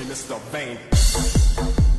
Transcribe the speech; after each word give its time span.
me 0.00 0.06
Mr. 0.06 0.38
Vain. 0.50 1.89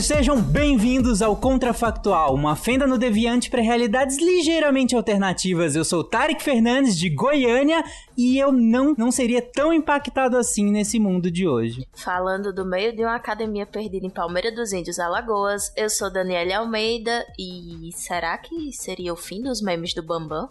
Ouvintes! 0.00 0.06
Sejam 0.06 0.40
bem-vindos 0.40 1.22
ao 1.22 1.36
Contrafactual, 1.36 2.34
uma 2.34 2.56
fenda 2.56 2.86
no 2.86 2.98
deviante 2.98 3.50
para 3.50 3.60
realidades 3.60 4.18
ligeiramente 4.18 4.96
alternativas. 4.96 5.76
Eu 5.76 5.84
sou 5.84 6.02
Tarek 6.02 6.42
Fernandes, 6.42 6.96
de 6.98 7.08
Goiânia, 7.10 7.84
e 8.16 8.38
eu 8.38 8.52
não, 8.52 8.94
não 8.96 9.10
seria 9.10 9.42
tão 9.42 9.72
impactado 9.72 10.36
assim 10.36 10.70
nesse 10.70 10.98
mundo 10.98 11.30
de 11.30 11.46
hoje. 11.46 11.86
Falando 11.92 12.52
do 12.52 12.64
meio 12.64 12.94
de 12.94 13.02
uma 13.02 13.14
academia 13.14 13.66
perdida 13.66 14.06
em 14.06 14.10
Palmeira 14.10 14.52
dos 14.52 14.72
Índios, 14.72 14.98
Alagoas, 14.98 15.72
eu 15.76 15.88
sou 15.88 16.10
Daniela 16.10 16.58
Almeida 16.58 17.26
e 17.38 17.90
será 17.94 18.36
que 18.38 18.72
seria 18.72 19.12
o 19.12 19.16
fim 19.16 19.42
dos 19.42 19.60
memes 19.62 19.94
do 19.94 20.02
Bambam? 20.02 20.48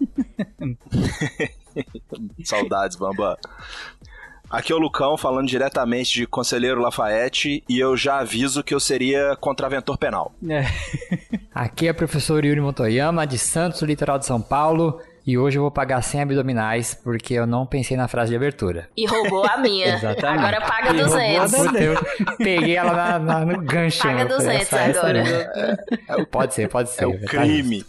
Saudades, 2.44 2.96
Bamba. 2.96 3.38
Aqui 4.52 4.70
é 4.70 4.76
o 4.76 4.78
Lucão 4.78 5.16
falando 5.16 5.48
diretamente 5.48 6.12
de 6.12 6.26
Conselheiro 6.26 6.78
Lafayette 6.78 7.64
e 7.66 7.78
eu 7.78 7.96
já 7.96 8.18
aviso 8.18 8.62
que 8.62 8.74
eu 8.74 8.78
seria 8.78 9.34
contraventor 9.40 9.96
penal. 9.96 10.34
É. 10.46 10.66
Aqui 11.54 11.88
é 11.88 11.90
o 11.90 11.94
professor 11.94 12.44
Yuri 12.44 12.60
Motoyama, 12.60 13.26
de 13.26 13.38
Santos, 13.38 13.80
litoral 13.80 14.18
de 14.18 14.26
São 14.26 14.42
Paulo, 14.42 15.00
e 15.26 15.38
hoje 15.38 15.58
eu 15.58 15.62
vou 15.62 15.70
pagar 15.70 16.02
100 16.02 16.22
abdominais 16.22 16.94
porque 16.94 17.34
eu 17.34 17.46
não 17.46 17.64
pensei 17.66 17.96
na 17.96 18.08
frase 18.08 18.30
de 18.30 18.36
abertura. 18.36 18.88
E 18.96 19.06
roubou 19.06 19.44
a 19.44 19.56
minha. 19.58 19.94
Exatamente. 19.94 20.38
Agora 20.44 20.60
paga 20.60 20.92
E 20.96 21.00
roubou 21.00 21.16
a 21.18 21.46
200. 21.46 21.72
da- 21.72 21.80
Eu 21.80 21.96
peguei 22.38 22.76
ela 22.76 22.92
na- 22.92 23.18
na- 23.18 23.44
no 23.46 23.62
gancho. 23.62 24.02
Paga 24.02 24.22
eu 24.22 24.28
falei, 24.28 24.36
200 24.38 24.62
essa- 24.62 24.78
essa 24.80 25.00
agora. 25.00 25.78
aí. 26.08 26.26
Pode 26.26 26.54
ser, 26.54 26.68
pode 26.68 26.90
ser. 26.90 27.04
É 27.04 27.06
o 27.06 27.20
tá 27.20 27.26
crime. 27.26 27.84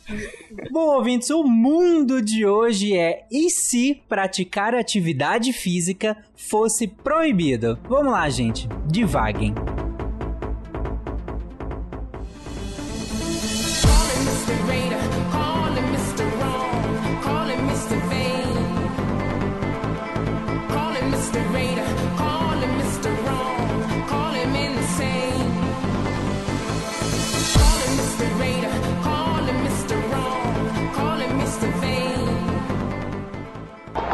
Bom, 0.72 0.96
ouvintes, 0.96 1.30
o 1.30 1.44
mundo 1.44 2.22
de 2.22 2.46
hoje 2.46 2.96
é 2.98 3.24
e 3.32 3.50
se 3.50 4.02
praticar 4.08 4.76
atividade 4.76 5.52
física 5.54 6.16
fosse 6.36 6.88
proibido? 6.88 7.80
Vamos 7.90 8.12
lá, 8.12 8.30
gente, 8.30 8.68
divaguem. 8.86 9.54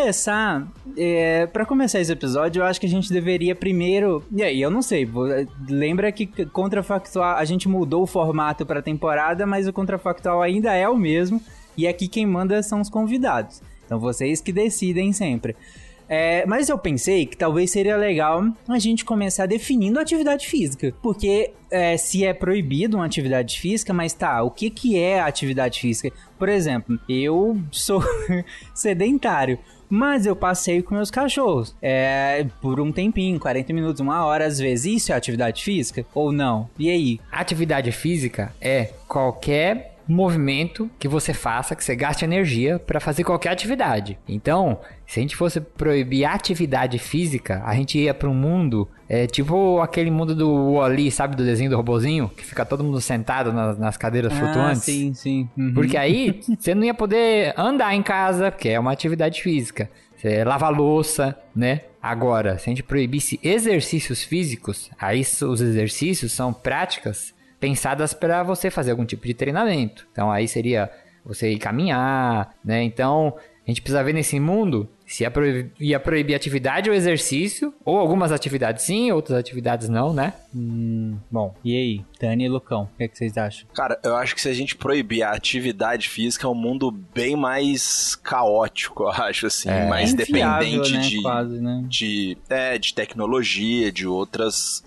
Começar, 0.00 0.66
é, 0.96 1.46
para 1.46 1.66
começar 1.66 2.00
esse 2.00 2.10
episódio, 2.10 2.60
eu 2.60 2.64
acho 2.64 2.80
que 2.80 2.86
a 2.86 2.88
gente 2.88 3.12
deveria 3.12 3.54
primeiro. 3.54 4.24
E 4.32 4.42
aí, 4.42 4.60
eu 4.60 4.70
não 4.70 4.80
sei. 4.80 5.08
Lembra 5.68 6.10
que 6.10 6.26
Contrafactual. 6.46 7.36
A 7.36 7.44
gente 7.44 7.68
mudou 7.68 8.02
o 8.02 8.06
formato 8.06 8.64
pra 8.64 8.80
temporada, 8.80 9.46
mas 9.46 9.68
o 9.68 9.72
Contrafactual 9.72 10.40
ainda 10.40 10.74
é 10.74 10.88
o 10.88 10.96
mesmo. 10.96 11.40
E 11.76 11.86
aqui 11.86 12.08
quem 12.08 12.26
manda 12.26 12.62
são 12.62 12.80
os 12.80 12.88
convidados. 12.88 13.62
Então 13.84 13.98
vocês 13.98 14.40
que 14.40 14.52
decidem 14.52 15.12
sempre. 15.12 15.54
É, 16.08 16.44
mas 16.44 16.68
eu 16.68 16.76
pensei 16.76 17.24
que 17.24 17.36
talvez 17.36 17.70
seria 17.70 17.96
legal 17.96 18.44
a 18.68 18.78
gente 18.80 19.04
começar 19.04 19.46
definindo 19.46 20.00
atividade 20.00 20.48
física. 20.48 20.92
Porque 21.00 21.52
é, 21.70 21.96
se 21.96 22.24
é 22.24 22.34
proibido 22.34 22.96
uma 22.96 23.06
atividade 23.06 23.60
física, 23.60 23.92
mas 23.92 24.12
tá, 24.12 24.42
o 24.42 24.50
que, 24.50 24.70
que 24.70 24.98
é 24.98 25.20
atividade 25.20 25.78
física? 25.78 26.10
Por 26.36 26.48
exemplo, 26.48 26.98
eu 27.08 27.60
sou 27.70 28.02
sedentário. 28.74 29.56
Mas 29.90 30.24
eu 30.24 30.36
passeio 30.36 30.84
com 30.84 30.94
meus 30.94 31.10
cachorros. 31.10 31.74
É, 31.82 32.46
por 32.62 32.80
um 32.80 32.92
tempinho, 32.92 33.40
40 33.40 33.72
minutos, 33.72 34.00
uma 34.00 34.24
hora 34.24 34.46
às 34.46 34.58
vezes. 34.58 35.02
Isso 35.02 35.12
é 35.12 35.16
atividade 35.16 35.64
física? 35.64 36.06
Ou 36.14 36.30
não? 36.30 36.70
E 36.78 36.88
aí? 36.88 37.20
Atividade 37.32 37.90
física 37.90 38.54
é 38.60 38.92
qualquer 39.08 39.89
movimento 40.10 40.90
que 40.98 41.08
você 41.08 41.32
faça, 41.32 41.74
que 41.74 41.84
você 41.84 41.94
gaste 41.94 42.24
energia 42.24 42.78
para 42.78 43.00
fazer 43.00 43.24
qualquer 43.24 43.50
atividade. 43.50 44.18
Então, 44.28 44.80
se 45.06 45.20
a 45.20 45.22
gente 45.22 45.36
fosse 45.36 45.60
proibir 45.60 46.24
a 46.24 46.32
atividade 46.32 46.98
física, 46.98 47.62
a 47.64 47.74
gente 47.74 47.98
ia 47.98 48.12
para 48.12 48.28
um 48.28 48.34
mundo 48.34 48.88
é, 49.08 49.26
tipo 49.26 49.80
aquele 49.80 50.10
mundo 50.10 50.34
do 50.34 50.72
Wall-E, 50.74 51.10
sabe, 51.10 51.34
do 51.34 51.44
desenho 51.44 51.70
do 51.70 51.76
robozinho, 51.76 52.28
que 52.28 52.44
fica 52.44 52.64
todo 52.64 52.84
mundo 52.84 53.00
sentado 53.00 53.52
nas, 53.52 53.78
nas 53.78 53.96
cadeiras 53.96 54.32
flutuantes. 54.32 54.82
Ah, 54.82 54.84
sim, 54.84 55.14
sim. 55.14 55.48
Uhum. 55.56 55.74
Porque 55.74 55.96
aí 55.96 56.40
você 56.58 56.74
não 56.74 56.84
ia 56.84 56.94
poder 56.94 57.52
andar 57.56 57.94
em 57.94 58.02
casa, 58.02 58.50
que 58.50 58.68
é 58.68 58.78
uma 58.78 58.92
atividade 58.92 59.42
física. 59.42 59.90
Você 60.16 60.44
lava 60.44 60.68
louça, 60.68 61.36
né? 61.56 61.80
Agora, 62.02 62.58
se 62.58 62.68
a 62.68 62.70
gente 62.70 62.82
proibisse 62.82 63.40
exercícios 63.42 64.22
físicos, 64.22 64.90
aí 64.98 65.20
os 65.20 65.60
exercícios 65.60 66.32
são 66.32 66.52
práticas 66.52 67.34
pensadas 67.60 68.14
para 68.14 68.42
você 68.42 68.70
fazer 68.70 68.90
algum 68.90 69.04
tipo 69.04 69.26
de 69.26 69.34
treinamento. 69.34 70.08
Então 70.10 70.30
aí 70.32 70.48
seria 70.48 70.90
você 71.24 71.52
ir 71.52 71.58
caminhar, 71.58 72.54
né? 72.64 72.82
Então 72.82 73.34
a 73.66 73.70
gente 73.70 73.82
precisa 73.82 74.02
ver 74.02 74.14
nesse 74.14 74.40
mundo 74.40 74.88
se 75.06 75.24
ia 75.24 75.30
proibir, 75.30 75.72
ia 75.78 75.98
proibir 76.00 76.34
atividade 76.34 76.88
ou 76.88 76.94
exercício, 76.94 77.74
ou 77.84 77.98
algumas 77.98 78.30
atividades 78.30 78.84
sim, 78.84 79.10
outras 79.10 79.36
atividades 79.36 79.88
não, 79.88 80.12
né? 80.12 80.32
Hum, 80.54 81.16
bom, 81.28 81.52
e 81.64 81.76
aí, 81.76 82.04
Dani 82.20 82.44
e 82.44 82.48
Lucão, 82.48 82.84
o 82.84 82.96
que, 82.96 83.04
é 83.04 83.08
que 83.08 83.18
vocês 83.18 83.36
acham? 83.36 83.68
Cara, 83.74 83.98
eu 84.04 84.14
acho 84.14 84.36
que 84.36 84.40
se 84.40 84.48
a 84.48 84.52
gente 84.52 84.76
proibir 84.76 85.24
a 85.24 85.32
atividade 85.32 86.08
física, 86.08 86.46
é 86.46 86.50
um 86.50 86.54
mundo 86.54 86.92
bem 86.92 87.34
mais 87.34 88.14
caótico, 88.14 89.02
eu 89.04 89.08
acho, 89.10 89.46
assim, 89.46 89.68
É. 89.68 89.88
mais 89.88 90.14
É 90.14 90.16
dependente 90.16 90.92
né, 90.92 91.00
de, 91.00 91.22
quase, 91.22 91.60
né? 91.60 91.84
de, 91.88 92.38
é, 92.48 92.78
de 92.78 92.94
tecnologia, 92.94 93.90
de 93.90 94.06
outras 94.06 94.84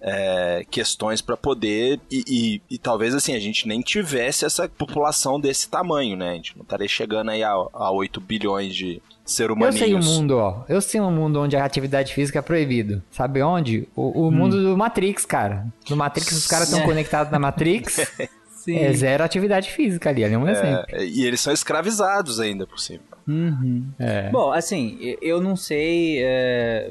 é, 0.00 0.64
questões 0.70 1.20
para 1.20 1.36
poder 1.36 1.98
e, 2.10 2.22
e- 2.28 2.74
e 2.74 2.78
talvez 2.78 3.14
assim 3.14 3.34
a 3.34 3.38
gente 3.40 3.66
nem 3.66 3.80
tivesse 3.80 4.44
essa 4.44 4.68
população 4.68 5.40
desse 5.40 5.68
tamanho, 5.68 6.16
né? 6.16 6.30
A 6.30 6.34
gente 6.34 6.56
não 6.56 6.62
estaria 6.62 6.88
chegando 6.88 7.30
aí 7.30 7.42
a, 7.42 7.50
a 7.50 7.90
8 7.90 8.20
bilhões 8.20 8.74
de 8.74 9.00
ser 9.24 9.50
Eu 9.50 9.54
humaninhos. 9.54 9.78
sei 9.80 9.94
um 9.94 10.02
mundo, 10.02 10.38
ó. 10.38 10.64
Eu 10.68 10.80
sei 10.80 11.00
um 11.00 11.10
mundo 11.10 11.40
onde 11.40 11.56
a 11.56 11.64
atividade 11.64 12.14
física 12.14 12.38
é 12.38 12.42
proibido. 12.42 13.02
Sabe 13.10 13.42
onde? 13.42 13.88
O, 13.96 14.28
o 14.28 14.30
mundo 14.30 14.62
do 14.62 14.76
Matrix, 14.76 15.24
cara. 15.24 15.66
No 15.90 15.96
Matrix, 15.96 16.30
os 16.32 16.46
caras 16.46 16.68
estão 16.68 16.82
É. 16.82 16.86
conectados 16.86 17.32
na 17.32 17.38
Matrix. 17.38 17.96
Sim. 18.66 18.78
É 18.78 18.92
zero 18.92 19.22
atividade 19.22 19.70
física 19.70 20.10
ali, 20.10 20.24
ali 20.24 20.34
é 20.34 20.38
um 20.38 20.48
exemplo. 20.48 20.84
É, 20.88 21.04
e 21.04 21.24
eles 21.24 21.40
são 21.40 21.52
escravizados 21.52 22.40
ainda 22.40 22.66
por 22.66 22.78
cima. 22.80 23.02
Uhum. 23.28 23.86
É. 23.98 24.30
Bom, 24.30 24.52
assim, 24.52 25.16
eu 25.20 25.40
não 25.40 25.56
sei 25.56 26.18
é, 26.22 26.90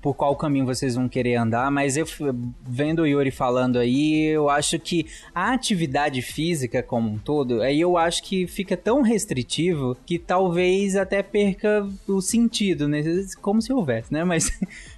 por 0.00 0.14
qual 0.14 0.36
caminho 0.36 0.64
vocês 0.64 0.94
vão 0.94 1.08
querer 1.08 1.34
andar, 1.34 1.70
mas 1.72 1.96
eu 1.96 2.06
vendo 2.64 3.02
o 3.02 3.06
Yuri 3.06 3.32
falando 3.32 3.78
aí, 3.78 4.26
eu 4.26 4.48
acho 4.48 4.78
que 4.78 5.06
a 5.34 5.52
atividade 5.52 6.22
física 6.22 6.82
como 6.82 7.10
um 7.10 7.18
todo, 7.18 7.62
aí 7.62 7.80
eu 7.80 7.96
acho 7.96 8.22
que 8.22 8.46
fica 8.46 8.76
tão 8.76 9.02
restritivo 9.02 9.96
que 10.06 10.18
talvez 10.18 10.94
até 10.94 11.20
perca 11.22 11.88
o 12.06 12.20
sentido, 12.20 12.86
né? 12.86 13.02
Como 13.42 13.60
se 13.60 13.72
houvesse, 13.72 14.12
né? 14.12 14.22
Mas 14.22 14.56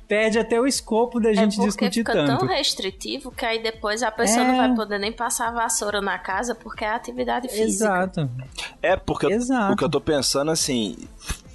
perde 0.08 0.38
até 0.38 0.58
o 0.58 0.66
escopo 0.66 1.20
da 1.20 1.32
gente 1.34 1.52
é 1.52 1.56
porque 1.56 1.66
discutir 1.66 2.00
fica 2.00 2.12
tanto. 2.14 2.38
tão 2.38 2.48
restritivo 2.48 3.30
que 3.30 3.44
aí 3.44 3.62
depois 3.62 4.02
a 4.02 4.10
pessoa 4.10 4.44
É. 4.44 4.48
não 4.48 4.56
vai 4.56 4.74
poder 4.74 4.98
nem 4.98 5.12
passar 5.12 5.48
a 5.48 5.52
vassoura 5.52 6.00
na 6.00 6.18
casa 6.18 6.54
porque 6.54 6.84
é 6.84 6.88
atividade 6.90 7.46
física. 7.48 7.64
Exato. 7.66 8.30
É, 8.82 8.96
porque 8.96 9.26
Exato. 9.26 9.74
o 9.74 9.76
que 9.76 9.84
eu 9.84 9.88
tô 9.90 10.00
pensando 10.00 10.50
assim, 10.50 10.96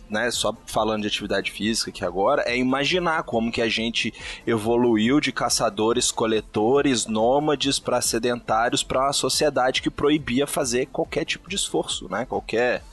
né, 0.10 0.30
só 0.30 0.56
falando 0.68 1.02
de 1.02 1.08
atividade 1.08 1.50
física 1.52 1.90
aqui 1.90 2.06
agora, 2.06 2.44
é 2.46 2.56
imaginar 2.56 3.24
como 3.24 3.52
que 3.52 3.62
a 3.62 3.68
gente 3.68 4.14
evoluiu 4.46 5.20
de 5.20 5.32
caçadores, 5.32 6.12
coletores, 6.12 7.08
nômades 7.08 7.80
para 7.80 8.00
sedentários 8.02 8.84
para 8.84 9.02
uma 9.06 9.14
sociedade 9.14 9.82
que 9.82 9.90
proibia 9.90 10.46
fazer 10.46 10.86
qualquer 10.86 11.26
tipo 11.26 11.50
de 11.50 11.56
esforço, 11.56 12.08
né? 12.08 12.26
Qualquer 12.30 12.84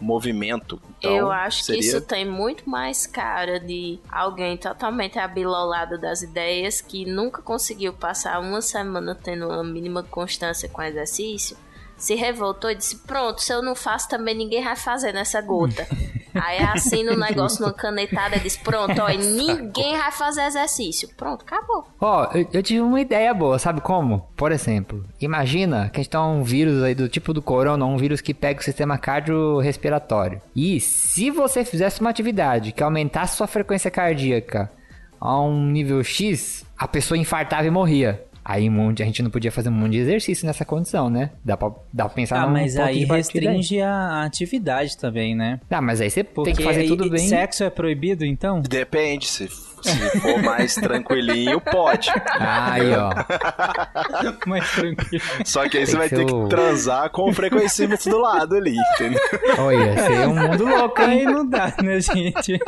movimento. 0.00 0.80
Então, 0.98 1.14
Eu 1.14 1.30
acho 1.30 1.62
seria... 1.64 1.80
que 1.80 1.86
isso 1.86 2.00
tem 2.00 2.24
muito 2.28 2.68
mais 2.68 3.06
cara 3.06 3.60
de 3.60 3.98
alguém 4.10 4.56
totalmente 4.56 5.18
abilolado 5.18 5.98
das 5.98 6.22
ideias 6.22 6.80
que 6.80 7.04
nunca 7.04 7.42
conseguiu 7.42 7.92
passar 7.92 8.40
uma 8.40 8.62
semana 8.62 9.14
tendo 9.14 9.46
uma 9.46 9.64
mínima 9.64 10.02
constância 10.02 10.68
com 10.68 10.82
exercício. 10.82 11.56
Se 12.00 12.14
revoltou 12.14 12.70
e 12.70 12.74
disse: 12.74 12.96
Pronto, 12.96 13.42
se 13.42 13.52
eu 13.52 13.62
não 13.62 13.74
faço, 13.74 14.08
também 14.08 14.34
ninguém 14.34 14.64
vai 14.64 14.74
fazer 14.74 15.12
nessa 15.12 15.40
gota. 15.42 15.86
Aí 16.34 16.58
assina 16.58 17.12
um 17.12 17.18
negócio 17.18 17.60
numa 17.60 17.74
canetada 17.74 18.36
e 18.36 18.40
diz: 18.40 18.56
Pronto, 18.56 19.00
ó, 19.02 19.08
ninguém 19.12 19.98
vai 19.98 20.10
fazer 20.10 20.42
exercício. 20.44 21.10
Pronto, 21.14 21.42
acabou. 21.42 21.86
Ó, 22.00 22.30
eu, 22.32 22.48
eu 22.54 22.62
tive 22.62 22.80
uma 22.80 23.00
ideia 23.00 23.34
boa, 23.34 23.58
sabe 23.58 23.82
como? 23.82 24.26
Por 24.34 24.50
exemplo, 24.50 25.04
imagina 25.20 25.90
que 25.90 26.00
a 26.00 26.02
gente 26.02 26.10
tá 26.10 26.24
um 26.24 26.42
vírus 26.42 26.82
aí 26.82 26.94
do 26.94 27.06
tipo 27.06 27.34
do 27.34 27.42
corona, 27.42 27.84
um 27.84 27.98
vírus 27.98 28.22
que 28.22 28.32
pega 28.32 28.60
o 28.60 28.64
sistema 28.64 28.96
cardiorrespiratório. 28.96 30.40
E 30.56 30.80
se 30.80 31.30
você 31.30 31.64
fizesse 31.66 32.00
uma 32.00 32.10
atividade 32.10 32.72
que 32.72 32.82
aumentasse 32.82 33.36
sua 33.36 33.46
frequência 33.46 33.90
cardíaca 33.90 34.72
a 35.20 35.38
um 35.38 35.66
nível 35.66 36.02
X, 36.02 36.64
a 36.78 36.88
pessoa 36.88 37.18
infartava 37.18 37.66
e 37.66 37.70
morria. 37.70 38.24
Aí 38.50 38.68
um 38.68 38.72
monte, 38.72 39.00
a 39.00 39.06
gente 39.06 39.22
não 39.22 39.30
podia 39.30 39.52
fazer 39.52 39.68
um 39.68 39.72
monte 39.72 39.92
de 39.92 39.98
exercício 39.98 40.44
nessa 40.44 40.64
condição, 40.64 41.08
né? 41.08 41.30
Dá 41.44 41.56
pra, 41.56 41.70
dá 41.92 42.06
pra 42.06 42.14
pensar 42.14 42.42
Ah, 42.42 42.46
num 42.46 42.52
mas 42.52 42.74
ponto 42.74 42.84
aí 42.84 43.04
restringe 43.04 43.80
a 43.80 43.90
a 44.00 44.24
atividade 44.24 44.98
também, 44.98 45.36
né? 45.36 45.60
Ah, 45.70 45.80
mas 45.80 46.00
aí 46.00 46.10
você 46.10 46.24
Porque 46.24 46.50
tem 46.50 46.56
que 46.56 46.64
fazer 46.64 46.84
tudo 46.88 47.06
e- 47.06 47.10
bem. 47.10 47.28
Sexo 47.28 47.62
é 47.62 47.70
proibido, 47.70 48.24
então? 48.24 48.60
Depende, 48.60 49.28
se, 49.28 49.48
se 49.82 50.20
for 50.20 50.42
mais 50.42 50.74
tranquilinho, 50.74 51.60
pode. 51.60 52.10
Aí, 52.38 52.92
ó. 52.94 53.10
Mais 54.46 54.70
tranquilo. 54.72 55.22
Só 55.44 55.68
que 55.68 55.78
aí 55.78 55.84
Tem 55.84 55.92
você 55.92 55.96
vai 55.96 56.08
ter 56.08 56.24
que 56.24 56.48
transar 56.48 57.10
com 57.10 57.28
o 57.30 57.32
frequencímetro 57.32 58.10
do 58.10 58.18
lado 58.18 58.56
ali, 58.56 58.76
entendeu? 58.94 59.20
Olha, 59.58 59.96
seria 60.02 60.28
um 60.28 60.34
mundo 60.34 60.64
louco, 60.66 61.00
hein? 61.02 61.10
Aí 61.20 61.24
não 61.24 61.46
dá, 61.48 61.72
né, 61.82 62.00
gente? 62.00 62.58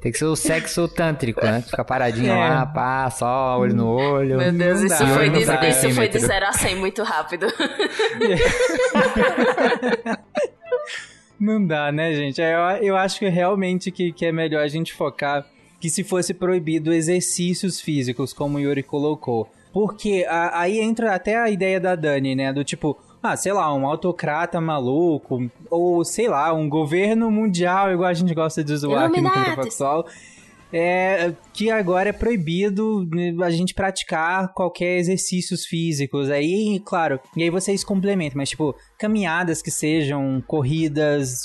Tem 0.00 0.12
que 0.12 0.18
ser 0.18 0.24
o 0.26 0.36
sexo 0.36 0.86
tântrico, 0.88 1.44
né? 1.44 1.62
Ficar 1.62 1.84
paradinho 1.84 2.32
É. 2.32 2.36
lá, 2.48 2.66
pá, 2.66 3.08
só 3.10 3.58
olho 3.58 3.74
no 3.74 3.88
olho. 3.88 4.38
Meu 4.38 4.52
Deus, 4.52 4.80
isso 4.82 4.98
dá, 4.98 5.06
foi, 5.08 5.30
de, 5.30 5.44
dá. 5.44 5.68
isso 5.68 5.90
foi 5.94 6.08
de 6.08 6.20
Centímetro. 6.20 6.20
0 6.20 6.46
a 6.46 6.52
100 6.52 6.76
muito 6.76 7.02
rápido. 7.02 7.46
Não 11.38 11.64
dá, 11.64 11.92
né, 11.92 12.14
gente? 12.14 12.40
Eu, 12.40 12.58
eu 12.82 12.96
acho 12.96 13.18
que 13.18 13.28
realmente 13.28 13.90
que, 13.90 14.10
que 14.12 14.24
é 14.24 14.32
melhor 14.32 14.62
a 14.62 14.68
gente 14.68 14.94
focar 14.94 15.44
que 15.86 15.90
se 15.90 16.02
fosse 16.02 16.34
proibido 16.34 16.92
exercícios 16.92 17.80
físicos, 17.80 18.32
como 18.32 18.56
o 18.56 18.60
Yuri 18.60 18.82
colocou. 18.82 19.48
Porque 19.72 20.26
a- 20.28 20.60
aí 20.62 20.80
entra 20.80 21.14
até 21.14 21.36
a 21.36 21.48
ideia 21.48 21.78
da 21.78 21.94
Dani, 21.94 22.34
né? 22.34 22.52
Do 22.52 22.64
tipo, 22.64 22.96
ah, 23.22 23.36
sei 23.36 23.52
lá, 23.52 23.72
um 23.72 23.86
autocrata 23.86 24.60
maluco, 24.60 25.48
ou 25.70 26.04
sei 26.04 26.26
lá, 26.28 26.52
um 26.52 26.68
governo 26.68 27.30
mundial, 27.30 27.92
igual 27.92 28.08
a 28.08 28.14
gente 28.14 28.34
gosta 28.34 28.64
de 28.64 28.76
zoar 28.76 29.04
aqui 29.04 29.20
no. 29.20 29.28
Contrafactual. 29.30 30.06
É, 30.72 31.32
que 31.52 31.70
agora 31.70 32.08
é 32.08 32.12
proibido 32.12 33.08
né, 33.12 33.34
a 33.42 33.50
gente 33.50 33.72
praticar 33.72 34.52
qualquer 34.52 34.98
exercícios 34.98 35.64
físicos. 35.64 36.30
Aí, 36.30 36.80
claro, 36.84 37.20
e 37.36 37.42
aí 37.42 37.50
vocês 37.50 37.84
complementam, 37.84 38.38
mas 38.38 38.50
tipo, 38.50 38.74
caminhadas 38.98 39.62
que 39.62 39.70
sejam, 39.70 40.42
corridas, 40.46 41.42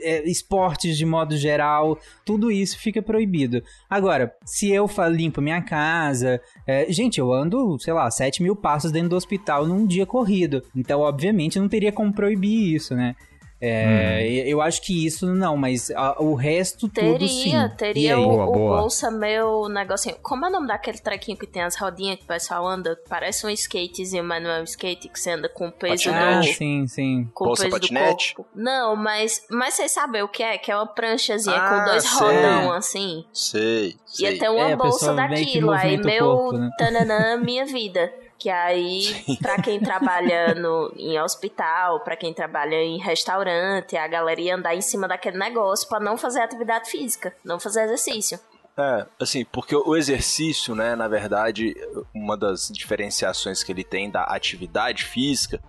é, 0.00 0.28
esportes 0.28 0.96
de 0.96 1.06
modo 1.06 1.36
geral, 1.36 1.98
tudo 2.24 2.50
isso 2.50 2.78
fica 2.78 3.00
proibido. 3.00 3.62
Agora, 3.88 4.34
se 4.44 4.70
eu 4.70 4.88
limpo 5.10 5.40
minha 5.40 5.62
casa, 5.62 6.40
é, 6.66 6.90
gente, 6.92 7.18
eu 7.18 7.32
ando, 7.32 7.78
sei 7.78 7.92
lá, 7.92 8.10
7 8.10 8.42
mil 8.42 8.56
passos 8.56 8.90
dentro 8.90 9.10
do 9.10 9.16
hospital 9.16 9.66
num 9.66 9.86
dia 9.86 10.04
corrido. 10.04 10.62
Então, 10.74 11.00
obviamente, 11.00 11.58
não 11.58 11.68
teria 11.68 11.92
como 11.92 12.12
proibir 12.12 12.74
isso, 12.74 12.94
né? 12.94 13.14
É, 13.60 14.42
Eu 14.46 14.60
acho 14.60 14.82
que 14.82 15.06
isso 15.06 15.26
não, 15.32 15.56
mas 15.56 15.90
a- 15.90 16.16
o 16.20 16.34
resto 16.34 16.88
tudo 16.88 17.26
sim. 17.26 17.44
Teria, 17.50 17.68
teria 17.70 18.18
o, 18.18 18.24
Boa, 18.24 18.46
o 18.46 18.52
boa. 18.52 18.80
bolsa 18.80 19.10
meu 19.10 19.68
negocinho. 19.68 20.16
Como 20.22 20.44
é 20.44 20.48
o 20.48 20.52
nome 20.52 20.66
daquele 20.66 20.98
trequinho 20.98 21.38
que 21.38 21.46
tem 21.46 21.62
as 21.62 21.76
rodinhas 21.76 22.18
que 22.18 22.24
o 22.24 22.26
pessoal 22.26 22.66
anda? 22.66 22.98
Parece 23.08 23.46
um 23.46 23.50
skatezinho, 23.50 24.22
mas 24.24 24.42
não 24.42 24.50
é 24.50 24.60
um 24.60 24.64
skate 24.64 25.08
que 25.08 25.18
você 25.18 25.30
anda 25.30 25.48
com 25.48 25.68
o 25.68 25.72
peso 25.72 26.10
Ah, 26.10 26.40
do. 26.40 26.44
sim, 26.46 26.86
sim. 26.86 27.28
Com 27.32 27.46
Bolsa 27.46 27.64
peso 27.64 27.76
patinete? 27.80 28.32
do 28.32 28.36
corpo. 28.36 28.50
Não, 28.54 28.94
mas, 28.96 29.44
mas 29.50 29.74
vocês 29.74 29.92
sabem 29.92 30.22
o 30.22 30.28
que 30.28 30.42
é? 30.42 30.58
Que 30.58 30.70
é 30.70 30.76
uma 30.76 30.86
pranchazinha 30.86 31.56
Ah, 31.56 31.68
com 31.78 31.84
dois 31.90 32.02
sei. 32.04 32.18
rodão 32.20 32.72
assim. 32.72 33.24
Sei, 33.32 33.96
sei. 34.04 34.30
Ia 34.32 34.38
ter 34.38 34.48
uma 34.50 34.70
É, 34.70 34.76
bolsa 34.76 35.14
daquilo. 35.14 35.70
Aí 35.72 35.96
meu 35.96 36.26
corpo, 36.36 36.58
né? 36.58 36.70
tananã, 36.76 37.36
minha 37.38 37.64
vida. 37.64 38.12
Que 38.38 38.50
aí, 38.50 39.24
pra 39.40 39.60
quem 39.62 39.80
trabalha 39.80 40.54
no, 40.56 40.92
em 40.96 41.20
hospital, 41.20 42.00
pra 42.00 42.16
quem 42.16 42.34
trabalha 42.34 42.74
em 42.74 42.98
restaurante, 42.98 43.96
a 43.96 44.06
galera 44.06 44.40
ia 44.40 44.54
andar 44.54 44.74
em 44.74 44.80
cima 44.80 45.08
daquele 45.08 45.38
negócio 45.38 45.88
pra 45.88 46.00
não 46.00 46.16
fazer 46.16 46.40
atividade 46.40 46.90
física, 46.90 47.34
não 47.44 47.60
fazer 47.60 47.84
exercício. 47.84 48.38
É, 48.76 49.06
assim, 49.20 49.44
porque 49.44 49.74
o 49.74 49.96
exercício, 49.96 50.74
né, 50.74 50.96
na 50.96 51.06
verdade, 51.06 51.74
uma 52.12 52.36
das 52.36 52.68
diferenciações 52.68 53.62
que 53.62 53.70
ele 53.70 53.84
tem 53.84 54.10
da 54.10 54.24
atividade 54.24 55.04
física 55.04 55.62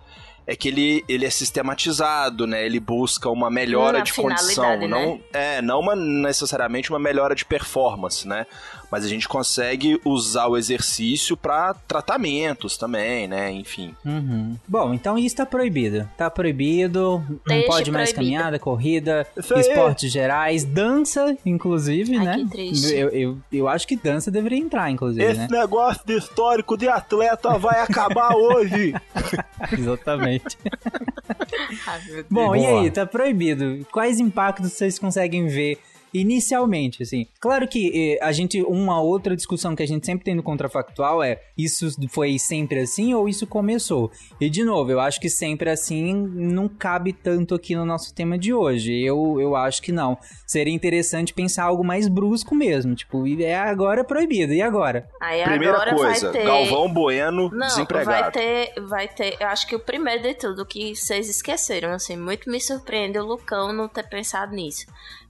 é 0.46 0.54
que 0.54 0.68
ele, 0.68 1.04
ele 1.08 1.24
é 1.26 1.30
sistematizado, 1.30 2.46
né? 2.46 2.64
Ele 2.64 2.78
busca 2.78 3.28
uma 3.28 3.50
melhora 3.50 3.98
Hum, 3.98 4.00
a 4.00 4.04
de 4.04 4.12
condição, 4.12 4.64
finalidade, 4.64 4.86
não 4.88 5.14
né? 5.14 5.20
é, 5.32 5.62
não 5.62 5.80
uma, 5.80 5.96
necessariamente 5.96 6.90
uma 6.90 6.98
melhora 6.98 7.34
de 7.34 7.44
performance, 7.44 8.26
né? 8.28 8.46
Mas 8.88 9.04
a 9.04 9.08
gente 9.08 9.26
consegue 9.26 10.00
usar 10.04 10.46
o 10.46 10.56
exercício 10.56 11.36
para 11.36 11.74
tratamentos 11.74 12.76
também, 12.76 13.26
né? 13.26 13.50
Enfim. 13.50 13.92
Uhum. 14.04 14.56
Bom, 14.68 14.94
então 14.94 15.18
isso 15.18 15.34
tá 15.34 15.44
proibido. 15.44 16.08
Tá 16.16 16.30
proibido, 16.30 17.24
não 17.28 17.40
Deixe 17.44 17.66
pode 17.66 17.90
mais 17.90 18.12
proibido. 18.12 18.36
caminhada, 18.36 18.58
corrida, 18.60 19.26
esportes 19.36 20.12
gerais, 20.12 20.64
dança, 20.64 21.36
inclusive, 21.44 22.16
Ai, 22.16 22.24
né? 22.24 22.36
que 22.38 22.50
triste. 22.50 22.94
Eu, 22.94 23.08
eu, 23.08 23.38
eu 23.52 23.68
acho 23.68 23.88
que 23.88 23.96
dança 23.96 24.30
deveria 24.30 24.58
entrar, 24.58 24.88
inclusive, 24.88 25.34
né? 25.34 25.48
negócio 25.50 26.02
de 26.06 26.16
histórico 26.16 26.76
de 26.76 26.88
atleta 26.88 27.58
vai 27.58 27.80
acabar 27.80 28.36
hoje. 28.36 28.94
Exatamente. 29.76 30.35
Ai. 31.86 32.24
Bom, 32.30 32.54
e 32.54 32.60
Boa. 32.60 32.80
aí, 32.80 32.90
tá 32.90 33.06
proibido. 33.06 33.86
Quais 33.90 34.18
impactos 34.20 34.72
vocês 34.72 34.98
conseguem 34.98 35.46
ver 35.46 35.78
inicialmente, 36.12 37.02
assim? 37.02 37.26
Claro 37.40 37.68
que 37.68 38.16
eh, 38.18 38.24
a 38.24 38.32
gente, 38.32 38.62
uma 38.62 39.00
outra 39.00 39.36
discussão 39.36 39.74
que 39.74 39.82
a 39.82 39.86
gente 39.86 40.06
sempre 40.06 40.24
tem 40.24 40.34
no 40.34 40.42
contrafactual 40.42 41.22
é 41.22 41.40
isso 41.56 41.88
foi 42.10 42.38
sempre 42.38 42.80
assim 42.80 43.14
ou 43.14 43.28
isso 43.28 43.46
começou? 43.46 44.10
E 44.40 44.48
de 44.48 44.64
novo, 44.64 44.90
eu 44.90 45.00
acho 45.00 45.20
que 45.20 45.28
sempre 45.28 45.70
assim 45.70 46.14
não 46.14 46.68
cabe 46.68 47.12
tanto 47.12 47.54
aqui 47.54 47.74
no 47.74 47.84
nosso 47.84 48.14
tema 48.14 48.38
de 48.38 48.52
hoje. 48.52 48.92
Eu, 48.92 49.40
eu 49.40 49.56
acho 49.56 49.82
que 49.82 49.92
não. 49.92 50.18
Seria 50.46 50.72
interessante 50.72 51.34
pensar 51.34 51.64
algo 51.64 51.84
mais 51.84 52.08
brusco 52.08 52.54
mesmo, 52.54 52.94
tipo, 52.94 53.26
e 53.26 53.42
é 53.44 53.56
agora 53.56 54.04
proibido, 54.04 54.52
e 54.52 54.62
agora? 54.62 55.08
Aí 55.20 55.42
Primeira 55.42 55.74
agora 55.74 55.94
coisa, 55.94 56.32
vai 56.32 56.40
ter... 56.40 56.46
Galvão 56.46 56.92
Bueno 56.92 57.50
Não, 57.50 57.66
desempregado. 57.66 58.10
vai 58.22 58.30
ter, 58.30 58.80
vai 58.82 59.08
ter. 59.08 59.36
Eu 59.40 59.48
acho 59.48 59.66
que 59.66 59.74
o 59.74 59.80
primeiro 59.80 60.22
de 60.22 60.34
tudo 60.34 60.64
que 60.66 60.94
vocês 60.94 61.28
esqueceram, 61.28 61.92
assim, 61.92 62.16
muito 62.16 62.50
me 62.50 62.60
surpreende 62.60 63.18
o 63.18 63.24
Lucão 63.24 63.72
não 63.72 63.88
ter 63.88 64.08
pensado 64.08 64.54
nisso. 64.54 64.86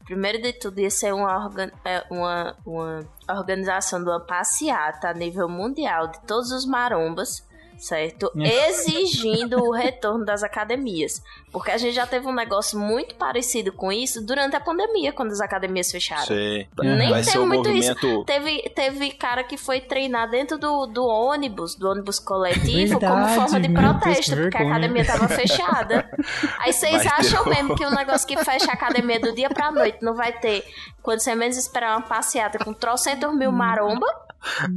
Primeiro 0.07 0.41
de 0.41 0.53
tudo, 0.53 0.81
ia 0.81 0.89
ser 0.91 1.13
uma, 1.13 1.45
organ- 1.45 1.71
é, 1.85 2.05
uma, 2.11 2.57
uma 2.65 3.05
organização 3.29 4.03
de 4.03 4.09
uma 4.09 4.21
passeata 4.21 5.09
a 5.09 5.13
nível 5.15 5.49
mundial 5.49 6.07
de 6.07 6.21
todos 6.21 6.53
os 6.53 6.65
marombas, 6.65 7.45
certo? 7.79 8.31
Exigindo 8.37 9.59
o 9.63 9.73
retorno 9.73 10.25
das 10.25 10.43
academias. 10.43 11.23
Porque 11.53 11.71
a 11.71 11.79
gente 11.79 11.95
já 11.95 12.07
teve 12.07 12.27
um 12.27 12.35
negócio 12.35 12.79
muito 12.79 13.15
parecido 13.15 13.73
com 13.73 13.91
isso 13.91 14.25
durante 14.25 14.55
a 14.57 14.61
pandemia, 14.61 15.13
quando 15.13 15.31
as 15.33 15.41
academias 15.41 15.91
fecharam. 15.91 16.27
Sei. 16.27 16.69
Nem 16.83 17.11
Vai 17.11 17.23
teve 17.23 17.39
muito 17.39 17.69
movimento. 17.69 18.07
isso. 18.07 18.25
Teve, 18.25 18.63
teve 18.75 19.11
cara 19.13 19.43
que 19.43 19.57
foi 19.57 19.81
treinar 19.81 20.29
dentro 20.29 20.59
do, 20.59 20.87
do 20.87 21.05
ônibus, 21.07 21.75
do 21.75 21.89
ônibus 21.89 22.19
coletivo, 22.19 22.99
como 23.01 23.15
Verdade, 23.25 23.35
forma 23.35 23.61
de 23.61 23.69
Deus, 23.69 23.81
protesto, 23.81 24.35
que 24.37 24.43
porque 24.43 24.57
a 24.59 24.67
academia 24.67 25.05
tava 25.07 25.29
fechada. 25.29 26.11
Aí 26.59 26.73
vocês 26.75 27.05
Vai 27.05 27.13
acham 27.19 27.43
um- 27.45 27.49
mesmo 27.49 27.75
que 27.77 27.85
o 27.87 27.91
negócio 27.91 28.27
que 28.27 28.37
fecha 28.45 28.71
a 28.71 28.75
academia 28.75 29.19
do 29.21 29.33
dia 29.35 29.49
pra 29.49 29.71
noite 29.71 29.99
não 30.03 30.15
vai 30.15 30.33
ter, 30.33 30.65
quando 31.03 31.21
você 31.21 31.35
menos 31.35 31.57
esperar 31.57 31.97
uma 31.97 32.07
passeata 32.07 32.59
com 32.63 32.73
trocentos 32.75 33.35
mil 33.35 33.51
maromba? 33.53 34.07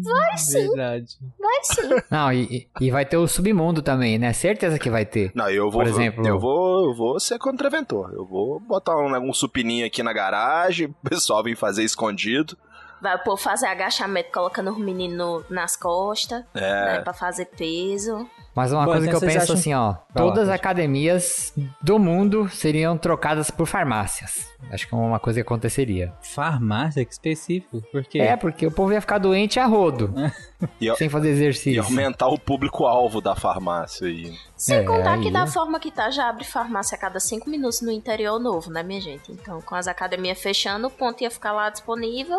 Vai 0.04 0.38
sim, 0.38 0.68
Verdade. 0.68 1.18
vai 1.40 1.60
sim. 1.64 1.90
Não, 2.10 2.34
e, 2.34 2.68
e- 2.82 2.92
vai 2.92 3.06
ter 3.06 3.18
o 3.18 3.28
submundo 3.28 3.82
também, 3.82 4.18
né? 4.18 4.34
Certeza 4.34 4.80
que 4.80 4.90
vai 4.90 5.06
ter. 5.06 5.32
Não, 5.36 5.50
eu 5.50 5.70
vou, 5.70 5.82
Por 5.84 5.88
exemplo- 5.88 6.28
eu 6.28 6.40
vou, 6.40 6.90
eu 6.90 6.96
vou 6.96 7.20
ser 7.20 7.38
contraventor. 7.40 8.12
Eu 8.14 8.26
vou 8.26 8.60
botar 8.60 8.96
um, 8.98 9.30
um 9.30 9.34
supininho 9.34 9.86
aqui 9.86 10.02
na 10.04 10.14
garagem, 10.14 10.88
o 10.88 11.10
pessoal 11.10 11.44
vem 11.44 11.56
fazer 11.56 11.84
escondido. 11.84 12.58
Vai 13.02 13.16
o 13.16 13.20
povo 13.20 13.38
fazer 13.38 13.66
agachamento 13.68 14.30
colocando 14.32 14.72
os 14.72 14.78
meninos 14.78 15.44
nas 15.50 15.76
costas, 15.76 16.44
É. 16.54 16.60
né, 16.86 17.00
pra 17.02 17.14
fazer 17.14 17.46
peso. 17.46 18.28
Mas 18.56 18.74
uma 18.74 18.84
Bom, 18.86 18.92
coisa 18.92 19.08
então 19.08 19.20
que 19.20 19.26
eu 19.26 19.30
penso 19.30 19.44
acham- 19.44 19.56
assim, 19.56 19.74
ó. 19.74 19.88
Lá, 19.90 20.00
Todas 20.14 20.50
as 20.50 20.56
academias 20.56 21.54
do 21.82 21.98
mundo 21.98 22.50
seriam 22.50 22.98
trocadas 22.98 23.50
por 23.50 23.66
farmácias. 23.68 24.50
Acho 24.72 24.86
que 24.88 24.94
é 24.94 24.98
uma 24.98 25.20
coisa 25.20 25.38
que 25.40 25.42
aconteceria. 25.48 26.12
Farmácia, 26.22 27.06
que 27.06 27.12
específico. 27.14 27.82
Por 27.92 28.04
quê? 28.04 28.20
É, 28.20 28.36
porque 28.36 28.66
o 28.68 28.72
povo 28.72 28.92
ia 28.92 29.00
ficar 29.00 29.18
doente 29.18 29.60
a 29.60 29.66
rodo. 29.66 30.14
E, 30.82 30.94
sem 30.98 31.08
fazer 31.08 31.30
e 31.30 31.32
exercício. 31.32 31.82
aumentar 31.82 32.28
o 32.28 32.38
público-alvo 32.38 33.22
da 33.22 33.34
farmácia 33.34 34.08
aí. 34.08 34.38
Sem 34.58 34.80
É, 34.80 34.84
contar 34.84 35.14
aí 35.14 35.22
que 35.22 35.32
da 35.32 35.44
é. 35.44 35.48
forma 35.48 35.80
que 35.80 35.90
tá, 35.90 36.12
já 36.12 36.28
abre 36.28 36.44
farmácia 36.44 36.98
a 36.98 37.00
cada 37.00 37.18
cinco 37.18 37.50
minutos 37.50 37.80
no 37.82 37.90
interior 37.90 38.38
novo, 38.40 38.70
né, 38.70 38.84
minha 38.84 39.00
gente? 39.00 39.32
Então, 39.32 39.62
com 39.62 39.74
as 39.74 39.88
academias 39.88 40.38
fechando, 40.42 40.88
o 40.88 40.92
ponto 40.92 41.24
ia 41.24 41.32
ficar 41.32 41.54
lá 41.54 41.70
disponível 41.70 42.38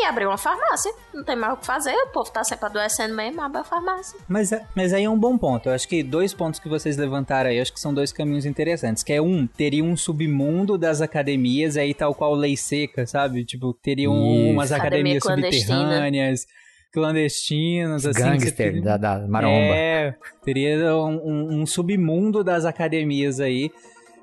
e 0.00 0.04
abrir 0.04 0.26
uma 0.26 0.38
farmácia. 0.38 0.92
Não 1.12 1.24
tem 1.24 1.34
mais 1.36 1.54
o 1.54 1.56
que 1.56 1.66
fazer, 1.66 1.92
o 1.92 2.08
povo 2.08 2.30
tá 2.30 2.44
sempre 2.44 2.66
adoecendo 2.66 3.14
mesmo, 3.14 3.40
abre 3.40 3.58
a 3.60 3.64
farmácia. 3.64 4.18
Mas, 4.28 4.52
é- 4.52 4.64
mas 4.74 4.92
aí 4.92 5.04
é 5.04 5.10
um 5.10 5.18
bom 5.18 5.36
ponto. 5.36 5.68
Eu 5.68 5.72
acho 5.74 5.88
que 5.88 6.02
dois 6.02 6.32
pontos 6.32 6.60
que 6.60 6.68
vocês 6.68 6.96
levantaram 6.96 7.50
aí, 7.50 7.60
acho 7.60 7.72
que 7.72 7.80
são 7.80 7.92
dois 7.92 8.12
caminhos 8.12 8.46
interessantes. 8.46 9.02
Que 9.02 9.12
é 9.14 9.22
um, 9.22 9.46
teria 9.46 9.82
um 9.84 9.96
submundo 9.96 10.78
das 10.78 11.00
academias, 11.00 11.76
aí 11.76 11.92
tal 11.94 12.14
qual 12.14 12.34
lei 12.34 12.56
seca, 12.56 13.06
sabe? 13.06 13.44
Tipo, 13.44 13.72
teriam 13.74 14.14
Isso. 14.14 14.52
umas 14.52 14.72
Academia 14.72 15.18
academias 15.18 15.52
subterrâneas, 15.60 16.46
clandestinas, 16.92 18.06
assim. 18.06 18.20
Gangster 18.22 18.54
teria- 18.54 18.82
da, 18.82 18.96
da 18.96 19.26
maromba. 19.28 19.54
É, 19.74 20.14
teria 20.44 20.94
um, 20.96 21.16
um- 21.24 21.60
um 21.62 21.66
submundo 21.66 22.42
das 22.44 22.64
academias 22.64 23.40
aí. 23.40 23.70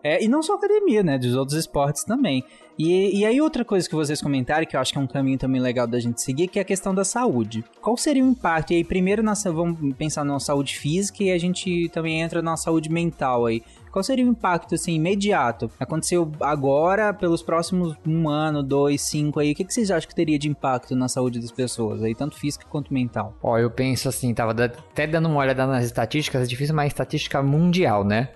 É, 0.03 0.23
e 0.23 0.27
não 0.27 0.43
só 0.43 0.53
academia, 0.53 1.01
né? 1.01 1.17
Dos 1.17 1.35
outros 1.35 1.57
esportes 1.57 2.03
também. 2.03 2.43
E, 2.77 3.19
e 3.19 3.25
aí 3.25 3.39
outra 3.39 3.63
coisa 3.63 3.87
que 3.87 3.95
vocês 3.95 4.21
comentaram, 4.21 4.65
que 4.65 4.75
eu 4.75 4.79
acho 4.81 4.91
que 4.91 4.97
é 4.97 5.01
um 5.01 5.07
caminho 5.07 5.37
também 5.37 5.61
legal 5.61 5.87
da 5.87 5.99
gente 5.99 6.21
seguir, 6.21 6.47
que 6.47 6.59
é 6.59 6.61
a 6.61 6.65
questão 6.65 6.93
da 6.93 7.05
saúde. 7.05 7.63
Qual 7.81 7.95
seria 7.95 8.23
o 8.23 8.27
impacto? 8.27 8.71
E 8.71 8.75
aí 8.77 8.83
primeiro 8.83 9.23
na, 9.23 9.33
sa- 9.35 9.51
vamos 9.51 9.93
pensar 9.95 10.23
na 10.25 10.39
saúde 10.39 10.77
física 10.77 11.23
e 11.23 11.31
a 11.31 11.37
gente 11.37 11.89
também 11.89 12.21
entra 12.21 12.41
na 12.41 12.57
saúde 12.57 12.89
mental 12.89 13.45
aí. 13.45 13.61
Qual 13.91 14.03
seria 14.03 14.25
o 14.25 14.27
impacto, 14.27 14.75
assim, 14.75 14.93
imediato? 14.95 15.71
Aconteceu 15.79 16.29
agora, 16.41 17.13
pelos 17.13 17.41
próximos 17.41 17.95
um 18.05 18.27
ano, 18.27 18.61
dois, 18.61 19.01
cinco 19.01 19.39
aí. 19.39 19.53
O 19.53 19.55
que, 19.55 19.63
que 19.63 19.73
vocês 19.73 19.89
acham 19.89 20.09
que 20.09 20.13
teria 20.15 20.37
de 20.37 20.49
impacto 20.49 20.93
na 20.97 21.07
saúde 21.07 21.39
das 21.39 21.51
pessoas 21.51 22.03
aí, 22.03 22.13
tanto 22.13 22.35
física 22.37 22.65
quanto 22.69 22.93
mental? 22.93 23.37
Ó, 23.41 23.57
eu 23.57 23.71
penso 23.71 24.09
assim, 24.09 24.33
tava 24.33 24.51
até 24.65 25.07
dando 25.07 25.29
uma 25.29 25.39
olhada 25.39 25.65
nas 25.65 25.85
estatísticas, 25.85 26.41
é 26.41 26.45
difícil, 26.45 26.75
mas 26.75 26.87
estatística 26.87 27.41
mundial, 27.41 28.03
né? 28.03 28.27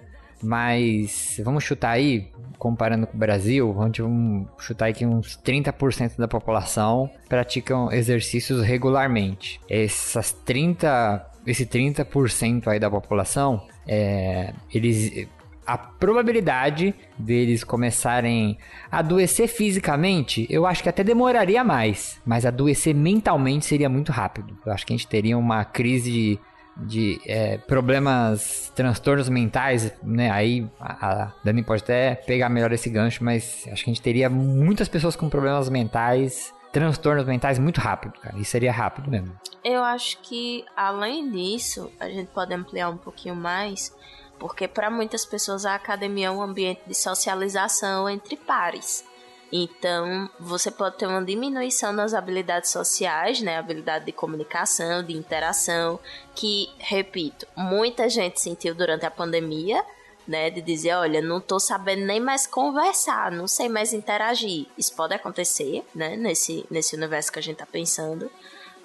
Mas 0.42 1.40
vamos 1.44 1.64
chutar 1.64 1.92
aí, 1.92 2.32
comparando 2.58 3.08
com 3.08 3.16
o 3.16 3.20
Brasil, 3.20 3.74
vamos, 3.74 3.98
chutar 4.60 4.86
aí 4.86 4.94
que 4.94 5.06
uns 5.06 5.38
30% 5.38 6.18
da 6.18 6.28
população 6.28 7.10
praticam 7.28 7.92
exercícios 7.92 8.64
regularmente. 8.64 9.60
Essas 9.70 10.32
30, 10.32 11.26
esse 11.46 11.66
30% 11.66 12.68
aí 12.68 12.80
da 12.80 12.90
população, 12.90 13.68
é, 13.88 14.54
eles 14.74 15.28
a 15.70 15.78
probabilidade 15.78 16.96
deles 17.16 17.64
começarem 17.64 18.58
a 18.92 19.00
adoecer 19.00 19.48
fisicamente, 19.48 20.48
eu 20.50 20.66
acho 20.66 20.82
que 20.82 20.90
até 20.90 21.04
demoraria 21.04 21.64
mais, 21.64 22.20
mas 22.26 22.44
adoecer 22.44 22.96
mentalmente 22.96 23.68
seria 23.68 23.88
muito 23.88 24.12
rápido. 24.12 24.58
Eu 24.66 24.72
acho 24.74 24.84
que 24.84 24.94
a 24.94 24.98
gente 24.98 25.08
teria 25.08 25.38
uma 25.38 25.64
crise 25.64 26.40
de 26.80 27.20
é, 27.26 27.58
problemas, 27.58 28.72
transtornos 28.76 29.30
mentais, 29.30 29.94
né? 30.04 30.32
Aí 30.32 30.68
a, 30.80 31.24
a 31.24 31.34
Dani 31.44 31.64
pode 31.64 31.84
até 31.84 32.16
pegar 32.16 32.50
melhor 32.50 32.72
esse 32.72 32.90
gancho, 32.90 33.24
mas 33.24 33.68
acho 33.72 33.84
que 33.84 33.90
a 33.90 33.94
gente 33.94 34.02
teria 34.02 34.30
muitas 34.30 34.88
pessoas 34.88 35.16
com 35.16 35.30
problemas 35.30 35.70
mentais, 35.70 36.54
transtornos 36.72 37.26
mentais 37.26 37.60
muito 37.60 37.80
rápido, 37.80 38.14
cara. 38.20 38.38
Isso 38.38 38.52
seria 38.52 38.72
rápido 38.72 39.10
mesmo. 39.10 39.34
Eu 39.64 39.84
acho 39.84 40.20
que, 40.22 40.64
além 40.76 41.30
disso, 41.30 41.92
a 42.00 42.08
gente 42.10 42.30
pode 42.32 42.54
ampliar 42.54 42.90
um 42.90 42.98
pouquinho 42.98 43.36
mais, 43.36 43.94
porque 44.38 44.68
para 44.68 44.90
muitas 44.90 45.26
pessoas 45.26 45.66
a 45.66 45.76
academia 45.76 46.28
é 46.28 46.32
um 46.32 46.42
ambiente 46.42 46.82
de 46.88 46.94
socialização 46.94 48.10
entre 48.10 48.38
pares. 48.38 49.04
Então, 49.52 50.30
você 50.40 50.70
pode 50.70 50.98
ter 50.98 51.08
uma 51.08 51.24
diminuição 51.24 51.92
nas 51.92 52.14
habilidades 52.14 52.70
sociais, 52.70 53.42
né? 53.42 53.58
Habilidade 53.58 54.06
de 54.06 54.12
comunicação, 54.12 55.04
de 55.04 55.14
interação, 55.14 56.00
que, 56.36 56.70
repito, 56.78 57.48
muita 57.56 58.08
gente 58.08 58.40
sentiu 58.40 58.76
durante 58.76 59.06
a 59.06 59.12
pandemia, 59.12 59.84
né? 60.28 60.52
De 60.52 60.62
dizer, 60.62 60.94
olha, 60.94 61.22
não 61.22 61.42
tô 61.42 61.60
sabendo 61.60 62.06
nem 62.06 62.20
mais 62.20 62.46
conversar, 62.46 63.32
não 63.32 63.48
sei 63.48 63.68
mais 63.68 63.92
interagir. 63.92 64.68
Isso 64.78 64.96
pode 64.96 65.16
acontecer, 65.16 65.84
né? 65.96 66.16
Nesse, 66.16 66.66
nesse 66.70 66.96
universo 66.96 67.32
que 67.32 67.40
a 67.40 67.44
gente 67.44 67.58
tá 67.58 67.66
pensando 67.66 68.30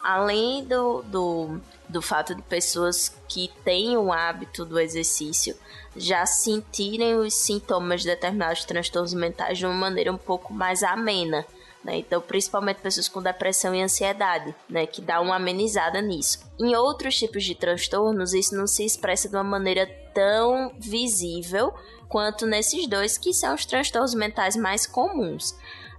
além 0.05 0.63
do, 0.67 1.03
do, 1.05 1.61
do 1.89 2.03
fato 2.03 2.35
de 2.35 2.43
pessoas 2.43 3.17
que 3.27 3.51
têm 3.65 3.97
o 3.97 4.13
hábito 4.13 4.67
do 4.67 4.79
exercício 4.79 5.57
já 5.97 6.27
sentirem 6.27 7.15
os 7.15 7.33
sintomas 7.33 8.03
de 8.03 8.09
determinados 8.09 8.67
transtornos 8.67 9.15
mentais 9.15 9.57
de 9.57 9.65
uma 9.65 9.75
maneira 9.75 10.13
um 10.13 10.19
pouco 10.19 10.53
mais 10.53 10.83
amena. 10.83 11.47
Né? 11.83 11.99
Então, 11.99 12.21
principalmente 12.21 12.81
pessoas 12.81 13.09
com 13.09 13.23
depressão 13.23 13.75
e 13.75 13.83
ansiedade, 13.83 14.55
né? 14.69 14.87
que 14.87 15.01
dá 15.01 15.21
uma 15.23 15.37
amenizada 15.37 16.03
nisso. 16.03 16.41
Em 16.61 16.75
outros 16.77 17.17
tipos 17.17 17.43
de 17.43 17.55
transtornos, 17.55 18.35
isso 18.35 18.55
não 18.55 18.67
se 18.67 18.85
expressa 18.85 19.29
de 19.29 19.37
uma 19.37 19.45
maneira 19.45 19.87
tão 20.13 20.73
visível 20.79 21.73
quanto 22.09 22.47
nesses 22.47 22.87
dois, 22.87 23.17
que 23.17 23.33
são 23.33 23.55
os 23.55 23.65
transtornos 23.65 24.15
mentais 24.15 24.55
mais 24.55 24.87
comuns. 24.87 25.55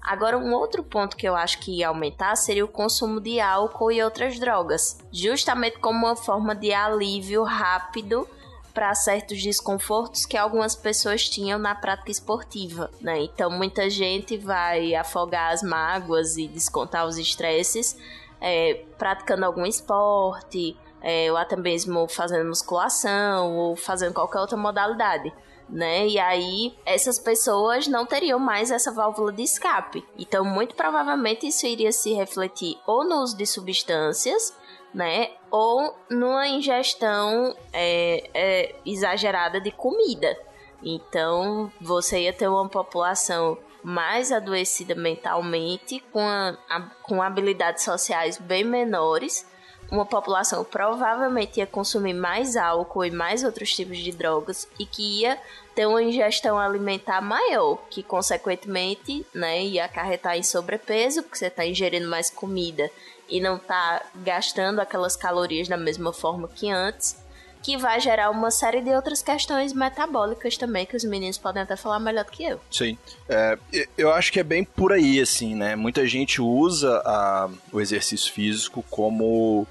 Agora, 0.05 0.37
um 0.37 0.53
outro 0.53 0.83
ponto 0.83 1.17
que 1.17 1.27
eu 1.27 1.35
acho 1.35 1.59
que 1.59 1.79
ia 1.79 1.87
aumentar 1.87 2.35
seria 2.35 2.63
o 2.63 2.67
consumo 2.67 3.19
de 3.19 3.39
álcool 3.39 3.91
e 3.91 4.03
outras 4.03 4.39
drogas, 4.39 4.99
justamente 5.11 5.79
como 5.79 6.05
uma 6.05 6.15
forma 6.15 6.53
de 6.53 6.71
alívio 6.71 7.43
rápido 7.43 8.27
para 8.71 8.93
certos 8.93 9.41
desconfortos 9.41 10.23
que 10.23 10.37
algumas 10.37 10.75
pessoas 10.75 11.27
tinham 11.27 11.57
na 11.57 11.73
prática 11.73 12.11
esportiva, 12.11 12.91
né? 13.01 13.23
Então, 13.23 13.49
muita 13.49 13.89
gente 13.89 14.37
vai 14.37 14.93
afogar 14.93 15.51
as 15.51 15.63
mágoas 15.63 16.37
e 16.37 16.47
descontar 16.47 17.07
os 17.07 17.17
estresses 17.17 17.97
é, 18.39 18.83
praticando 18.99 19.43
algum 19.43 19.65
esporte, 19.65 20.77
é, 21.01 21.31
ou 21.31 21.37
até 21.37 21.55
mesmo 21.55 22.07
fazendo 22.07 22.47
musculação, 22.47 23.55
ou 23.57 23.75
fazendo 23.75 24.13
qualquer 24.13 24.39
outra 24.39 24.57
modalidade 24.57 25.33
né? 25.69 26.07
E 26.07 26.19
aí 26.19 26.73
essas 26.85 27.19
pessoas 27.19 27.87
não 27.87 28.05
teriam 28.05 28.39
mais 28.39 28.71
essa 28.71 28.91
válvula 28.91 29.31
de 29.31 29.43
escape. 29.43 30.05
Então, 30.17 30.45
muito 30.45 30.75
provavelmente 30.75 31.47
isso 31.47 31.65
iria 31.65 31.91
se 31.91 32.13
refletir 32.13 32.77
ou 32.85 33.03
no 33.03 33.21
uso 33.21 33.37
de 33.37 33.45
substâncias, 33.45 34.53
né? 34.93 35.31
Ou 35.51 35.95
numa 36.09 36.47
ingestão 36.47 37.55
é, 37.73 38.29
é, 38.33 38.75
exagerada 38.85 39.59
de 39.59 39.71
comida. 39.71 40.37
Então, 40.83 41.71
você 41.81 42.21
ia 42.21 42.33
ter 42.33 42.47
uma 42.47 42.67
população 42.69 43.57
mais 43.83 44.31
adoecida 44.31 44.95
mentalmente, 44.95 45.99
com, 46.11 46.19
a, 46.19 46.57
a, 46.69 46.81
com 47.03 47.21
habilidades 47.21 47.83
sociais 47.83 48.37
bem 48.37 48.63
menores 48.63 49.45
uma 49.91 50.05
população 50.05 50.63
provavelmente 50.63 51.59
ia 51.59 51.67
consumir 51.67 52.13
mais 52.13 52.55
álcool 52.55 53.05
e 53.05 53.11
mais 53.11 53.43
outros 53.43 53.73
tipos 53.73 53.97
de 53.97 54.11
drogas 54.11 54.67
e 54.79 54.85
que 54.85 55.21
ia 55.21 55.37
ter 55.75 55.85
uma 55.85 56.01
ingestão 56.01 56.57
alimentar 56.57 57.21
maior, 57.21 57.77
que 57.89 58.01
consequentemente 58.01 59.25
né, 59.33 59.63
ia 59.63 59.85
acarretar 59.85 60.37
em 60.37 60.43
sobrepeso, 60.43 61.21
porque 61.23 61.37
você 61.37 61.47
está 61.47 61.65
ingerindo 61.65 62.07
mais 62.09 62.29
comida 62.29 62.89
e 63.29 63.39
não 63.41 63.57
está 63.57 64.01
gastando 64.15 64.79
aquelas 64.79 65.15
calorias 65.15 65.67
da 65.67 65.77
mesma 65.77 66.13
forma 66.13 66.47
que 66.47 66.69
antes, 66.69 67.17
que 67.61 67.75
vai 67.77 67.99
gerar 67.99 68.29
uma 68.29 68.51
série 68.51 68.79
de 68.79 68.91
outras 68.91 69.23
questões 69.23 69.73
metabólicas 69.73 70.55
também, 70.55 70.85
que 70.85 70.95
os 70.95 71.03
meninos 71.03 71.37
podem 71.39 71.63
até 71.63 71.75
falar 71.75 71.99
melhor 71.99 72.23
do 72.23 72.31
que 72.31 72.43
eu. 72.43 72.59
Sim. 72.69 72.95
É, 73.27 73.57
eu 73.97 74.13
acho 74.13 74.31
que 74.31 74.39
é 74.39 74.43
bem 74.43 74.63
por 74.63 74.93
aí, 74.93 75.19
assim, 75.19 75.55
né? 75.55 75.75
Muita 75.75 76.05
gente 76.07 76.39
usa 76.39 77.01
a- 77.03 77.49
o 77.73 77.81
exercício 77.81 78.31
físico 78.31 78.85
como, 78.91 79.65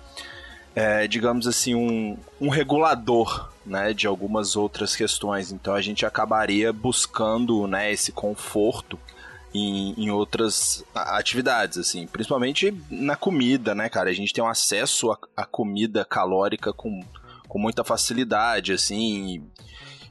é, 0.74 1.06
digamos 1.06 1.46
assim, 1.46 1.74
um, 1.74 2.16
um 2.40 2.48
regulador, 2.48 3.50
né? 3.64 3.92
De 3.92 4.06
algumas 4.06 4.56
outras 4.56 4.94
questões. 4.96 5.52
Então 5.52 5.74
a 5.74 5.80
gente 5.80 6.04
acabaria 6.04 6.72
buscando, 6.72 7.66
né? 7.66 7.92
Esse 7.92 8.12
conforto 8.12 8.98
em, 9.54 9.94
em 9.96 10.10
outras 10.10 10.84
atividades, 10.94 11.78
assim. 11.78 12.06
Principalmente 12.06 12.74
na 12.90 13.16
comida, 13.16 13.74
né, 13.74 13.88
cara? 13.88 14.10
A 14.10 14.14
gente 14.14 14.32
tem 14.32 14.42
um 14.42 14.48
acesso 14.48 15.12
à 15.36 15.46
comida 15.46 16.04
calórica 16.04 16.72
com, 16.72 17.00
com 17.48 17.58
muita 17.58 17.84
facilidade, 17.84 18.72
assim. 18.72 19.44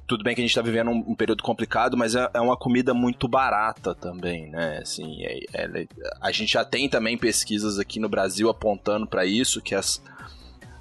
tudo 0.07 0.23
bem 0.23 0.33
que 0.33 0.41
a 0.41 0.45
gente 0.45 0.55
tá 0.55 0.61
vivendo 0.61 0.91
um, 0.91 1.03
um 1.09 1.15
período 1.15 1.43
complicado, 1.43 1.97
mas 1.97 2.15
é, 2.15 2.29
é 2.33 2.39
uma 2.39 2.55
comida 2.55 2.93
muito 2.93 3.27
barata 3.27 3.93
também, 3.93 4.49
né? 4.49 4.79
Assim, 4.81 5.23
é- 5.25 5.39
é- 5.53 5.87
a 6.21 6.31
gente 6.31 6.53
já 6.53 6.63
tem 6.63 6.87
também 6.87 7.17
pesquisas 7.17 7.77
aqui 7.79 7.99
no 7.99 8.07
Brasil 8.07 8.49
apontando 8.49 9.05
para 9.07 9.25
isso, 9.25 9.61
que 9.61 9.75
as, 9.75 10.01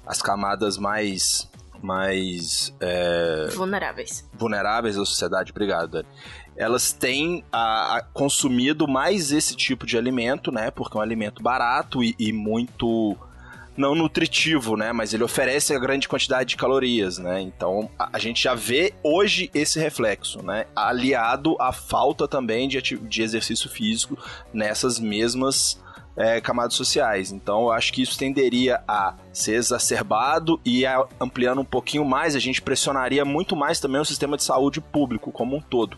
as 0.05 0.21
camadas 0.21 0.77
mais 0.77 1.49
mais 1.81 2.73
é, 2.79 3.47
Vulneráveis. 3.55 4.25
vulneráveis 4.33 4.95
da 4.95 5.03
sociedade, 5.05 5.51
obrigado, 5.51 5.89
Dani. 5.91 6.07
Elas 6.55 6.93
têm 6.93 7.43
a- 7.51 7.97
a- 7.97 8.01
consumido 8.13 8.87
mais 8.87 9.31
esse 9.33 9.53
tipo 9.55 9.85
de 9.85 9.97
alimento, 9.97 10.49
né? 10.51 10.71
Porque 10.71 10.95
é 10.95 10.99
um 10.99 11.03
alimento 11.03 11.43
barato 11.43 12.01
e, 12.01 12.15
e 12.17 12.31
muito 12.31 13.17
não 13.75 13.95
nutritivo, 13.95 14.77
né? 14.77 14.93
Mas 14.93 15.13
ele 15.13 15.23
oferece 15.25 15.73
a 15.75 15.79
grande 15.79 16.07
quantidade 16.07 16.51
de 16.51 16.55
calorias, 16.55 17.17
né? 17.17 17.41
Então 17.41 17.89
a, 17.99 18.11
a 18.13 18.19
gente 18.19 18.41
já 18.43 18.53
vê 18.55 18.93
hoje 19.03 19.49
esse 19.53 19.77
reflexo, 19.77 20.41
né? 20.41 20.65
Aliado 20.73 21.57
à 21.59 21.73
falta 21.73 22.29
também 22.29 22.69
de, 22.69 22.79
de 22.81 23.21
exercício 23.21 23.69
físico 23.69 24.17
nessas 24.53 24.99
mesmas 24.99 25.81
é, 26.15 26.39
camadas 26.41 26.73
sociais. 26.75 27.31
Então 27.31 27.61
eu 27.61 27.71
acho 27.71 27.91
que 27.91 28.01
isso 28.01 28.17
tenderia 28.17 28.81
a 28.87 29.15
ser 29.31 29.55
exacerbado 29.55 30.59
e 30.63 30.85
a- 30.85 31.05
ampliando 31.19 31.61
um 31.61 31.65
pouquinho 31.65 32.05
mais, 32.05 32.35
a 32.35 32.39
gente 32.39 32.61
pressionaria 32.61 33.25
muito 33.25 33.55
mais 33.55 33.79
também 33.79 33.99
o 34.01 34.05
sistema 34.05 34.37
de 34.37 34.43
saúde 34.43 34.79
público 34.79 35.31
como 35.31 35.55
um 35.55 35.61
todo. 35.61 35.97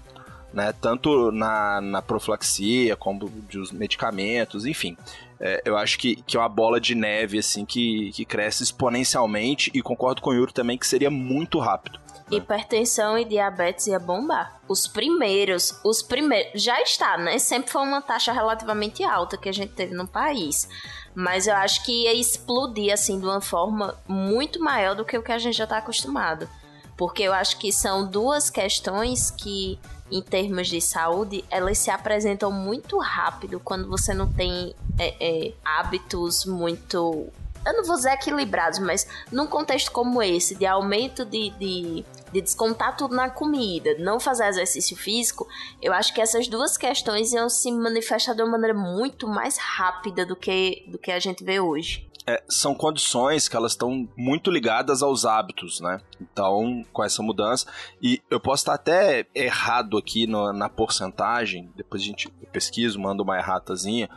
Né, 0.54 0.74
tanto 0.80 1.34
na, 1.34 1.82
na 1.82 2.02
profilaxia, 2.02 2.96
como 2.96 3.28
dos 3.52 3.74
medicamentos, 3.74 4.66
enfim. 4.66 4.96
É, 5.38 5.62
eu 5.66 5.76
acho 5.76 6.00
que, 6.00 6.16
que 6.26 6.38
é 6.38 6.40
uma 6.40 6.48
bola 6.48 6.80
de 6.80 6.96
neve, 6.96 7.38
assim, 7.40 7.66
que, 7.66 8.10
que 8.14 8.24
cresce 8.24 8.64
exponencialmente, 8.64 9.70
e 9.74 9.82
concordo 9.82 10.22
com 10.22 10.30
o 10.30 10.34
Yuri 10.34 10.54
também 10.54 10.78
que 10.78 10.88
seria 10.88 11.10
muito 11.12 11.60
rápido. 11.60 12.00
Hipertensão 12.30 13.18
e 13.18 13.26
diabetes 13.26 13.86
ia 13.86 14.00
bombar. 14.00 14.60
Os 14.68 14.88
primeiros, 14.88 15.80
os 15.84 16.02
primeiros, 16.02 16.62
já 16.62 16.82
está, 16.82 17.18
né? 17.18 17.38
Sempre 17.38 17.72
foi 17.72 17.84
uma 17.84 18.02
taxa 18.02 18.32
relativamente 18.32 19.04
alta 19.04 19.38
que 19.38 19.48
a 19.48 19.52
gente 19.52 19.74
teve 19.74 19.94
no 19.94 20.08
país. 20.08 20.68
Mas 21.14 21.46
eu 21.46 21.56
acho 21.56 21.84
que 21.86 22.04
ia 22.04 22.14
explodir, 22.14 22.92
assim, 22.92 23.20
de 23.20 23.26
uma 23.26 23.42
forma 23.42 23.96
muito 24.08 24.60
maior 24.60 24.96
do 24.96 25.06
que 25.06 25.18
o 25.18 25.24
que 25.24 25.32
a 25.32 25.38
gente 25.38 25.56
já 25.56 25.66
está 25.66 25.78
acostumado. 25.78 26.50
Porque 26.98 27.24
eu 27.24 27.34
acho 27.34 27.60
que 27.60 27.72
são 27.72 28.10
duas 28.10 28.50
questões 28.50 29.30
que, 29.30 29.80
em 30.12 30.22
termos 30.22 30.68
de 30.68 30.82
saúde, 30.82 31.46
elas 31.52 31.78
se 31.78 31.92
apresentam 31.92 32.52
muito 32.52 32.98
rápido 32.98 33.60
quando 33.60 33.88
você 33.88 34.14
não 34.14 34.32
tem 34.32 34.74
é, 34.98 35.16
é, 35.20 35.54
hábitos 35.64 36.44
muito 36.46 37.30
eu 37.66 37.74
não 37.74 37.84
vou 37.84 37.96
dizer 37.96 38.12
equilibrados, 38.12 38.80
mas 38.80 39.08
num 39.32 39.48
contexto 39.48 39.92
como 39.92 40.22
esse, 40.22 40.56
de 40.56 40.66
aumento 40.66 41.26
de, 41.26 41.50
de, 41.52 42.06
de 42.32 42.42
descontar 42.42 42.96
tudo 42.96 43.16
na 43.16 43.30
comida, 43.30 43.96
não 44.00 44.20
fazer 44.20 44.48
exercício 44.48 44.96
físico, 44.96 45.48
eu 45.82 45.94
acho 45.94 46.14
que 46.14 46.22
essas 46.22 46.48
duas 46.48 46.78
questões 46.78 47.34
iam 47.34 47.50
se 47.50 47.72
manifestar 47.72 48.34
de 48.34 48.42
uma 48.42 48.52
maneira 48.52 48.78
muito 48.78 49.28
mais 49.28 49.58
rápida 49.58 50.26
do 50.26 50.36
que, 50.36 50.86
do 50.88 50.98
que 50.98 51.12
a 51.12 51.20
gente 51.20 51.44
vê 51.44 51.60
hoje. 51.60 52.08
É, 52.28 52.42
são 52.50 52.74
condições 52.74 53.48
que 53.48 53.56
elas 53.56 53.74
estão 53.74 54.10
muito 54.18 54.50
ligadas 54.50 55.04
aos 55.04 55.26
hábitos, 55.26 55.80
né? 55.80 56.02
Então, 56.20 56.84
com 56.92 57.04
essa 57.04 57.22
mudança, 57.22 57.68
e 58.02 58.20
eu 58.32 58.40
posso 58.40 58.62
estar 58.62 58.74
até 58.74 59.28
errado 59.36 59.96
aqui 59.96 60.26
no- 60.26 60.52
na 60.52 60.68
porcentagem, 60.68 61.72
depois 61.76 62.02
a 62.02 62.06
gente 62.06 62.28
pesquisa, 62.52 62.98
manda 62.98 63.22
uma 63.22 63.38
erratazinha, 63.38 64.10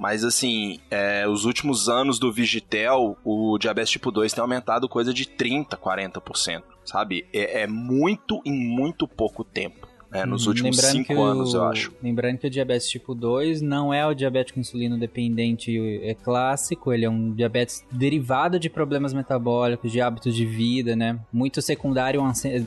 mas 0.00 0.24
assim, 0.24 0.80
é, 0.90 1.28
os 1.28 1.44
últimos 1.44 1.86
anos 1.86 2.18
do 2.18 2.32
Vigitel, 2.32 3.18
o 3.22 3.58
diabetes 3.58 3.90
tipo 3.90 4.10
2 4.10 4.32
tem 4.32 4.40
aumentado 4.40 4.88
coisa 4.88 5.12
de 5.12 5.26
30%, 5.26 5.76
40%, 5.76 6.62
sabe? 6.86 7.26
É, 7.34 7.64
é 7.64 7.66
muito 7.66 8.40
em 8.46 8.50
muito 8.50 9.06
pouco 9.06 9.44
tempo, 9.44 9.79
né? 10.10 10.24
Nos 10.24 10.46
Hum, 10.46 10.50
últimos 10.50 10.76
lembrando 10.76 10.92
cinco 10.96 11.06
que 11.08 11.14
o- 11.14 11.22
anos, 11.24 11.54
eu 11.54 11.64
acho. 11.64 11.92
Lembrando 12.02 12.38
que 12.38 12.46
o 12.46 12.50
diabetes 12.50 12.88
tipo 12.88 13.14
2 13.14 13.60
não 13.62 13.92
é 13.94 14.06
o 14.06 14.14
diabetes 14.14 14.56
insulino 14.56 14.98
dependente 14.98 15.76
é 16.02 16.14
clássico, 16.14 16.92
ele 16.92 17.04
é 17.04 17.10
um 17.10 17.32
diabetes 17.32 17.84
derivado 17.90 18.58
de 18.58 18.68
problemas 18.68 19.12
metabólicos, 19.12 19.90
de 19.92 20.00
hábitos 20.00 20.34
de 20.34 20.44
vida, 20.44 20.96
né? 20.96 21.18
Muito 21.32 21.60
secundário, 21.62 22.20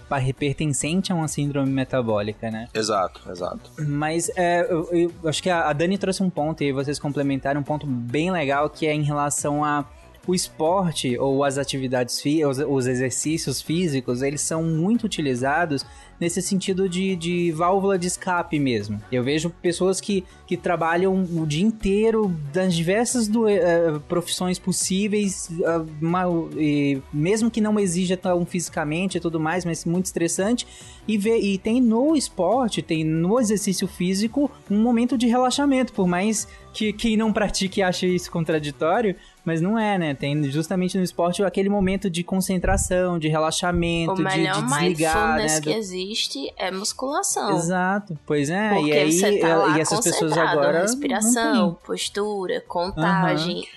pa- 0.09 0.21
pertencente 0.37 1.11
a 1.11 1.15
uma 1.15 1.27
síndrome 1.27 1.69
metabólica, 1.71 2.49
né? 2.49 2.67
Exato, 2.73 3.21
exato. 3.29 3.71
Mas 3.87 4.29
é, 4.35 4.61
eu, 4.71 4.87
eu 4.91 5.11
acho 5.29 5.41
que 5.43 5.49
a, 5.49 5.69
a 5.69 5.73
Dani 5.73 5.97
trouxe 5.97 6.23
um 6.23 6.29
ponto 6.29 6.63
e 6.63 6.71
vocês 6.71 6.99
complementaram 6.99 7.59
um 7.61 7.63
ponto 7.63 7.85
bem 7.85 8.31
legal 8.31 8.69
que 8.69 8.85
é 8.85 8.93
em 8.93 9.03
relação 9.03 9.63
a 9.63 9.85
o 10.25 10.33
esporte 10.33 11.17
ou 11.17 11.43
as 11.43 11.57
atividades 11.57 12.21
os, 12.47 12.57
os 12.59 12.87
exercícios 12.87 13.61
físicos, 13.61 14.21
eles 14.21 14.41
são 14.41 14.63
muito 14.63 15.03
utilizados 15.05 15.85
nesse 16.19 16.41
sentido 16.41 16.87
de, 16.87 17.15
de 17.17 17.51
válvula 17.51 17.99
de 17.99 18.07
escape 18.07 18.57
mesmo. 18.57 19.01
Eu 19.11 19.21
vejo 19.23 19.49
pessoas 19.49 19.99
que, 19.99 20.23
que 20.47 20.55
trabalham 20.55 21.13
o 21.35 21.45
dia 21.45 21.63
inteiro 21.65 22.33
das 22.53 22.73
diversas 22.73 23.27
do- 23.27 23.47
eh, 23.49 23.99
profissões 24.07 24.57
possíveis, 24.57 25.49
ah, 25.65 25.83
uma- 26.01 26.25
e 26.55 27.01
mesmo 27.11 27.51
que 27.51 27.59
não 27.59 27.77
exija 27.77 28.15
tão 28.15 28.45
fisicamente 28.45 29.17
e 29.17 29.19
tudo 29.19 29.39
mais, 29.39 29.65
mas 29.65 29.83
muito 29.83 30.05
estressante, 30.05 30.65
e, 31.05 31.17
vê, 31.17 31.37
e 31.39 31.57
tem 31.57 31.81
no 31.81 32.15
esporte, 32.15 32.81
tem 32.81 33.03
no 33.03 33.37
exercício 33.39 33.87
físico 33.87 34.49
um 34.71 34.81
momento 34.81 35.17
de 35.17 35.27
relaxamento, 35.27 35.91
por 35.91 36.07
mais 36.07 36.47
que 36.73 36.91
quem 36.91 37.15
não 37.15 37.31
pratique 37.31 37.81
ache 37.81 38.07
isso 38.07 38.31
contraditório, 38.31 39.15
mas 39.45 39.61
não 39.61 39.77
é, 39.77 39.97
né? 39.97 40.13
Tem 40.13 40.43
justamente 40.49 40.97
no 40.97 41.03
esporte 41.03 41.43
aquele 41.43 41.69
momento 41.69 42.09
de 42.09 42.23
concentração, 42.23 43.19
de 43.19 43.27
relaxamento, 43.27 44.13
O 44.13 44.15
de, 44.15 44.23
melhor 44.23 44.55
de 44.55 44.67
desligar, 44.67 45.37
mindfulness 45.37 45.53
né? 45.53 45.61
que 45.61 45.69
existe 45.71 46.53
é 46.57 46.71
musculação. 46.71 47.55
Exato, 47.55 48.17
pois 48.25 48.49
é, 48.49 48.69
Porque 48.69 48.89
e 48.89 48.93
aí 48.93 49.11
você 49.11 49.37
tá 49.39 49.55
lá 49.55 49.77
e 49.77 49.81
essas 49.81 49.99
pessoas 50.01 50.37
agora 50.37 50.81
respiração, 50.81 51.53
não 51.53 51.73
postura, 51.75 52.59
contagem. 52.61 53.67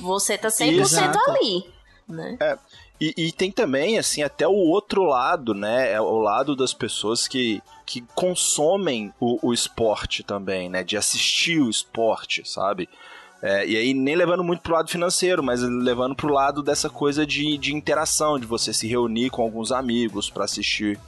Você 0.00 0.38
tá 0.38 0.48
100% 0.48 0.78
Exato. 0.80 1.18
ali, 1.30 1.64
né? 2.08 2.36
E, 3.00 3.14
e 3.16 3.32
tem 3.32 3.50
também, 3.50 3.98
assim, 3.98 4.22
até 4.22 4.46
o 4.46 4.52
outro 4.52 5.02
lado, 5.04 5.54
né? 5.54 5.90
É 5.92 6.00
o 6.00 6.18
lado 6.18 6.54
das 6.54 6.74
pessoas 6.74 7.26
que, 7.26 7.62
que 7.86 8.02
consomem 8.14 9.12
o, 9.18 9.48
o 9.48 9.54
esporte 9.54 10.22
também, 10.22 10.68
né? 10.68 10.84
De 10.84 10.96
assistir 10.96 11.60
o 11.60 11.70
esporte, 11.70 12.42
sabe? 12.44 12.88
É, 13.42 13.66
e 13.66 13.74
aí, 13.74 13.94
nem 13.94 14.14
levando 14.14 14.44
muito 14.44 14.60
pro 14.60 14.74
lado 14.74 14.90
financeiro, 14.90 15.42
mas 15.42 15.62
levando 15.62 16.14
pro 16.14 16.30
lado 16.30 16.62
dessa 16.62 16.90
coisa 16.90 17.24
de, 17.24 17.56
de 17.56 17.74
interação, 17.74 18.38
de 18.38 18.44
você 18.44 18.70
se 18.72 18.86
reunir 18.86 19.30
com 19.30 19.40
alguns 19.40 19.72
amigos 19.72 20.28
para 20.28 20.44
assistir 20.44 20.98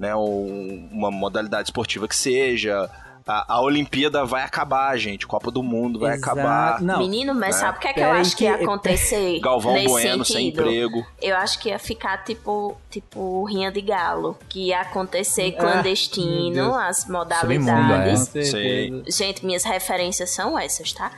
né, 0.00 0.14
um- 0.16 0.88
uma 0.90 1.12
modalidade 1.12 1.68
esportiva 1.68 2.08
que 2.08 2.16
seja. 2.16 2.90
A, 3.28 3.54
a 3.54 3.60
Olimpíada 3.60 4.24
vai 4.24 4.42
acabar, 4.44 4.96
gente. 4.96 5.26
Copa 5.26 5.50
do 5.50 5.60
Mundo 5.62 5.98
vai 5.98 6.14
Exato. 6.14 6.38
acabar. 6.38 6.80
Não, 6.80 6.98
Menino, 6.98 7.34
mas 7.34 7.56
né? 7.56 7.60
sabe 7.60 7.78
o 7.78 7.80
que 7.80 7.88
é 7.88 7.92
que 7.92 8.00
eu 8.00 8.12
acho 8.12 8.36
que 8.36 8.44
ia 8.44 8.54
acontecer 8.54 9.40
Galvão 9.42 9.72
nesse 9.72 9.88
Bueno 9.88 10.24
sem 10.24 10.36
sentido? 10.46 10.62
emprego. 10.62 11.06
Eu 11.20 11.36
acho 11.36 11.58
que 11.58 11.68
ia 11.70 11.78
ficar 11.78 12.18
tipo, 12.24 12.76
tipo 12.88 13.44
rinha 13.46 13.72
de 13.72 13.80
galo, 13.80 14.38
que 14.48 14.68
ia 14.68 14.80
acontecer 14.80 15.56
Ah, 15.58 15.60
clandestino, 15.60 16.74
as 16.76 16.98
Submundo, 16.98 17.18
modalidades. 17.18 18.20
Com 18.28 18.42
certeza. 18.42 19.02
Gente, 19.08 19.44
minhas 19.44 19.64
referências 19.64 20.30
são 20.30 20.56
essas, 20.56 20.92
tá? 20.92 21.10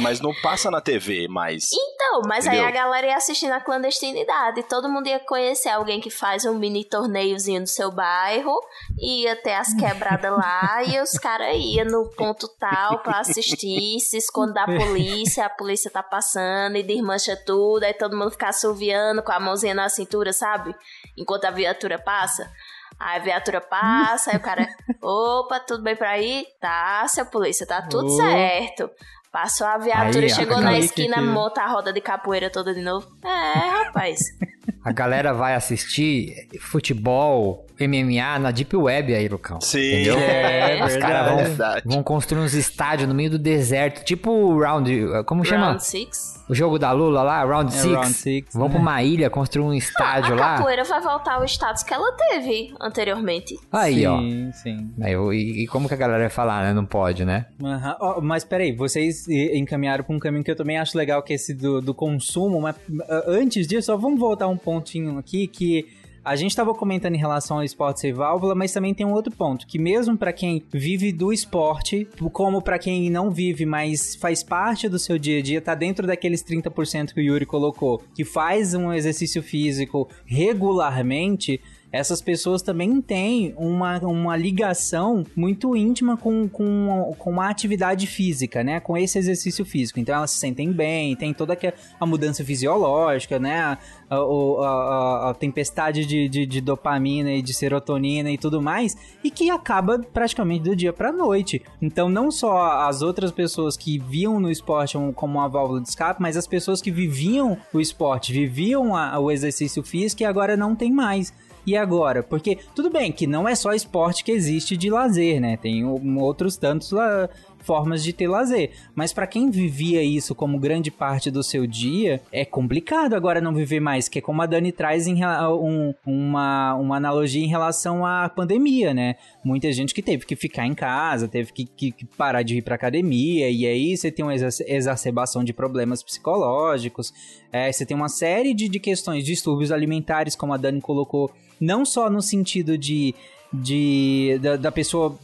Mas 0.00 0.20
não 0.20 0.34
passa 0.42 0.70
na 0.70 0.80
TV 0.80 1.26
mais. 1.26 1.68
Então, 1.72 2.22
mas 2.26 2.46
aí 2.46 2.58
Entendeu? 2.58 2.68
a 2.68 2.70
galera 2.70 3.06
ia 3.06 3.16
assistir 3.16 3.48
na 3.48 3.60
clandestinidade. 3.60 4.62
Todo 4.64 4.88
mundo 4.88 5.06
ia 5.06 5.18
conhecer 5.20 5.70
alguém 5.70 6.00
que 6.00 6.10
faz 6.10 6.44
um 6.44 6.58
mini 6.58 6.84
torneiozinho 6.84 7.60
no 7.60 7.66
seu 7.66 7.90
bairro, 7.90 8.54
ia 8.98 9.34
ter 9.36 9.54
as 9.54 9.72
quebradas 9.74 10.30
lá 10.30 10.82
e 10.84 11.00
os 11.00 11.12
caras 11.12 11.56
iam 11.56 11.86
no 11.86 12.10
ponto 12.10 12.46
tal 12.58 12.98
pra 12.98 13.20
assistir, 13.20 13.98
se 14.00 14.18
esconde 14.18 14.54
da 14.54 14.66
polícia, 14.66 15.46
a 15.46 15.50
polícia 15.50 15.90
tá 15.90 16.02
passando 16.02 16.76
e 16.76 16.82
desmancha 16.82 17.36
tudo, 17.36 17.84
aí 17.84 17.94
todo 17.94 18.16
mundo 18.16 18.30
fica 18.32 18.48
assoviando 18.48 19.22
com 19.22 19.32
a 19.32 19.40
mãozinha 19.40 19.74
na 19.74 19.88
cintura, 19.88 20.32
sabe? 20.32 20.74
Enquanto 21.16 21.46
a 21.46 21.50
viatura 21.50 21.98
passa. 21.98 22.50
Aí 22.98 23.18
a 23.18 23.22
viatura 23.22 23.62
passa, 23.62 24.30
aí 24.30 24.36
o 24.36 24.40
cara, 24.40 24.68
opa, 25.02 25.58
tudo 25.60 25.82
bem 25.82 25.96
por 25.96 26.06
aí? 26.06 26.46
Tá, 26.60 27.06
seu 27.08 27.24
polícia, 27.24 27.66
tá 27.66 27.80
tudo 27.80 28.06
Ô. 28.06 28.16
certo. 28.16 28.90
Passou 29.32 29.66
a 29.66 29.78
viatura, 29.78 30.24
Aí, 30.24 30.30
chegou 30.30 30.56
aí 30.56 30.64
na 30.64 30.78
esquina, 30.78 31.14
que- 31.16 31.20
monta 31.22 31.62
a 31.62 31.68
roda 31.68 31.92
de 31.92 32.00
capoeira 32.00 32.50
toda 32.50 32.74
de 32.74 32.80
novo. 32.80 33.06
É, 33.24 33.84
rapaz. 33.84 34.18
A 34.82 34.92
galera 34.92 35.34
vai 35.34 35.54
assistir 35.54 36.48
futebol, 36.58 37.66
MMA 37.78 38.38
na 38.38 38.50
Deep 38.50 38.74
Web 38.74 39.14
aí, 39.14 39.28
Lucão. 39.28 39.60
Sim, 39.60 39.78
Entendeu? 39.78 40.18
é 40.18 40.82
Os 40.82 40.96
caras 40.96 41.28
vão, 41.28 41.36
verdade. 41.36 41.82
vão 41.84 42.02
construir 42.02 42.40
uns 42.40 42.54
estádios 42.54 43.06
no 43.06 43.14
meio 43.14 43.28
do 43.30 43.38
deserto, 43.38 44.02
tipo 44.04 44.30
o 44.30 44.58
Round. 44.58 44.90
Como 45.26 45.44
chama? 45.44 45.66
Round 45.66 45.84
Six. 45.84 46.39
O 46.50 46.54
jogo 46.54 46.78
da 46.80 46.90
Lula 46.90 47.22
lá, 47.22 47.44
Round 47.44 47.72
É, 47.72 47.78
6. 47.78 47.94
Round 47.94 48.08
Six, 48.12 48.54
Vão 48.54 48.66
né? 48.66 48.70
pra 48.74 48.80
uma 48.82 49.02
ilha 49.04 49.30
construir 49.30 49.64
um 49.64 49.72
estádio 49.72 50.32
a 50.34 50.36
lá. 50.36 50.56
capoeira 50.56 50.82
vai 50.82 51.00
voltar 51.00 51.34
ao 51.34 51.44
status 51.44 51.82
que 51.84 51.94
ela 51.94 52.10
teve 52.12 52.74
anteriormente. 52.80 53.56
Aí, 53.70 54.04
ó. 54.06 54.18
sim, 54.18 54.50
sim. 54.52 54.90
E, 54.98 55.62
e 55.62 55.66
como 55.68 55.86
que 55.86 55.94
a 55.94 55.96
galera 55.96 56.20
vai 56.24 56.28
falar, 56.30 56.64
né? 56.64 56.72
Não 56.72 56.84
pode, 56.84 57.24
né? 57.24 57.46
Aham. 57.62 57.96
Ó, 58.00 58.20
mas 58.20 58.42
peraí, 58.42 58.72
vocês 58.72 59.28
encaminharam 59.28 60.02
pra 60.02 60.14
um 60.14 60.18
caminho 60.18 60.42
que 60.42 60.50
eu 60.50 60.56
também 60.56 60.76
acho 60.76 60.98
legal, 60.98 61.22
que 61.22 61.32
é 61.32 61.36
esse 61.36 61.54
do, 61.54 61.80
do 61.80 61.94
consumo, 61.94 62.60
mas 62.60 62.74
ah, 63.08 63.24
antes 63.28 63.66
disso, 63.66 63.86
só 63.86 63.96
vamos 63.96 64.18
voltar 64.18 64.48
um 64.48 64.56
pontinho 64.56 65.18
aqui, 65.18 65.46
que 65.46 65.86
a 66.24 66.36
gente 66.36 66.54
tava 66.54 66.74
comentando 66.74 67.14
em 67.14 67.18
relação 67.18 67.58
ao 67.58 67.64
esporte 67.64 68.00
sem 68.00 68.12
válvula, 68.12 68.54
mas 68.54 68.72
também 68.72 68.94
tem 68.94 69.06
um 69.06 69.12
outro 69.12 69.34
ponto, 69.34 69.66
que 69.66 69.78
mesmo 69.78 70.16
pra 70.16 70.32
quem 70.32 70.62
vive 70.70 71.12
do 71.12 71.32
esporte, 71.32 72.06
como 72.32 72.60
pra 72.62 72.78
quem 72.78 73.10
não 73.10 73.30
vive, 73.30 73.64
mas 73.64 74.14
faz 74.14 74.42
parte 74.42 74.88
do 74.88 74.98
seu 74.98 75.18
dia 75.18 75.38
a 75.38 75.42
dia, 75.42 75.60
tá 75.60 75.74
dentro 75.74 76.06
daqueles 76.06 76.42
30% 76.42 77.14
que 77.14 77.20
o 77.20 77.24
Yuri 77.24 77.46
colocou, 77.46 78.02
que 78.14 78.24
faz 78.24 78.74
um 78.74 78.92
exercício 78.92 79.42
físico 79.42 80.08
regularmente, 80.26 81.60
essas 81.92 82.20
pessoas 82.22 82.62
também 82.62 83.00
têm 83.00 83.52
uma, 83.56 83.98
uma 83.98 84.36
ligação 84.36 85.24
muito 85.34 85.74
íntima 85.74 86.16
com, 86.16 86.48
com, 86.48 87.14
com 87.18 87.40
a 87.40 87.48
atividade 87.48 88.06
física, 88.06 88.62
né? 88.62 88.78
Com 88.78 88.96
esse 88.96 89.18
exercício 89.18 89.64
físico. 89.64 89.98
Então 89.98 90.14
elas 90.14 90.30
se 90.30 90.38
sentem 90.38 90.70
bem, 90.72 91.16
tem 91.16 91.34
toda 91.34 91.58
a 91.98 92.06
mudança 92.06 92.44
fisiológica, 92.44 93.38
né? 93.38 93.60
A, 93.60 93.78
a, 94.08 94.16
a- 94.16 95.30
a- 95.30 95.34
tempestade 95.34 96.04
de, 96.04 96.28
de, 96.28 96.46
de 96.46 96.60
dopamina 96.60 97.32
e 97.32 97.42
de 97.42 97.52
serotonina 97.54 98.30
e 98.30 98.38
tudo 98.38 98.60
mais, 98.62 98.96
e 99.24 99.30
que 99.30 99.50
acaba 99.50 99.98
praticamente 99.98 100.64
do 100.64 100.76
dia 100.76 100.92
pra 100.92 101.10
noite. 101.12 101.62
Então 101.82 102.08
não 102.08 102.30
só 102.30 102.82
as 102.88 103.02
outras 103.02 103.30
pessoas 103.32 103.76
que 103.76 103.98
viam 103.98 104.38
no 104.38 104.50
esporte 104.50 104.96
como 105.14 105.38
uma 105.38 105.48
válvula 105.48 105.80
de 105.80 105.88
escape, 105.88 106.20
mas 106.22 106.36
as 106.36 106.46
pessoas 106.46 106.80
que 106.82 106.90
viviam 106.90 107.56
o 107.72 107.80
esporte, 107.80 108.32
viviam 108.32 108.92
o 108.92 109.30
exercício 109.30 109.82
físico 109.82 110.22
e 110.22 110.26
agora 110.26 110.56
não 110.56 110.74
tem 110.76 110.92
mais. 110.92 111.32
E 111.66 111.76
agora? 111.76 112.22
Porque 112.22 112.58
tudo 112.74 112.90
bem 112.90 113.12
que 113.12 113.26
não 113.26 113.48
é 113.48 113.54
só 113.54 113.72
esporte 113.72 114.24
que 114.24 114.32
existe 114.32 114.76
de 114.76 114.90
lazer, 114.90 115.40
né? 115.40 115.56
Tem 115.56 115.84
outros 115.84 116.56
tantos 116.56 116.90
lá, 116.90 117.28
formas 117.62 118.02
de 118.02 118.12
ter 118.12 118.26
lazer. 118.28 118.70
Mas 118.94 119.12
pra 119.12 119.26
quem 119.26 119.50
vivia 119.50 120.02
isso 120.02 120.34
como 120.34 120.58
grande 120.58 120.90
parte 120.90 121.30
do 121.30 121.42
seu 121.42 121.66
dia, 121.66 122.20
é 122.32 122.44
complicado 122.44 123.14
agora 123.14 123.40
não 123.40 123.54
viver 123.54 123.80
mais. 123.80 124.08
Que 124.08 124.18
é 124.18 124.22
como 124.22 124.42
a 124.42 124.46
Dani 124.46 124.72
traz 124.72 125.06
em 125.06 125.20
um- 125.24 125.94
uma, 126.06 126.74
uma 126.74 126.96
analogia 126.96 127.44
em 127.44 127.48
relação 127.48 128.04
à 128.04 128.28
pandemia, 128.28 128.92
né? 128.94 129.16
Muita 129.44 129.70
gente 129.72 129.94
que 129.94 130.02
teve 130.02 130.24
que 130.26 130.36
ficar 130.36 130.66
em 130.66 130.74
casa, 130.74 131.28
teve 131.28 131.52
que, 131.52 131.64
que- 131.64 131.92
que 131.92 132.04
parar 132.04 132.42
de 132.42 132.58
ir 132.58 132.62
pra 132.62 132.74
academia, 132.74 133.48
e 133.50 133.66
aí 133.66 133.96
você 133.96 134.10
tem 134.10 134.24
uma 134.24 134.34
exa- 134.34 134.64
exacerbação 134.66 135.42
de 135.44 135.52
problemas 135.52 136.02
psicológicos, 136.02 137.12
é, 137.52 137.70
você 137.70 137.84
tem 137.86 137.96
uma 137.96 138.08
série 138.08 138.54
de, 138.54 138.68
de 138.68 138.78
questões, 138.78 139.24
distúrbios 139.24 139.70
alimentares, 139.72 140.34
como 140.36 140.52
a 140.52 140.56
Dani 140.56 140.80
colocou, 140.80 141.30
não 141.60 141.84
só 141.84 142.08
no 142.10 142.22
sentido 142.22 142.76
de, 142.78 143.14
de 143.52 144.38
da, 144.40 144.56
da 144.56 144.72
pessoa 144.72 145.18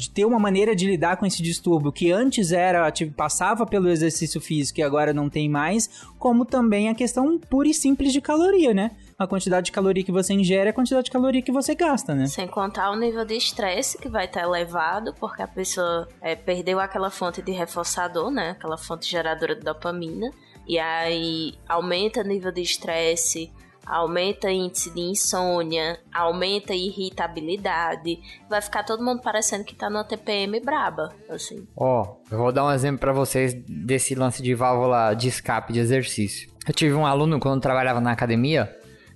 de 0.00 0.10
ter 0.10 0.24
uma 0.24 0.38
maneira 0.38 0.74
de 0.74 0.86
lidar 0.86 1.16
com 1.18 1.26
esse 1.26 1.42
distúrbio 1.42 1.92
que 1.92 2.10
antes 2.10 2.52
era 2.52 2.90
tipo, 2.90 3.12
passava 3.12 3.66
pelo 3.66 3.88
exercício 3.88 4.40
físico 4.40 4.80
e 4.80 4.82
agora 4.82 5.12
não 5.12 5.28
tem 5.28 5.48
mais, 5.48 6.06
como 6.18 6.44
também 6.44 6.88
a 6.88 6.94
questão 6.94 7.38
pura 7.38 7.68
e 7.68 7.74
simples 7.74 8.12
de 8.12 8.20
caloria, 8.20 8.72
né? 8.72 8.92
A 9.18 9.26
quantidade 9.26 9.66
de 9.66 9.72
caloria 9.72 10.02
que 10.02 10.10
você 10.10 10.32
ingere 10.32 10.68
é 10.68 10.70
a 10.70 10.72
quantidade 10.72 11.04
de 11.04 11.10
caloria 11.10 11.42
que 11.42 11.52
você 11.52 11.74
gasta, 11.74 12.14
né? 12.14 12.26
Sem 12.26 12.48
contar 12.48 12.90
o 12.90 12.96
nível 12.96 13.24
de 13.24 13.34
estresse 13.36 13.98
que 13.98 14.08
vai 14.08 14.24
estar 14.24 14.40
elevado, 14.40 15.14
porque 15.20 15.42
a 15.42 15.48
pessoa 15.48 16.08
é, 16.22 16.34
perdeu 16.34 16.80
aquela 16.80 17.10
fonte 17.10 17.42
de 17.42 17.52
reforçador, 17.52 18.30
né? 18.30 18.50
Aquela 18.50 18.78
fonte 18.78 19.06
geradora 19.06 19.54
de 19.54 19.60
dopamina. 19.60 20.30
E 20.66 20.78
aí 20.78 21.54
aumenta 21.68 22.20
o 22.20 22.24
nível 22.24 22.50
de 22.50 22.62
estresse, 22.62 23.52
aumenta 23.90 24.50
índice 24.50 24.88
de 24.94 25.00
insônia, 25.00 25.98
aumenta 26.14 26.72
irritabilidade. 26.72 28.20
Vai 28.48 28.62
ficar 28.62 28.84
todo 28.84 29.02
mundo 29.02 29.20
parecendo 29.20 29.64
que 29.64 29.74
tá 29.74 29.90
numa 29.90 30.04
TPM 30.04 30.60
braba, 30.60 31.12
assim. 31.28 31.66
Ó, 31.76 32.16
eu 32.30 32.38
vou 32.38 32.52
dar 32.52 32.64
um 32.64 32.72
exemplo 32.72 33.00
pra 33.00 33.12
vocês 33.12 33.52
desse 33.66 34.14
lance 34.14 34.40
de 34.42 34.54
válvula 34.54 35.12
de 35.14 35.28
escape 35.28 35.72
de 35.72 35.80
exercício. 35.80 36.48
Eu 36.66 36.72
tive 36.72 36.94
um 36.94 37.04
aluno 37.04 37.40
quando 37.40 37.60
trabalhava 37.60 38.00
na 38.00 38.12
academia 38.12 38.74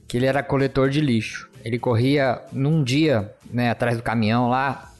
que 0.09 0.17
ele 0.17 0.27
era 0.27 0.43
coletor 0.43 0.91
de 0.91 1.01
lixo. 1.01 1.49
Ele 1.65 1.79
corria 1.79 2.43
num 2.53 2.83
dia, 2.83 3.33
né, 3.51 3.71
atrás 3.71 3.97
do 3.97 4.03
caminhão 4.03 4.51
lá, 4.51 4.93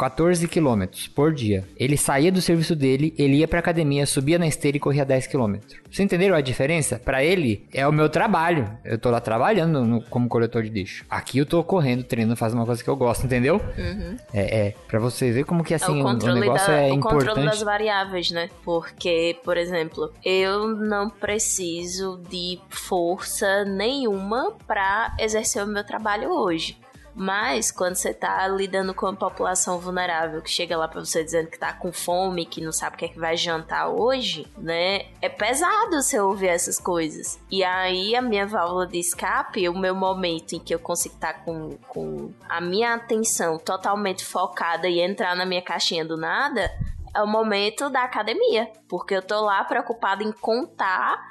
14 0.00 0.48
quilômetros 0.48 1.08
por 1.08 1.30
dia. 1.34 1.62
Ele 1.76 1.94
saía 1.94 2.32
do 2.32 2.40
serviço 2.40 2.74
dele, 2.74 3.14
ele 3.18 3.36
ia 3.36 3.46
pra 3.46 3.58
academia, 3.58 4.06
subia 4.06 4.38
na 4.38 4.46
esteira 4.46 4.78
e 4.78 4.80
corria 4.80 5.04
10 5.04 5.26
quilômetros. 5.26 5.74
Vocês 5.90 6.00
entenderam 6.00 6.34
a 6.34 6.40
diferença? 6.40 6.98
Pra 6.98 7.22
ele, 7.22 7.66
é 7.70 7.86
o 7.86 7.92
meu 7.92 8.08
trabalho. 8.08 8.70
Eu 8.82 8.98
tô 8.98 9.10
lá 9.10 9.20
trabalhando 9.20 9.84
no- 9.84 10.00
como 10.04 10.26
coletor 10.26 10.62
de 10.62 10.70
lixo. 10.70 11.04
Aqui 11.10 11.36
eu 11.36 11.44
tô 11.44 11.62
correndo, 11.62 12.02
treinando, 12.02 12.34
fazendo 12.34 12.60
uma 12.60 12.66
coisa 12.66 12.82
que 12.82 12.88
eu 12.88 12.96
gosto, 12.96 13.26
entendeu? 13.26 13.56
Uhum. 13.76 14.16
É, 14.32 14.68
é, 14.68 14.74
pra 14.88 14.98
vocês 14.98 15.32
verem 15.34 15.44
como 15.44 15.62
que 15.62 15.74
assim, 15.74 15.86
é 15.86 15.90
o, 15.90 15.98
o 15.98 16.00
o 16.00 16.12
controle, 16.12 16.40
negócio 16.40 16.66
da- 16.68 16.72
é 16.80 16.86
o 16.92 16.98
controle 17.00 17.22
importante. 17.24 17.44
das 17.50 17.62
variáveis, 17.62 18.30
né? 18.30 18.48
Porque, 18.64 19.36
por 19.44 19.58
exemplo, 19.58 20.10
eu 20.24 20.68
não 20.68 21.10
preciso 21.10 22.18
de 22.30 22.58
força 22.70 23.64
nenhuma 23.66 24.52
pra 24.66 25.14
exercer 25.18 25.62
o 25.62 25.66
meu 25.66 25.84
trabalho 25.84 26.30
hoje. 26.30 26.78
Mas 27.22 27.70
quando 27.70 27.96
você 27.96 28.14
tá 28.14 28.48
lidando 28.48 28.94
com 28.94 29.04
uma 29.04 29.14
população 29.14 29.78
vulnerável 29.78 30.40
que 30.40 30.48
chega 30.48 30.74
lá 30.74 30.88
pra 30.88 31.04
você 31.04 31.22
dizendo 31.22 31.50
que 31.50 31.58
tá 31.58 31.70
com 31.70 31.92
fome, 31.92 32.46
que 32.46 32.62
não 32.62 32.72
sabe 32.72 32.96
o 32.96 32.98
que 32.98 33.04
é 33.04 33.08
que 33.08 33.18
vai 33.18 33.36
jantar 33.36 33.88
hoje, 33.88 34.46
né? 34.56 35.04
É 35.20 35.28
pesado 35.28 36.00
você 36.00 36.18
ouvir 36.18 36.46
essas 36.46 36.78
coisas. 36.78 37.38
E 37.50 37.62
aí 37.62 38.16
a 38.16 38.22
minha 38.22 38.46
válvula 38.46 38.86
de 38.86 38.98
escape, 38.98 39.68
o 39.68 39.78
meu 39.78 39.94
momento 39.94 40.54
em 40.54 40.58
que 40.58 40.74
eu 40.74 40.78
consigo 40.78 41.14
estar 41.14 41.44
com, 41.44 41.76
com 41.88 42.32
a 42.48 42.58
minha 42.58 42.94
atenção 42.94 43.58
totalmente 43.58 44.24
focada 44.24 44.88
e 44.88 44.98
entrar 44.98 45.36
na 45.36 45.44
minha 45.44 45.60
caixinha 45.60 46.06
do 46.06 46.16
nada, 46.16 46.70
é 47.14 47.20
o 47.20 47.26
momento 47.26 47.90
da 47.90 48.02
academia. 48.02 48.72
Porque 48.88 49.14
eu 49.14 49.20
tô 49.20 49.42
lá 49.42 49.62
preocupada 49.64 50.22
em 50.22 50.32
contar 50.32 51.22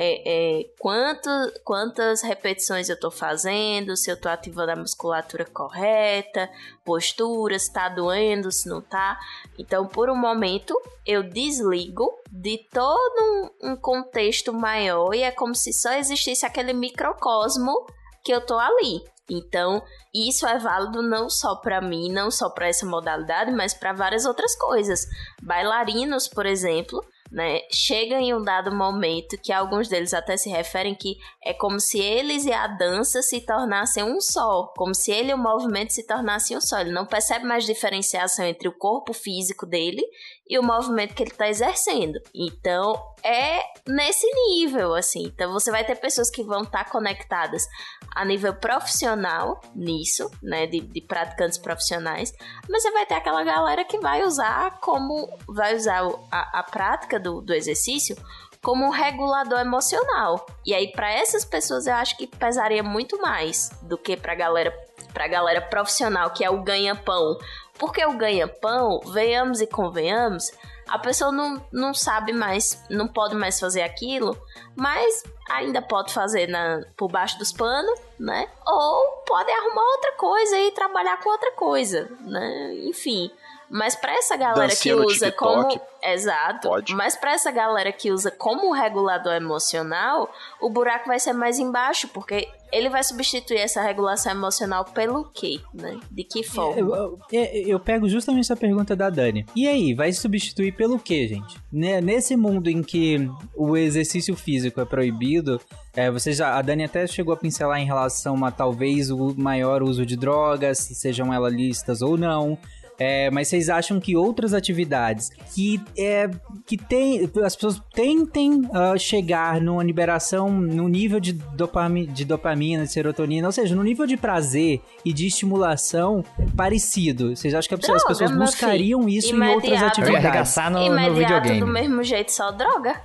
é, 0.00 0.60
é, 0.60 0.70
quanto, 0.78 1.28
quantas 1.64 2.22
repetições 2.22 2.88
eu 2.88 2.98
tô 2.98 3.10
fazendo, 3.10 3.96
se 3.96 4.08
eu 4.08 4.16
tô 4.16 4.28
ativando 4.28 4.70
a 4.70 4.76
musculatura 4.76 5.44
correta, 5.44 6.48
postura, 6.84 7.58
se 7.58 7.72
tá 7.72 7.88
doendo, 7.88 8.52
se 8.52 8.68
não 8.68 8.80
tá. 8.80 9.18
Então, 9.58 9.88
por 9.88 10.08
um 10.08 10.14
momento, 10.14 10.80
eu 11.04 11.24
desligo 11.24 12.16
de 12.30 12.58
todo 12.72 13.50
um, 13.60 13.72
um 13.72 13.76
contexto 13.76 14.52
maior 14.52 15.12
e 15.12 15.22
é 15.22 15.32
como 15.32 15.52
se 15.52 15.72
só 15.72 15.92
existisse 15.94 16.46
aquele 16.46 16.72
microcosmo 16.72 17.84
que 18.22 18.32
eu 18.32 18.40
tô 18.40 18.56
ali. 18.56 19.02
Então, 19.28 19.82
isso 20.14 20.46
é 20.46 20.58
válido 20.58 21.02
não 21.02 21.28
só 21.28 21.56
para 21.56 21.80
mim, 21.80 22.10
não 22.10 22.30
só 22.30 22.48
para 22.48 22.68
essa 22.68 22.86
modalidade, 22.86 23.50
mas 23.50 23.74
para 23.74 23.92
várias 23.92 24.24
outras 24.24 24.56
coisas. 24.56 25.06
Bailarinos, 25.42 26.28
por 26.28 26.46
exemplo, 26.46 27.04
né, 27.30 27.60
chega 27.70 28.16
em 28.16 28.34
um 28.34 28.42
dado 28.42 28.74
momento 28.74 29.38
que 29.42 29.52
alguns 29.52 29.88
deles 29.88 30.14
até 30.14 30.36
se 30.36 30.48
referem 30.48 30.94
que 30.94 31.16
é 31.44 31.52
como 31.52 31.78
se 31.78 32.00
eles 32.00 32.46
e 32.46 32.52
a 32.52 32.66
dança 32.66 33.20
se 33.22 33.40
tornassem 33.40 34.02
um 34.02 34.20
só, 34.20 34.72
como 34.76 34.94
se 34.94 35.10
ele 35.12 35.30
e 35.30 35.34
o 35.34 35.38
movimento 35.38 35.92
se 35.92 36.06
tornassem 36.06 36.56
um 36.56 36.60
só. 36.60 36.80
Ele 36.80 36.92
não 36.92 37.06
percebe 37.06 37.44
mais 37.44 37.64
diferenciação 37.64 38.44
entre 38.44 38.68
o 38.68 38.76
corpo 38.76 39.12
físico 39.12 39.66
dele 39.66 40.02
e 40.48 40.58
o 40.58 40.62
movimento 40.62 41.14
que 41.14 41.22
ele 41.22 41.30
está 41.30 41.48
exercendo. 41.48 42.18
Então, 42.34 42.94
é 43.22 43.60
nesse 43.86 44.26
nível, 44.48 44.94
assim. 44.94 45.24
Então, 45.24 45.52
você 45.52 45.70
vai 45.70 45.84
ter 45.84 45.96
pessoas 45.96 46.30
que 46.30 46.42
vão 46.42 46.62
estar 46.62 46.88
conectadas 46.88 47.66
a 48.14 48.24
nível 48.24 48.54
profissional 48.54 49.60
nisso, 49.74 50.30
né, 50.42 50.66
de, 50.66 50.80
de 50.80 51.00
praticantes 51.00 51.58
profissionais, 51.58 52.32
mas 52.68 52.82
você 52.82 52.90
vai 52.90 53.04
ter 53.04 53.14
aquela 53.14 53.44
galera 53.44 53.84
que 53.84 53.98
vai 53.98 54.22
usar 54.24 54.78
como, 54.80 55.28
vai 55.46 55.76
usar 55.76 56.02
a, 56.30 56.60
a 56.60 56.62
prática 56.62 57.20
do, 57.20 57.40
do 57.40 57.52
exercício 57.52 58.16
como 58.62 58.84
um 58.84 58.90
regulador 58.90 59.60
emocional. 59.60 60.44
E 60.66 60.74
aí, 60.74 60.90
para 60.90 61.12
essas 61.12 61.44
pessoas, 61.44 61.86
eu 61.86 61.94
acho 61.94 62.16
que 62.16 62.26
pesaria 62.26 62.82
muito 62.82 63.20
mais 63.20 63.70
do 63.82 63.96
que 63.96 64.16
pra 64.16 64.34
galera, 64.34 64.72
pra 65.12 65.28
galera 65.28 65.60
profissional, 65.60 66.30
que 66.30 66.44
é 66.44 66.50
o 66.50 66.62
ganha-pão. 66.62 67.38
Porque 67.78 68.04
o 68.04 68.16
ganha-pão, 68.16 69.00
venhamos 69.12 69.60
e 69.60 69.66
convenhamos, 69.66 70.50
a 70.88 70.98
pessoa 70.98 71.30
não, 71.30 71.62
não 71.72 71.92
sabe 71.92 72.32
mais, 72.32 72.82
não 72.88 73.06
pode 73.06 73.34
mais 73.34 73.60
fazer 73.60 73.82
aquilo, 73.82 74.36
mas 74.74 75.22
ainda 75.50 75.82
pode 75.82 76.12
fazer 76.12 76.48
na, 76.48 76.82
por 76.96 77.08
baixo 77.10 77.38
dos 77.38 77.52
panos, 77.52 78.00
né? 78.18 78.48
Ou 78.66 79.22
pode 79.26 79.50
arrumar 79.50 79.82
outra 79.92 80.12
coisa 80.12 80.58
e 80.58 80.70
trabalhar 80.72 81.18
com 81.18 81.28
outra 81.28 81.52
coisa, 81.52 82.10
né? 82.20 82.74
Enfim. 82.84 83.30
Mas 83.70 83.94
pra 83.94 84.12
essa 84.16 84.36
galera 84.36 84.68
Dancinha 84.68 84.94
que 84.96 85.00
usa 85.02 85.26
TikTok, 85.30 85.38
como. 85.38 85.80
Exato. 86.02 86.68
pode. 86.68 86.94
Mas 86.94 87.16
pra 87.16 87.32
essa 87.32 87.50
galera 87.50 87.92
que 87.92 88.10
usa 88.12 88.30
como 88.30 88.72
regulador 88.72 89.32
emocional, 89.34 90.30
o 90.60 90.70
buraco 90.70 91.08
vai 91.08 91.18
ser 91.18 91.32
mais 91.32 91.58
embaixo, 91.58 92.08
porque 92.08 92.48
ele 92.72 92.88
vai 92.88 93.02
substituir 93.02 93.58
essa 93.58 93.82
regulação 93.82 94.30
emocional 94.32 94.84
pelo 94.84 95.24
quê, 95.34 95.58
né? 95.74 95.98
De 96.10 96.22
que 96.24 96.42
forma? 96.44 96.78
Eu, 96.78 97.18
eu- 97.32 97.48
eu 97.66 97.80
pego 97.80 98.08
justamente 98.08 98.44
essa 98.44 98.56
pergunta 98.56 98.94
da 98.94 99.10
Dani. 99.10 99.44
E 99.56 99.66
aí, 99.66 99.92
vai 99.94 100.12
substituir 100.12 100.72
pelo 100.72 100.98
quê, 100.98 101.26
gente? 101.28 101.56
Né, 101.72 102.00
Nesse 102.00 102.36
mundo 102.36 102.68
em 102.68 102.82
que 102.82 103.28
o 103.56 103.76
exercício 103.76 104.36
físico 104.36 104.80
é 104.80 104.84
proibido, 104.84 105.60
é, 105.94 106.10
você 106.10 106.32
já, 106.32 106.56
a 106.56 106.62
Dani 106.62 106.84
até 106.84 107.06
chegou 107.06 107.34
a 107.34 107.36
pincelar 107.36 107.80
em 107.80 107.86
relação 107.86 108.44
a 108.44 108.50
talvez 108.50 109.10
o 109.10 109.34
maior 109.36 109.82
uso 109.82 110.06
de 110.06 110.16
drogas, 110.16 110.78
sejam 110.78 111.32
elas 111.34 111.52
listas 111.52 112.02
ou 112.02 112.16
não. 112.16 112.56
É, 112.98 113.30
mas 113.30 113.46
vocês 113.48 113.68
acham 113.68 114.00
que 114.00 114.16
outras 114.16 114.52
atividades 114.52 115.30
que 115.54 115.80
é 115.96 116.28
que 116.66 116.76
tem 116.76 117.30
as 117.44 117.54
pessoas 117.54 117.80
tentem 117.94 118.68
ah, 118.72 118.98
chegar 118.98 119.60
numa 119.60 119.84
liberação 119.84 120.50
no 120.50 120.88
nível 120.88 121.20
de, 121.20 121.32
dopami, 121.32 122.06
de 122.06 122.24
dopamina, 122.24 122.84
de 122.84 122.90
serotonina, 122.92 123.46
ou 123.46 123.52
seja, 123.52 123.74
no 123.76 123.84
nível 123.84 124.04
de 124.06 124.16
prazer 124.16 124.80
e 125.04 125.12
de 125.12 125.26
estimulação 125.28 126.24
parecido. 126.56 127.36
Vocês 127.36 127.54
acham 127.54 127.68
que 127.68 127.74
as 127.74 127.80
pessoas- 127.80 128.02
as 128.02 128.18
Droga, 128.18 128.28
pessoas 128.30 128.50
buscariam 128.50 129.00
filho. 129.02 129.18
isso 129.18 129.36
em 129.36 129.48
outras 129.48 129.82
atividades? 129.82 130.56
no, 130.70 130.80
no 131.08 131.14
videogame. 131.14 131.60
do 131.60 131.66
mesmo 131.66 132.02
jeito, 132.02 132.32
só 132.32 132.50
droga. 132.50 133.00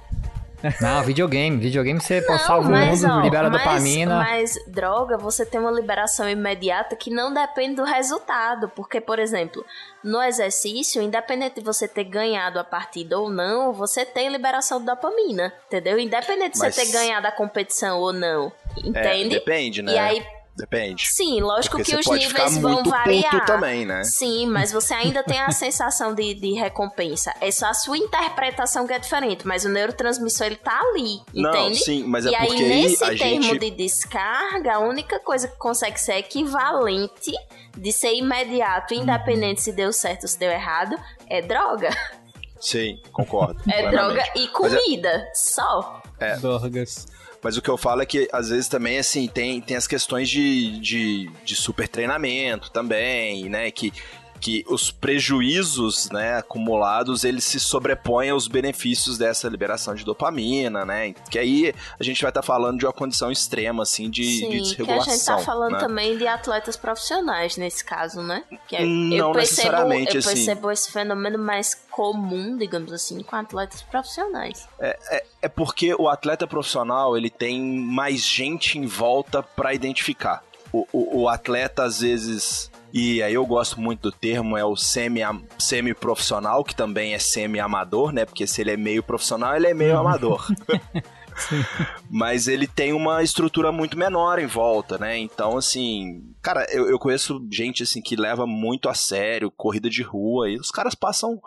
Não, 0.80 1.04
videogame. 1.04 1.58
Videogame 1.58 2.00
você 2.00 2.22
Não, 2.22 2.38
salva 2.40 2.70
o 2.70 2.72
mundo, 2.72 3.08
ó, 3.10 3.20
libera 3.22 3.50
mas- 3.50 3.62
dopamina. 3.62 4.16
Mas 4.20 4.56
droga, 4.68 5.18
você 5.18 5.46
tem 5.46 5.60
uma 5.60 5.72
liberação 5.72 6.30
imediata 6.30 6.96
que 6.96 7.10
não 7.10 7.34
depende 7.34 7.76
do 7.76 7.84
resultado. 7.84 8.70
Porque, 8.70 9.02
por 9.02 9.20
exemplo, 9.20 9.66
no 10.04 10.22
exercício, 10.22 11.02
independente 11.02 11.56
de 11.56 11.62
você 11.62 11.88
ter 11.88 12.06
ganhado 12.06 12.60
a 12.60 12.64
partida 12.64 13.20
ou 13.20 13.30
não, 13.30 13.74
você 13.74 14.06
tem 14.06 14.30
liberação 14.30 14.80
de 14.80 14.86
dopamina, 14.86 15.54
entendeu? 15.68 16.00
Independente 16.00 16.54
de 16.54 16.60
Mas- 16.60 16.76
você 16.76 16.86
ter 16.86 16.92
ganhado 16.92 17.28
a 17.28 17.32
competição 17.32 18.00
ou 18.00 18.14
não. 18.14 18.52
É, 18.78 18.88
Entende? 18.88 19.30
depende, 19.30 19.82
né? 19.82 19.94
E 19.94 19.98
aí, 20.00 20.26
Depende. 20.56 21.08
sim, 21.08 21.42
lógico 21.42 21.78
Porque 21.78 21.92
que 21.94 21.98
os 21.98 22.06
níveis 22.06 22.28
ficar 22.28 22.50
vão 22.62 22.74
muito 22.74 22.90
variar. 22.92 23.32
puto 23.32 23.46
também, 23.48 23.86
né? 23.86 24.04
Sim, 24.04 24.46
mas 24.46 24.72
você 24.72 24.94
ainda 24.94 25.24
tem 25.24 25.40
a 25.40 25.50
sensação 25.52 26.14
de, 26.14 26.36
de 26.36 26.54
recompensa. 26.54 27.34
É 27.42 27.50
só 27.50 27.66
a 27.68 27.74
sua 27.74 27.98
interpretação 27.98 28.86
que 28.86 28.94
é 28.94 29.00
diferente, 29.00 29.48
mas 29.48 29.66
o 29.66 29.70
neurotransmissor 29.70 30.46
ele 30.46 30.56
tá 30.58 30.80
ali, 30.80 31.20
Não, 31.34 31.50
entende? 31.50 31.80
sim, 31.84 32.04
mas 32.04 32.28
é 32.28 32.30
e 32.30 32.36
aí, 32.36 32.48
porque 32.48 32.64
aí 32.64 32.70
nesse 32.84 33.04
a 33.04 33.08
termo 33.18 33.42
gente- 33.44 33.60
de 33.60 33.72
descarga, 33.72 34.76
a 34.76 34.80
única 34.80 35.20
coisa 35.20 35.48
que 35.48 35.58
consegue 35.58 36.00
ser 36.00 36.18
equivalente 36.18 37.32
de 37.76 37.92
ser 37.92 38.14
imediato, 38.14 38.94
independente 38.94 39.60
se 39.62 39.72
deu 39.72 39.92
certo 39.92 40.24
ou 40.24 40.28
se 40.28 40.38
deu 40.38 40.52
errado, 40.52 40.96
é 41.28 41.42
droga. 41.42 41.90
Sim, 42.60 43.02
concordo. 43.12 43.60
É 43.68 43.82
plenamente. 43.90 43.92
droga 43.92 44.32
e 44.40 44.44
é- 44.46 44.48
comida, 44.50 45.32
só. 45.34 46.02
É. 46.20 46.38
Drogas. 46.38 47.08
Mas 47.44 47.58
o 47.58 47.62
que 47.62 47.70
eu 47.70 47.78
falo 47.78 48.02
é 48.02 48.06
que, 48.06 48.30
às 48.32 48.50
vezes, 48.50 48.70
também, 48.70 48.98
assim, 48.98 49.28
tem, 49.28 49.60
tem 49.60 49.76
as 49.76 49.86
questões 49.86 50.30
de, 50.30 50.80
de, 50.80 51.30
de 51.44 51.56
super 51.56 51.88
treinamento 51.88 52.72
também, 52.72 53.50
né? 53.50 53.70
Que, 53.70 53.92
que 54.44 54.66
os 54.68 54.92
prejuízos, 54.92 56.10
né, 56.12 56.36
acumulados, 56.36 57.24
eles 57.24 57.46
se 57.46 57.62
sobrepõem 57.62 58.30
aos 58.30 58.46
benefícios 58.46 59.18
dessa 59.18 59.48
liberação 59.48 59.96
de 59.96 60.04
dopamina, 60.04 60.84
né? 60.84 61.14
Que 61.32 61.40
aí 61.40 61.74
a 61.98 62.04
gente 62.04 62.22
vai 62.22 62.30
estar 62.30 62.42
falando 62.42 62.78
de 62.78 62.86
uma 62.86 62.92
condição 62.92 63.32
extrema, 63.32 63.84
assim, 63.84 64.10
de, 64.10 64.22
de 64.22 64.40
Sim, 64.40 64.50
que 64.50 64.58
a 64.58 64.62
desregulação. 64.62 65.14
gente 65.14 65.26
tá 65.26 65.38
falando 65.38 65.72
né? 65.72 65.80
também 65.80 66.18
de 66.18 66.28
atletas 66.28 66.76
profissionais 66.76 67.56
nesse 67.56 67.86
caso, 67.86 68.22
né? 68.22 68.44
Que 68.68 68.76
é- 68.76 68.82
Hum, 68.84 69.14
eu 69.14 69.28
não 69.28 69.32
percebo, 69.32 69.62
necessariamente, 69.62 70.16
eu 70.16 70.20
assim. 70.20 70.34
percebo 70.34 70.72
esse 70.72 70.92
fenômeno 70.92 71.40
mais 71.40 71.74
comum, 71.90 72.58
digamos 72.58 72.92
assim, 72.92 73.24
com 73.24 73.38
atletas 73.38 73.82
profissionais. 73.82 74.68
É, 74.78 75.00
é, 75.10 75.26
é 75.44 75.48
porque 75.48 75.96
o 75.96 76.10
atleta 76.10 76.46
profissional 76.46 77.16
ele 77.16 77.30
tem 77.30 77.62
mais 77.62 78.20
gente 78.20 78.78
em 78.78 78.86
volta 78.86 79.42
para 79.42 79.74
identificar. 79.74 80.44
O, 80.70 80.86
o, 80.92 81.22
o 81.22 81.30
atleta, 81.30 81.84
às 81.84 82.02
vezes, 82.02 82.70
e 82.94 83.22
aí 83.24 83.34
eu 83.34 83.46
gosto 83.46 83.82
muito 83.82 84.04
do 84.04 84.12
termo, 84.12 84.56
é 84.56 84.64
o 84.64 84.76
semi- 84.76 85.22
semi-profissional, 85.58 86.64
que 86.64 86.76
também 86.76 87.14
é 87.16 87.20
semi-amador, 87.20 88.12
né? 88.14 88.24
Porque 88.26 88.46
se 88.46 88.62
ele 88.62 88.72
é 88.72 88.78
meio 88.78 89.02
profissional, 89.02 89.56
ele 89.56 89.68
é 89.68 89.74
meio 89.74 89.98
amador. 89.98 90.46
Mas 92.10 92.48
ele 92.48 92.68
tem 92.68 92.94
uma 92.94 93.24
estrutura 93.24 93.72
muito 93.72 93.98
menor 93.98 94.40
em 94.40 94.46
volta, 94.46 94.98
né? 94.98 95.18
Então, 95.18 95.58
assim, 95.58 96.24
cara, 96.42 96.66
eu, 96.72 96.88
eu 96.88 97.00
conheço 97.00 97.44
gente 97.52 97.84
assim 97.84 98.02
que 98.02 98.16
leva 98.16 98.46
muito 98.46 98.88
a 98.88 98.94
sério 98.94 99.50
corrida 99.52 99.90
de 99.90 100.04
rua 100.04 100.50
e 100.50 100.58
os 100.58 100.70
caras 100.72 100.94
passam 100.96 101.40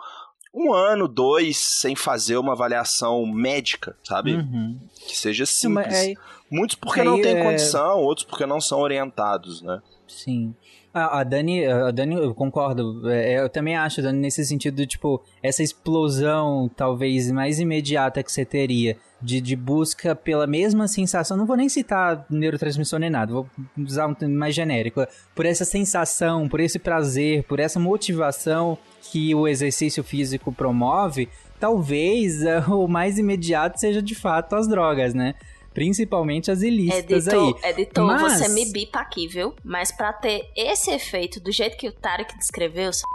um 0.53 0.73
ano, 0.73 1.07
dois, 1.07 1.57
sem 1.57 1.95
fazer 1.95 2.37
uma 2.37 2.53
avaliação 2.53 3.25
médica, 3.25 3.95
sabe? 4.03 4.35
Uhum. 4.35 4.79
Que 5.07 5.15
seja 5.17 5.45
Sim, 5.45 5.69
mas 5.69 5.85
simples. 5.85 6.07
aí- 6.07 6.17
Muitos 6.49 6.75
porque 6.77 7.01
aí 7.01 7.05
não 7.05 7.21
têm 7.21 7.37
é- 7.37 7.43
condição, 7.43 7.99
outros 7.99 8.25
porque 8.25 8.45
não 8.45 8.59
são 8.61 8.79
orientados, 8.79 9.61
né? 9.61 9.81
Sim. 10.07 10.55
A, 10.93 11.19
a 11.19 11.23
Dani, 11.23 11.65
a 11.65 11.91
Dani, 11.91 12.15
eu 12.15 12.33
concordo. 12.33 13.09
É, 13.09 13.39
Eu 13.39 13.49
também 13.49 13.75
acho, 13.75 14.01
Dani, 14.01 14.19
nesse 14.19 14.43
sentido, 14.45 14.85
tipo, 14.85 15.21
essa 15.43 15.61
explosão 15.61 16.69
talvez 16.75 17.31
mais 17.31 17.59
imediata 17.59 18.23
que 18.23 18.31
você 18.31 18.43
teria 18.43 18.97
de, 19.21 19.41
de 19.41 19.55
busca 19.55 20.15
pela 20.15 20.47
mesma 20.47 20.87
sensação. 20.87 21.37
Não 21.37 21.45
vou 21.45 21.57
nem 21.57 21.69
citar 21.69 22.25
neurotransmissor 22.29 22.99
nem 22.99 23.09
nada, 23.09 23.33
vou 23.33 23.49
usar 23.77 24.07
um 24.07 24.13
termo 24.13 24.35
mais 24.35 24.55
genérico. 24.55 25.05
Por 25.35 25.45
essa 25.45 25.65
sensação, 25.65 26.47
por 26.47 26.59
esse 26.59 26.79
prazer, 26.79 27.43
por 27.43 27.59
essa 27.59 27.79
motivação 27.79 28.77
que 29.11 29.33
o 29.33 29.47
exercício 29.47 30.03
físico 30.03 30.51
promove, 30.51 31.29
talvez 31.59 32.43
eh, 32.43 32.59
o 32.67 32.87
mais 32.87 33.17
imediato 33.17 33.79
seja 33.79 34.01
de 34.01 34.15
fato 34.15 34.55
as 34.55 34.67
drogas, 34.67 35.13
né? 35.13 35.35
Principalmente 35.77 36.49
as 36.49 36.63
ilícitas 36.63 37.27
Editor, 37.27 37.59
aí. 37.63 37.69
editor 37.69 38.07
Mas- 38.07 38.39
você 38.39 38.49
me 38.49 38.65
bipa 38.71 38.99
aqui, 38.99 39.27
viu? 39.27 39.53
Mas 39.63 39.91
pra 39.91 40.11
ter 40.11 40.49
esse 40.55 40.89
efeito 40.89 41.39
do 41.39 41.51
jeito 41.51 41.77
que 41.77 41.87
o 41.87 41.91
Tarek 41.91 42.35
descreveu, 42.35 42.91
só- 42.91 43.05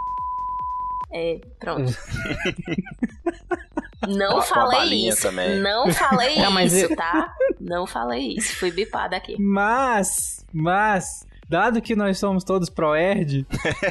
é, 1.12 1.40
pronto. 1.58 1.90
Não 4.06 4.40
falei 4.42 5.08
isso. 5.08 5.22
também. 5.22 5.58
Não 5.60 5.90
falei 5.92 6.36
Não, 6.42 6.52
mas 6.52 6.72
isso, 6.72 6.92
eu- 6.92 6.96
tá? 6.96 7.34
Não 7.60 7.84
falei 7.84 8.34
isso. 8.36 8.54
Fui 8.56 8.70
bipada 8.70 9.16
aqui. 9.16 9.34
Mas, 9.40 10.44
mas, 10.52 11.26
dado 11.48 11.82
que 11.82 11.96
nós 11.96 12.16
somos 12.18 12.44
todos 12.44 12.70
pro-erd, 12.70 13.44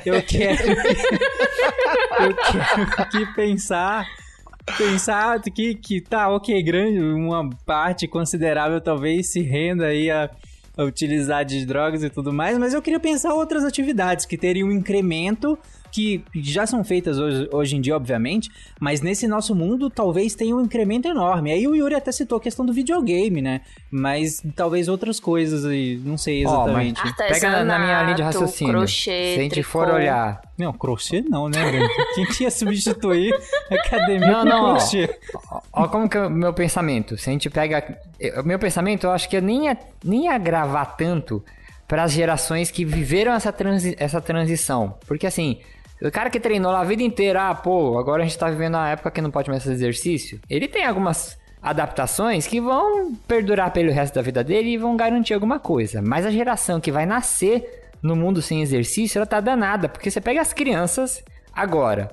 eu 0.06 0.22
quero, 0.24 0.72
eu 2.20 2.36
quero 2.36 3.10
que 3.10 3.26
pensar, 3.34 4.06
pensar 4.78 5.42
que, 5.42 5.76
que 5.76 6.02
tá, 6.02 6.30
ok, 6.30 6.62
grande, 6.64 7.00
uma 7.00 7.50
parte 7.66 8.08
considerável 8.08 8.80
talvez 8.80 9.32
se 9.32 9.42
renda 9.42 9.86
aí 9.88 10.10
a, 10.10 10.30
a 10.78 10.84
utilizar 10.84 11.44
de 11.44 11.66
drogas 11.66 12.04
e 12.04 12.10
tudo 12.10 12.32
mais, 12.32 12.58
mas 12.58 12.74
eu 12.74 12.82
queria 12.82 13.00
pensar 13.00 13.34
outras 13.34 13.64
atividades 13.64 14.26
que 14.26 14.38
teriam 14.38 14.70
um 14.70 14.72
incremento 14.72 15.58
que 15.92 16.24
já 16.36 16.66
são 16.66 16.84
feitas 16.84 17.20
hoje, 17.20 17.50
hoje 17.52 17.76
em 17.76 17.82
dia, 17.82 17.96
obviamente, 17.96 18.50
mas 18.80 19.02
nesse 19.02 19.28
nosso 19.28 19.54
mundo 19.54 19.90
talvez 19.90 20.34
tenha 20.36 20.56
um 20.56 20.62
incremento 20.62 21.08
enorme. 21.08 21.52
Aí 21.52 21.68
o 21.68 21.76
Yuri 21.76 21.96
até 21.96 22.12
citou 22.12 22.38
a 22.38 22.42
questão 22.42 22.66
do 22.66 22.72
videogame, 22.74 23.42
né? 23.42 23.62
Mas 23.92 24.42
talvez 24.56 24.88
outras 24.88 25.20
coisas 25.20 25.66
aí, 25.66 26.00
não 26.04 26.18
sei 26.18 26.44
exatamente. 26.44 27.02
mas 27.04 27.16
pega 27.16 27.50
na, 27.52 27.64
na 27.66 27.80
minha 27.80 28.04
linha 28.04 28.16
de 28.16 28.22
raciocínio. 28.22 28.74
crochê, 28.74 29.34
Se 29.36 29.40
a 29.40 29.44
gente 29.44 29.64
for 29.64 29.84
tricô. 29.84 29.98
olhar. 30.00 30.42
Não, 30.58 30.72
crochê 30.74 31.22
não, 31.28 31.50
né? 31.50 31.60
Quem 32.16 32.26
que 32.26 32.44
ia 32.44 32.52
substituir 32.52 33.34
a 33.72 33.76
academia 33.76 34.28
Não, 34.28 34.40
com 34.44 34.46
não, 34.50 34.64
ó. 34.66 34.76
crochê? 34.78 35.20
Ó, 35.74 35.88
como 35.88 36.08
que 36.08 36.18
é 36.18 36.28
o 36.28 36.30
meu 36.30 36.54
pensamento. 36.54 37.18
Se 37.18 37.30
a 37.30 37.34
gente 37.34 37.50
pega. 37.50 37.98
O 38.40 38.44
meu 38.44 38.60
pensamento, 38.60 39.06
eu 39.08 39.12
acho 39.12 39.28
que 39.28 39.36
eu 39.38 39.42
nem 39.42 39.66
ia, 39.66 39.78
nem 40.04 40.26
ia 40.26 40.38
gravar 40.38 40.86
tanto 40.86 41.44
para 41.88 42.04
as 42.04 42.12
gerações 42.12 42.70
que 42.72 42.86
viveram 42.86 43.34
essa, 43.34 43.52
transi 43.52 43.96
essa 44.00 44.22
transição. 44.22 44.96
Porque 45.08 45.26
assim. 45.28 45.60
O 46.02 46.12
cara 46.12 46.30
que 46.30 46.40
treinou 46.40 46.72
lá 46.72 46.82
a 46.82 46.84
vida 46.84 47.04
inteira, 47.04 47.50
ah, 47.50 47.56
pô, 47.56 48.00
agora 48.00 48.24
a 48.24 48.26
gente 48.26 48.38
tá 48.38 48.50
vivendo 48.50 48.76
uma 48.76 48.90
época 48.90 49.12
que 49.12 49.22
não 49.22 49.30
pode 49.30 49.50
mais 49.50 49.64
fazer 49.64 49.76
exercício. 49.76 50.40
Ele 50.50 50.68
tem 50.68 50.86
algumas 50.86 51.38
adaptações 51.62 52.48
que 52.48 52.60
vão 52.60 53.14
perdurar 53.28 53.72
pelo 53.72 53.92
resto 53.92 54.16
da 54.16 54.22
vida 54.22 54.44
dele 54.44 54.72
e 54.72 54.78
vão 54.78 54.98
garantir 54.98 55.36
alguma 55.36 55.60
coisa. 55.60 56.02
Mas 56.02 56.26
a 56.26 56.32
geração 56.32 56.82
que 56.82 56.92
vai 56.92 57.06
nascer 57.06 57.92
no 58.02 58.16
mundo 58.16 58.42
sem 58.42 58.62
exercício, 58.62 59.20
ela 59.20 59.28
tá 59.28 59.40
danada. 59.40 59.88
Porque 59.88 60.10
você 60.10 60.20
pega 60.20 60.42
as 60.42 60.54
crianças 60.54 61.24
agora, 61.54 62.10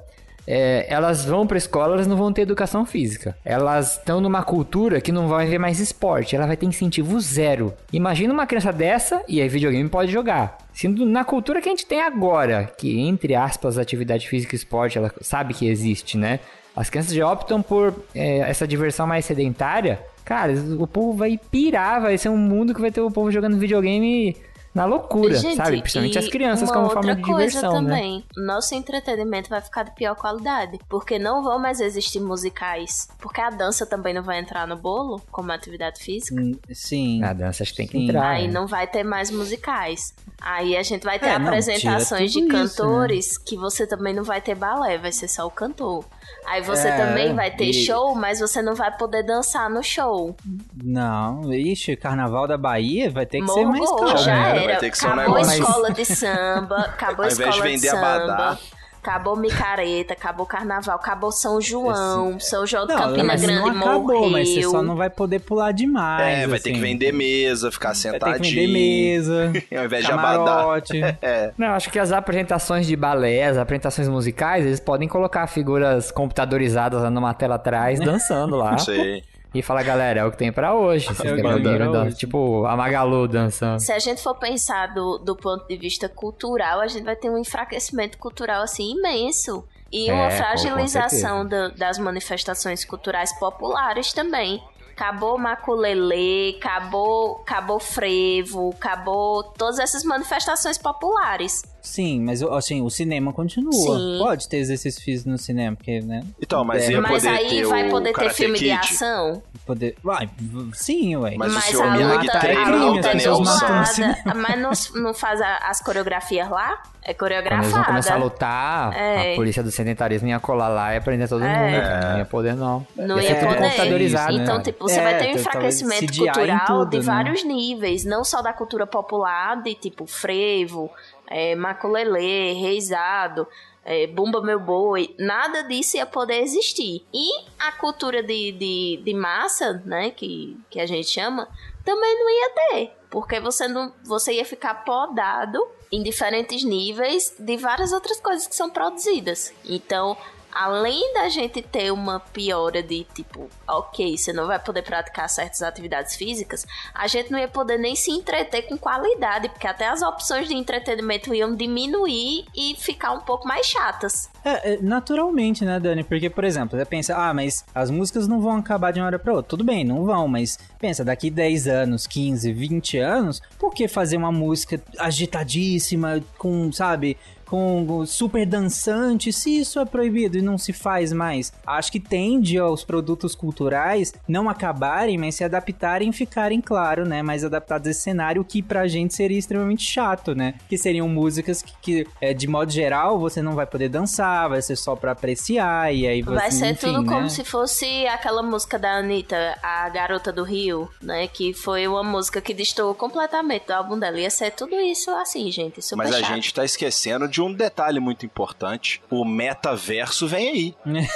é, 0.50 0.87
elas 0.88 1.26
vão 1.26 1.46
pra 1.46 1.58
escola, 1.58 1.92
elas 1.92 2.06
não 2.06 2.16
vão 2.16 2.32
ter 2.32 2.40
educação 2.40 2.87
física. 2.87 3.37
Elas 3.44 3.98
estão 3.98 4.18
numa 4.18 4.42
cultura 4.42 4.98
que 4.98 5.12
não 5.12 5.28
vai 5.28 5.46
ver 5.46 5.58
mais 5.58 5.78
esporte, 5.78 6.34
ela 6.34 6.46
vai 6.46 6.56
ter 6.56 6.64
incentivo 6.64 7.20
zero. 7.20 7.74
Imagina 7.92 8.32
uma 8.32 8.46
criança 8.46 8.72
dessa, 8.72 9.22
e 9.28 9.42
aí 9.42 9.48
videogame 9.48 9.87
pode 9.90 10.11
jogar. 10.11 10.56
Sendo 10.72 11.04
na 11.04 11.22
cultura 11.22 11.61
que 11.61 11.68
a 11.68 11.72
gente 11.72 11.84
tem 11.84 12.00
agora, 12.00 12.72
que 12.78 12.98
entre 12.98 13.34
aspas, 13.34 13.76
atividade 13.76 14.26
física 14.26 14.54
e 14.54 14.56
esporte, 14.56 14.96
ela 14.96 15.12
sabe 15.20 15.52
que 15.52 15.68
existe, 15.68 16.16
né? 16.16 16.40
As 16.74 16.88
crianças 16.88 17.12
já 17.12 17.30
optam 17.30 17.61
por 17.61 17.92
é, 18.14 18.38
essa 18.38 18.66
diversão 18.66 19.06
mais 19.06 19.26
sedentária. 19.26 20.00
Cara, 20.24 20.52
o 20.78 20.87
povo 20.87 21.12
vai 21.12 21.38
pirar, 21.50 22.00
vai 22.00 22.16
ser 22.16 22.28
um 22.30 22.37
mundo 22.38 22.74
que 22.74 22.80
vai 22.80 22.90
ter 22.90 23.00
o 23.00 23.11
povo 23.11 23.30
jogando 23.30 23.58
videogame 23.58 24.34
na 24.74 24.85
loucura, 24.85 25.35
Gente, 25.35 25.57
sabe? 25.57 25.81
Principalmente 25.81 26.18
as 26.18 26.28
crianças 26.28 26.70
como 26.70 26.88
forma 26.90 27.14
de 27.14 27.22
coisa 27.22 27.46
diversão, 27.46 27.83
né? 27.83 27.90
também, 27.90 28.24
nosso 28.37 28.74
entretenimento 28.74 29.48
vai 29.48 29.61
ficar 29.61 29.83
de 29.83 29.90
pior 29.92 30.14
qualidade, 30.14 30.78
porque 30.88 31.18
não 31.18 31.42
vão 31.42 31.59
mais 31.59 31.81
existir 31.81 32.20
musicais, 32.20 33.09
porque 33.18 33.40
a 33.40 33.50
dança 33.50 33.87
também 33.87 34.14
não 34.14 34.22
vai 34.22 34.38
entrar 34.38 34.66
no 34.66 34.76
bolo 34.76 35.20
como 35.31 35.50
atividade 35.52 36.00
física. 36.00 36.40
Hum, 36.40 36.52
Sim. 36.72 37.22
A 37.24 37.33
dança 37.33 37.62
acho 37.62 37.72
que 37.72 37.78
tem 37.78 37.87
que 37.87 37.98
Sim. 37.98 38.04
entrar. 38.04 38.28
Aí 38.31 38.46
né? 38.46 38.52
não 38.52 38.66
vai 38.66 38.87
ter 38.87 39.02
mais 39.02 39.31
musicais. 39.31 40.14
Aí 40.40 40.76
a 40.76 40.83
gente 40.83 41.02
vai 41.02 41.18
ter 41.18 41.26
É, 41.26 41.38
não, 41.38 41.46
apresentações 41.48 42.31
de 42.33 42.40
tira 42.40 42.52
tudo 42.52 42.64
isso, 42.64 42.83
né? 42.83 42.88
cantores 42.88 43.38
que 43.38 43.57
você 43.57 43.87
também 43.87 44.14
não 44.14 44.22
vai 44.22 44.40
ter 44.40 44.54
balé, 44.54 44.98
vai 44.98 45.12
ser 45.12 45.28
só 45.28 45.46
o 45.46 45.50
cantor. 45.50 46.04
Aí 46.46 46.62
você 46.62 46.88
É, 46.88 46.96
também 47.06 47.34
vai 47.34 47.50
ter 47.50 47.66
e- 47.66 47.74
show, 47.74 48.14
mas 48.14 48.40
você 48.40 48.62
não 48.62 48.74
vai 48.74 48.90
poder 48.96 49.22
dançar 49.22 49.68
no 49.68 49.82
show. 49.82 50.34
Não, 50.82 51.52
ixi, 51.52 51.94
Carnaval 51.96 52.46
da 52.46 52.56
Bahia 52.56 53.10
vai 53.10 53.26
ter 53.26 53.40
que 53.42 53.48
ser 53.48 53.64
mais 53.66 53.84
calmo. 53.90 54.16
já 54.16 54.32
É, 54.34 54.54
vai 54.54 54.64
era. 54.64 54.76
ter 54.78 54.90
que 54.90 54.96
ser 54.98 55.08
um 55.08 55.12
Acabou 55.12 55.36
a 55.36 55.42
escola 55.42 55.90
de 55.92 56.04
samba, 56.06 56.76
acabou 56.80 57.24
a 57.24 57.28
Ao 57.28 57.32
invés 57.32 57.36
de 57.36 57.42
escola 57.42 57.52
de, 57.52 57.60
vender 57.76 57.88
samba. 57.90 58.14
abadá. 58.14 58.58
Acabou 59.02 59.37
micareta, 59.37 60.12
acabou 60.12 60.44
carnaval, 60.44 60.96
acabou 60.96 61.30
São 61.32 61.61
João, 61.61 62.38
São 62.40 62.66
João 62.66 62.87
de 62.87 62.92
Não, 62.94 63.00
Campina 63.00 63.24
mas 63.24 63.40
Grande 63.42 63.61
não 63.61 63.68
acabou, 63.70 64.02
morreu. 64.16 64.30
mas 64.30 64.48
você 64.48 64.62
só 64.62 64.82
não 64.82 64.96
vai 64.96 65.08
poder 65.08 65.38
pular 65.40 65.72
demais. 65.72 66.38
É, 66.40 66.46
vai 66.46 66.58
ter 66.58 66.70
que 66.70 66.76
assim. 66.76 66.80
vender 66.80 67.12
mesa, 67.12 67.70
ficar 67.70 67.88
Vai 67.88 67.94
ter 67.94 68.00
sentadinho. 68.00 68.42
que 68.42 68.54
vender 68.66 68.72
mesa, 68.72 69.52
Ao 69.78 69.84
invés 69.84 70.04
de 70.04 70.12
abadá. 70.12 70.28
camarote. 70.37 71.00
É. 71.22 71.52
Não, 71.56 71.68
acho 71.68 71.90
que 71.90 71.98
as 71.98 72.12
apresentações 72.12 72.87
de 72.87 72.94
balé, 72.96 73.44
as 73.46 73.56
apresentações 73.56 74.08
musicais, 74.08 74.64
eles 74.66 74.80
podem 74.80 75.08
colocar 75.08 75.46
figuras 75.46 76.11
computadorizadas 76.11 77.02
lá 77.02 77.11
numa 77.11 77.32
tela 77.34 77.54
atrás, 77.56 77.98
dançando 78.00 78.56
lá. 78.56 78.76
Sei. 78.78 79.22
E 79.54 79.62
falar, 79.62 79.82
galera, 79.82 80.20
é 80.20 80.24
o 80.24 80.30
que 80.30 80.37
tem 80.37 80.52
pra 80.52 80.74
hoje. 80.74 81.06
Vocês 81.06 81.32
É 81.32 81.37
dan- 81.42 82.04
hoje. 82.04 82.16
Tipo, 82.16 82.66
a 82.66 82.76
Magalu 82.76 83.26
dançando. 83.26 83.80
Se 83.80 83.90
a 83.92 83.98
gente 83.98 84.22
for 84.22 84.34
pensar 84.34 84.92
do, 84.92 85.18
do 85.18 85.34
ponto 85.34 85.66
de 85.66 85.76
vista 85.76 86.08
cultural, 86.08 86.80
a 86.80 86.87
gente 86.87 87.04
vai 87.04 87.16
ter 87.16 87.30
um 87.30 87.38
enfraquecimento 87.38 88.18
cultural 88.18 88.62
assim 88.62 88.92
imenso. 88.98 89.64
E 89.90 90.11
É, 90.11 90.12
uma 90.12 90.30
fragilização 90.30 91.46
da- 91.48 91.68
das 91.68 91.98
manifestações 91.98 92.84
culturais 92.84 93.32
populares 93.38 94.12
também. 94.12 94.62
Acabou 94.92 95.38
maculelê, 95.38 96.56
acabou, 96.58 97.38
acabou 97.42 97.78
frevo, 97.78 98.70
acabou 98.76 99.44
todas 99.44 99.78
essas 99.78 100.02
manifestações 100.04 100.76
populares. 100.76 101.62
Sim, 101.88 102.20
mas 102.22 102.42
assim, 102.42 102.83
o 102.83 102.90
cinema 102.90 103.33
continua. 103.33 103.72
Sim. 103.72 104.18
Pode 104.18 104.46
ter 104.48 104.59
exercício 104.59 105.03
físico 105.03 105.31
no 105.31 105.38
cinema, 105.38 105.74
porque, 105.74 106.01
né? 106.01 106.22
Então, 106.40 106.62
mas 106.64 106.87
É. 106.88 106.92
ia 106.92 107.01
Mas 107.01 107.24
aí 107.27 107.48
ter 107.48 107.64
vai 107.66 107.88
o 107.88 107.90
poder 107.90 108.12
ter 108.12 108.31
filme 108.31 108.59
de 108.59 108.70
ação. 108.70 109.42
Poder... 109.66 109.96
Vai, 110.05 110.29
sim, 110.74 111.16
ué. 111.16 111.35
Mas 111.37 111.51
o 111.51 111.55
Mas 111.55 111.64
senhor 111.64 111.87
a 111.87 111.94
luta, 111.96 112.40
treina 112.40 112.61
a 112.62 112.74
o 112.87 112.92
luta 112.94 113.09
é. 113.09 114.35
Mas 114.35 114.90
não, 114.92 115.03
não 115.03 115.14
faz 115.14 115.40
a- 115.40 115.59
as 115.64 115.81
coreografias 115.83 116.48
lá? 116.51 116.83
É 117.03 117.14
Quando 117.14 117.33
eles 117.33 117.42
vão 117.46 117.51
coreografada. 117.51 117.85
começar 117.87 118.14
a 118.14 118.18
lutar, 118.18 118.94
É. 118.94 119.33
a 119.33 119.37
polícia 119.37 119.62
do 119.62 119.70
sedentarismo 119.70 120.29
ia 120.29 120.38
colar 120.38 120.68
lá 120.68 120.94
e 120.94 121.01
prender 121.01 121.27
todo 121.27 121.42
É. 121.42 121.48
mundo. 121.48 121.81
cara. 121.83 122.11
Não 122.12 122.18
ia 122.18 122.24
poder, 122.27 122.55
não. 122.55 122.87
Não 122.96 123.16
ia 123.16 123.22
ia 123.22 123.29
ser 123.29 123.35
tudo 123.40 123.48
poder. 123.55 123.62
computadorizado, 123.62 124.33
Então, 124.35 124.57
né? 124.59 124.62
tipo, 124.62 124.85
você 124.88 125.01
É, 125.01 125.03
vai 125.03 125.12
ter 125.14 125.18
um 125.18 125.42
talvez 125.42 125.81
enfraquecimento 125.81 126.16
cultural 126.18 126.66
tudo, 126.66 126.90
de 126.90 126.96
né? 126.98 127.03
vários 127.03 127.44
níveis, 127.44 128.05
não 128.05 128.22
só 128.24 128.42
da 128.42 128.53
cultura 128.53 128.87
popular, 128.87 129.62
de 129.62 129.74
tipo 129.74 130.07
frevo, 130.07 130.90
é, 131.30 131.54
maculelê, 131.54 132.52
reizado, 132.52 133.46
é, 133.84 134.06
bumba 134.06 134.42
meu 134.42 134.60
boi, 134.60 135.14
nada 135.18 135.62
disso 135.62 135.96
ia 135.96 136.04
poder 136.04 136.42
existir. 136.42 137.06
E 137.12 137.28
a 137.58 137.72
cultura 137.72 138.22
de, 138.22 138.52
de, 138.52 139.02
de 139.02 139.14
massa, 139.14 139.82
né, 139.84 140.10
que, 140.10 140.56
que 140.68 140.80
a 140.80 140.86
gente 140.86 141.08
chama, 141.08 141.48
também 141.84 142.18
não 142.18 142.30
ia 142.30 142.50
ter. 142.50 142.92
Porque 143.10 143.40
você, 143.40 143.66
não, 143.66 143.92
você 144.04 144.34
ia 144.34 144.44
ficar 144.44 144.84
podado 144.84 145.66
em 145.90 146.02
diferentes 146.02 146.62
níveis 146.62 147.34
de 147.38 147.56
várias 147.56 147.92
outras 147.92 148.20
coisas 148.20 148.46
que 148.46 148.54
são 148.54 148.68
produzidas. 148.68 149.54
Então, 149.64 150.16
além 150.52 151.12
da 151.14 151.28
gente 151.28 151.62
ter 151.62 151.92
uma 151.92 152.20
piora 152.20 152.82
de 152.82 153.04
tipo, 153.14 153.48
ok, 153.66 154.16
você 154.16 154.32
não 154.32 154.46
vai 154.46 154.58
poder 154.58 154.82
praticar 154.82 155.28
certas 155.28 155.62
atividades 155.62 156.16
físicas, 156.16 156.66
a 156.94 157.06
gente 157.06 157.30
não 157.30 157.38
ia 157.38 157.48
poder 157.48 157.78
nem 157.78 157.94
se 157.94 158.11
entreter 158.11 158.62
com 158.62 158.76
qualidade, 158.76 159.48
porque 159.48 159.66
até 159.66 159.88
as 159.88 160.02
opções 160.02 160.48
de 160.48 160.54
entretenimento 160.54 161.34
iam 161.34 161.54
diminuir 161.54 162.46
e 162.56 162.74
ficar 162.76 163.12
um 163.12 163.20
pouco 163.20 163.46
mais 163.46 163.66
chatas. 163.66 164.28
É, 164.44 164.74
é, 164.74 164.78
naturalmente, 164.80 165.64
né, 165.64 165.78
Dani? 165.78 166.04
Porque, 166.04 166.30
por 166.30 166.44
exemplo, 166.44 166.78
você 166.78 166.84
pensa, 166.84 167.16
ah, 167.16 167.34
mas 167.34 167.64
as 167.74 167.90
músicas 167.90 168.26
não 168.26 168.40
vão 168.40 168.56
acabar 168.56 168.92
de 168.92 169.00
uma 169.00 169.06
hora 169.06 169.18
pra 169.18 169.32
outra. 169.32 169.50
Tudo 169.50 169.64
bem, 169.64 169.84
não 169.84 170.04
vão, 170.04 170.28
mas 170.28 170.58
pensa, 170.78 171.04
daqui 171.04 171.30
10 171.30 171.66
anos, 171.66 172.06
15, 172.06 172.52
20 172.52 172.98
anos, 172.98 173.42
por 173.58 173.74
que 173.74 173.87
fazer 173.88 174.16
uma 174.16 174.32
música 174.32 174.80
agitadíssima, 174.98 176.22
com, 176.38 176.72
sabe, 176.72 177.16
com 177.48 178.04
super 178.06 178.46
dançante, 178.46 179.32
se 179.32 179.58
isso 179.58 179.80
é 179.80 179.84
proibido 179.84 180.37
e 180.38 180.42
não 180.42 180.58
se 180.58 180.72
faz 180.72 181.12
mais? 181.12 181.52
Acho 181.66 181.90
que 181.90 182.00
tende 182.00 182.58
aos 182.58 182.84
produtos 182.84 183.34
culturais 183.34 184.12
não 184.26 184.48
acabarem, 184.48 185.16
mas 185.16 185.37
se 185.37 185.44
adaptarem 185.44 186.11
e 186.11 186.12
ficarem, 186.12 186.61
claro, 186.61 187.06
né, 187.06 187.22
mais 187.22 187.44
adaptados 187.44 187.88
a 187.88 187.90
esse 187.90 188.00
cenário, 188.00 188.44
que 188.44 188.62
pra 188.62 188.87
gente 188.87 189.14
seria 189.14 189.38
extremamente 189.38 189.84
chato, 189.84 190.34
né? 190.34 190.54
Que 190.68 190.76
seriam 190.76 191.08
músicas 191.08 191.62
que, 191.62 191.72
que, 191.80 192.06
é, 192.20 192.34
de 192.34 192.46
modo 192.46 192.70
geral, 192.70 193.18
você 193.18 193.40
não 193.40 193.54
vai 193.54 193.66
poder 193.66 193.88
dançar, 193.88 194.48
vai 194.48 194.61
ser 194.61 194.76
só 194.76 194.94
pra 194.94 195.12
apreciar, 195.12 195.94
e 195.94 196.06
aí 196.06 196.22
você, 196.22 196.34
Vai 196.34 196.50
ser 196.50 196.70
enfim, 196.72 196.92
tudo 196.92 197.04
como 197.06 197.22
né? 197.22 197.28
se 197.28 197.44
fosse 197.44 198.06
aquela 198.06 198.42
música 198.42 198.78
da 198.78 198.98
Anitta, 198.98 199.58
A 199.62 199.88
Garota 199.88 200.32
do 200.32 200.44
Rio, 200.44 200.88
né? 201.02 201.26
Que 201.28 201.54
foi 201.54 201.87
uma 201.87 202.02
música 202.02 202.40
que 202.40 202.52
destoou 202.52 202.94
completamente 202.94 203.66
do 203.66 203.72
álbum 203.72 203.98
dela. 203.98 204.20
Ia 204.20 204.30
ser 204.30 204.50
tudo 204.50 204.74
isso 204.76 205.11
assim, 205.11 205.50
gente. 205.50 205.80
Super 205.82 206.04
Mas 206.04 206.14
a 206.14 206.20
chato. 206.20 206.34
gente 206.34 206.54
tá 206.54 206.64
esquecendo 206.64 207.26
de 207.28 207.38
um 207.42 207.53
detalhe 207.53 208.01
muito 208.01 208.24
importante. 208.27 209.01
O 209.11 209.24
metaverso 209.24 210.27
vem 210.27 210.48
aí. 210.48 210.74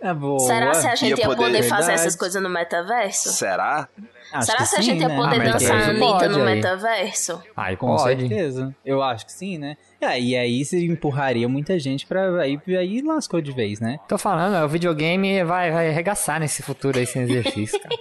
É 0.00 0.12
boa. 0.14 0.38
Será 0.40 0.74
se 0.74 0.86
a 0.86 0.94
gente 0.94 1.10
Ia 1.18 1.22
ia 1.22 1.26
poder, 1.28 1.44
poder- 1.46 1.62
fazer 1.64 1.92
essas 1.92 2.14
coisas 2.16 2.42
no 2.42 2.48
metaverso? 2.48 3.30
Será? 3.32 3.88
Acho 4.32 4.46
Será 4.46 4.58
que 4.58 4.66
se 4.66 4.76
a 4.76 4.78
sim, 4.78 4.84
gente 4.84 5.00
ia 5.02 5.08
né? 5.08 5.16
poder 5.16 5.40
Ah, 5.40 5.52
dançar 5.52 5.76
a 5.76 5.80
isso 5.80 5.90
Anitta 5.90 6.28
no 6.28 6.38
aí. 6.38 6.54
metaverso? 6.56 7.42
Aí 7.56 7.76
Com 7.76 7.96
pode. 7.96 8.20
certeza. 8.28 8.74
Eu 8.84 9.02
acho 9.02 9.26
que 9.26 9.32
sim, 9.32 9.58
né? 9.58 9.76
É, 10.00 10.18
e 10.20 10.36
aí 10.36 10.64
se 10.64 10.84
empurraria 10.86 11.48
muita 11.48 11.78
gente 11.78 12.06
pra. 12.06 12.40
Aí, 12.40 12.58
aí 12.78 13.02
lascou 13.02 13.40
de 13.40 13.52
vez, 13.52 13.78
né? 13.80 13.98
Tô 14.08 14.16
falando, 14.18 14.56
é, 14.56 14.64
o 14.64 14.68
videogame 14.68 15.44
vai, 15.44 15.70
vai 15.70 15.88
arregaçar 15.88 16.40
nesse 16.40 16.62
futuro 16.62 16.98
aí 16.98 17.06
sem 17.06 17.22
exercício, 17.22 17.78
cara. 17.80 17.94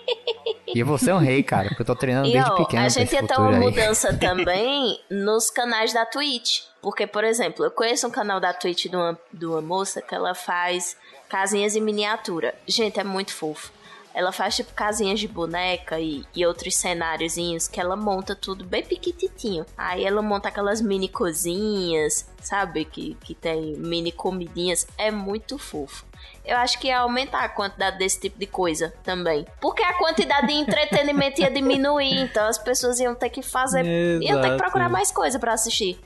E 0.74 0.80
eu 0.80 0.86
vou 0.86 0.98
ser 0.98 1.14
um 1.14 1.18
rei, 1.18 1.44
cara, 1.44 1.68
porque 1.68 1.82
eu 1.82 1.86
tô 1.86 1.96
treinando 1.96 2.30
E 2.30 2.32
desde 2.32 2.50
ó, 2.50 2.56
pequeno 2.56 2.86
a 2.86 2.90
gente 2.90 3.14
ia 3.14 3.28
ter 3.28 3.38
uma 3.38 3.50
aí. 3.50 3.60
mudança 3.60 4.14
também 4.18 4.98
nos 5.10 5.50
canais 5.50 5.92
da 5.94 6.06
Twitch. 6.06 6.62
Porque, 6.82 7.06
por 7.06 7.24
exemplo, 7.26 7.66
eu 7.66 7.72
conheço 7.72 8.08
um 8.08 8.10
canal 8.10 8.40
da 8.40 8.54
Twitch 8.54 8.86
de 8.88 8.96
uma, 8.96 9.20
de 9.34 9.46
uma 9.46 9.62
moça 9.62 10.02
que 10.02 10.16
ela 10.16 10.34
faz 10.34 10.96
casinhas 11.30 11.76
em 11.76 11.82
miniatura. 11.82 12.56
Gente, 12.66 13.00
é 13.00 13.04
muito 13.04 13.34
fofo. 13.34 13.72
Ela 14.14 14.32
faz 14.32 14.56
tipo 14.56 14.74
casinhas 14.74 15.20
de 15.20 15.28
boneca 15.28 16.00
e, 16.00 16.26
e 16.36 16.46
outros 16.46 16.76
cenáriozinhos 16.76 17.68
que 17.68 17.80
ela 17.80 17.96
monta 17.96 18.36
tudo 18.36 18.66
bem 18.66 18.84
piquititinho. 18.84 19.66
Aí 19.78 20.04
ela 20.04 20.22
monta 20.22 20.50
aquelas 20.50 20.82
mini 20.82 21.08
cozinhas, 21.08 22.28
sabe? 22.42 22.86
Que, 22.86 23.16
que 23.16 23.34
tem 23.34 23.76
mini 23.78 24.12
comidinhas. 24.12 24.88
É 24.98 25.12
muito 25.12 25.58
fofo. 25.58 26.06
Eu 26.44 26.58
acho 26.58 26.80
que 26.80 26.88
ia 26.88 27.00
aumentar 27.00 27.44
a 27.44 27.50
quantidade 27.50 27.98
desse 27.98 28.20
tipo 28.20 28.38
de 28.38 28.48
coisa 28.48 28.94
também. 29.04 29.46
Porque 29.60 29.84
a 29.84 29.94
quantidade 29.94 30.48
de 30.48 30.54
entretenimento 30.54 31.42
ia 31.42 31.50
diminuir. 31.50 32.22
Então 32.22 32.48
as 32.48 32.58
pessoas 32.58 33.00
iam 33.00 33.16
ter 33.16 33.30
que 33.30 33.42
fazer. 33.42 33.86
Iam 33.86 34.42
ter 34.42 34.52
que 34.52 34.58
procurar 34.58 34.86
Exato. 34.86 34.94
mais 34.94 35.12
coisa 35.12 35.40
pra 35.40 35.54
assistir. 35.54 36.00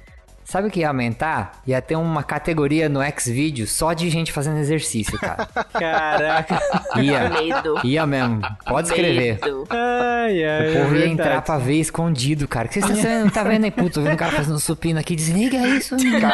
Sabe 0.46 0.68
o 0.68 0.72
que 0.72 0.82
ia 0.82 0.90
aumentar? 0.90 1.60
Ia 1.66 1.82
ter 1.82 1.96
uma 1.96 2.22
categoria 2.22 2.88
no 2.88 3.00
Xvideos 3.20 3.72
só 3.72 3.94
de 3.94 4.12
gente 4.12 4.32
fazendo 4.32 4.60
exercício, 4.60 5.18
cara. 5.18 5.48
Caraca. 5.74 6.62
Ia. 7.02 7.30
Medo. 7.30 7.80
Ia 7.84 8.06
mesmo. 8.06 8.42
Pode 8.64 8.88
escrever. 8.88 9.40
Medo. 9.42 9.66
ai, 9.72 10.44
ai. 10.44 10.70
O 10.70 10.84
povo 10.84 10.96
é 10.96 11.00
ia 11.00 11.08
entrar 11.08 11.42
pra 11.42 11.58
ver 11.58 11.80
escondido, 11.80 12.48
cara. 12.48 12.68
O 12.68 12.70
que 12.70 12.80
vocês 12.80 13.00
estão 13.00 13.28
tá 13.32 13.44
vendo 13.44 13.64
aí, 13.64 13.72
puto? 13.72 13.96
Tô 13.96 14.02
vendo 14.02 14.14
o 14.14 14.18
cara 14.18 14.34
fazendo 14.34 14.60
supino 14.60 15.00
aqui. 15.00 15.16
Desliga 15.16 15.58
isso, 15.68 15.96
menino. 15.98 16.30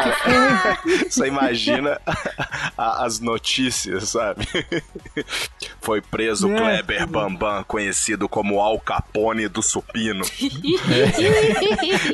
Você 1.08 1.26
imagina 1.26 1.98
as 2.76 3.18
notícias, 3.18 4.10
sabe? 4.10 4.46
Foi 5.80 6.02
preso 6.02 6.52
É. 6.52 6.56
Kleber 6.58 7.06
Bambam, 7.06 7.64
conhecido 7.64 8.28
como 8.28 8.60
Al 8.60 8.78
Capone 8.78 9.48
do 9.48 9.62
supino. 9.62 10.22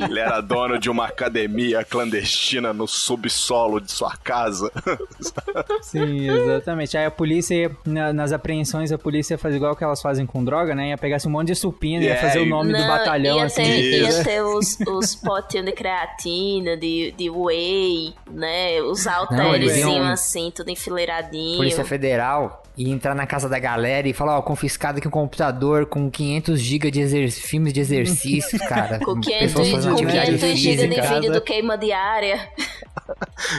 Ele 0.08 0.20
era 0.20 0.40
dono 0.40 0.78
de 0.78 0.88
uma 0.88 1.06
academia 1.06 1.84
clandestina 1.88 2.72
no 2.72 2.86
subsolo 2.86 3.80
de 3.80 3.90
sua 3.92 4.16
casa. 4.16 4.70
Sim, 5.82 6.28
exatamente. 6.28 6.96
Aí 6.96 7.04
a 7.06 7.10
polícia, 7.10 7.70
na- 7.84 8.12
nas 8.12 8.32
apreensões, 8.32 8.92
a 8.92 8.98
polícia 8.98 9.34
ia 9.34 9.38
fazer 9.38 9.56
igual 9.56 9.74
que 9.76 9.84
elas 9.84 10.00
fazem 10.02 10.26
com 10.26 10.44
droga, 10.44 10.74
né? 10.74 10.90
Ia 10.90 10.98
pegar 10.98 11.18
um 11.26 11.30
monte 11.30 11.48
de 11.48 11.54
supina, 11.54 12.04
ia 12.04 12.12
É, 12.12 12.16
fazer 12.16 12.40
o 12.40 12.44
e- 12.46 12.48
nome 12.48 12.72
do 12.72 12.78
Não, 12.78 12.86
batalhão, 12.88 13.38
ia 13.38 13.44
assim. 13.44 13.62
ter, 13.62 14.00
ia 14.02 14.24
ter 14.24 14.42
os, 14.42 14.78
os 14.86 15.14
potinhos 15.14 15.66
de 15.66 15.72
creatina, 15.72 16.76
de, 16.76 17.12
de 17.16 17.30
whey, 17.30 18.14
né? 18.30 18.80
Os 18.82 19.04
iam- 19.06 20.04
assim, 20.04 20.52
tudo 20.54 20.70
enfileiradinho. 20.70 21.56
Polícia 21.56 21.84
Federal 21.84 22.62
e 22.76 22.90
entrar 22.90 23.12
na 23.14 23.26
casa 23.26 23.48
da 23.48 23.58
galera 23.58 24.06
e 24.08 24.12
falar, 24.12 24.38
ó, 24.38 24.42
confiscado 24.42 24.98
aqui 24.98 25.08
um 25.08 25.10
computador 25.10 25.86
com 25.86 26.08
500 26.08 26.60
GB 26.60 26.90
de 26.92 27.30
filmes 27.32 27.72
de 27.72 27.80
exercícios, 27.80 28.60
cara. 28.62 29.00
Com 29.00 29.20
500, 29.20 29.38
Pessoas 29.46 29.68
fazendo 29.70 29.90
com 29.90 29.94
atividade 29.96 30.26
500 30.38 30.58
GB 30.60 30.88
de 30.88 31.00
vídeo 31.14 31.32
do 31.32 31.40
queima 31.40 31.76
diária. 31.78 32.50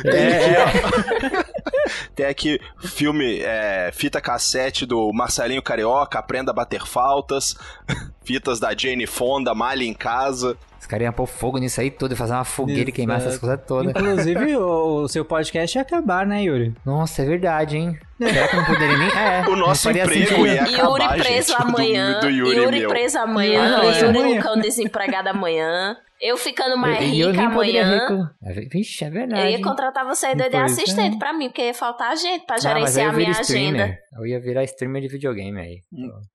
Tem 2.15 2.25
aqui 2.25 2.59
filme, 2.79 3.39
é, 3.39 3.91
fita 3.93 4.19
cassete 4.21 4.85
do 4.85 5.11
Marcelinho 5.13 5.61
Carioca, 5.61 6.19
Aprenda 6.19 6.51
a 6.51 6.53
Bater 6.53 6.85
Faltas, 6.85 7.55
fitas 8.23 8.59
da 8.59 8.75
Jane 8.75 9.07
Fonda, 9.07 9.53
Malha 9.53 9.83
em 9.83 9.93
Casa. 9.93 10.57
Os 10.79 10.85
caras 10.85 11.03
iam 11.03 11.13
pôr 11.13 11.27
fogo 11.27 11.57
nisso 11.57 11.81
aí 11.81 11.91
tudo, 11.91 12.15
fazer 12.15 12.33
uma 12.33 12.45
fogueira 12.45 12.89
e 12.89 12.93
queimar 12.93 13.17
essas 13.17 13.33
Exato. 13.33 13.45
coisas 13.45 13.65
todas. 13.67 13.89
Inclusive, 13.91 14.55
o, 14.57 15.01
o 15.03 15.07
seu 15.09 15.25
podcast 15.25 15.77
ia 15.77 15.81
acabar, 15.81 16.25
né, 16.25 16.43
Yuri? 16.43 16.73
Nossa, 16.85 17.21
é 17.21 17.25
verdade, 17.25 17.77
hein? 17.77 17.99
Será 18.17 18.47
que 18.47 18.55
eu 18.55 18.59
não 18.59 18.65
poderia 18.65 18.97
nem... 18.97 19.09
É, 19.09 19.45
O 19.49 19.55
nosso 19.57 19.89
emprego 19.89 20.47
ia 20.47 20.63
Yuri 20.63 20.73
acabar, 20.75 21.17
preso 21.17 21.51
gente, 21.51 21.57
do- 21.57 21.63
amanhã. 21.67 22.19
do 22.21 22.29
Yuri 22.29 22.57
Yuri, 22.57 22.87
preso 22.87 23.19
amanhã. 23.19 23.63
Ah, 23.65 23.69
não, 23.77 23.83
é 23.91 23.99
Yuri 23.99 24.17
amanhã. 24.19 24.35
Lucão 24.37 24.57
desempregado 24.59 25.29
amanhã. 25.29 25.97
Eu 26.21 26.35
ficando 26.35 26.77
mais 26.77 27.01
eu 27.17 27.31
rica 27.31 27.49
poderia 27.49 27.81
amanhã. 27.85 27.99
reclamar. 28.01 28.35
Vixe, 28.69 29.05
é 29.05 29.09
verdade. 29.09 29.41
Eu 29.41 29.49
ia 29.51 29.61
contratar 29.61 30.05
você 30.05 30.35
de, 30.35 30.49
de 30.49 30.55
assistente 30.57 31.15
é. 31.15 31.17
pra 31.19 31.31
mim, 31.31 31.47
porque 31.47 31.68
ia 31.69 31.73
faltar 31.73 32.15
gente 32.17 32.45
pra 32.45 32.55
aí 32.55 32.61
gerenciar 32.61 33.05
eu 33.07 33.11
a 33.11 33.13
minha 33.13 33.31
streamer. 33.31 33.81
agenda. 33.81 33.99
Eu 34.17 34.25
ia 34.27 34.39
virar 34.39 34.63
streamer 34.65 35.01
de 35.01 35.07
videogame 35.07 35.59
aí. 35.59 35.81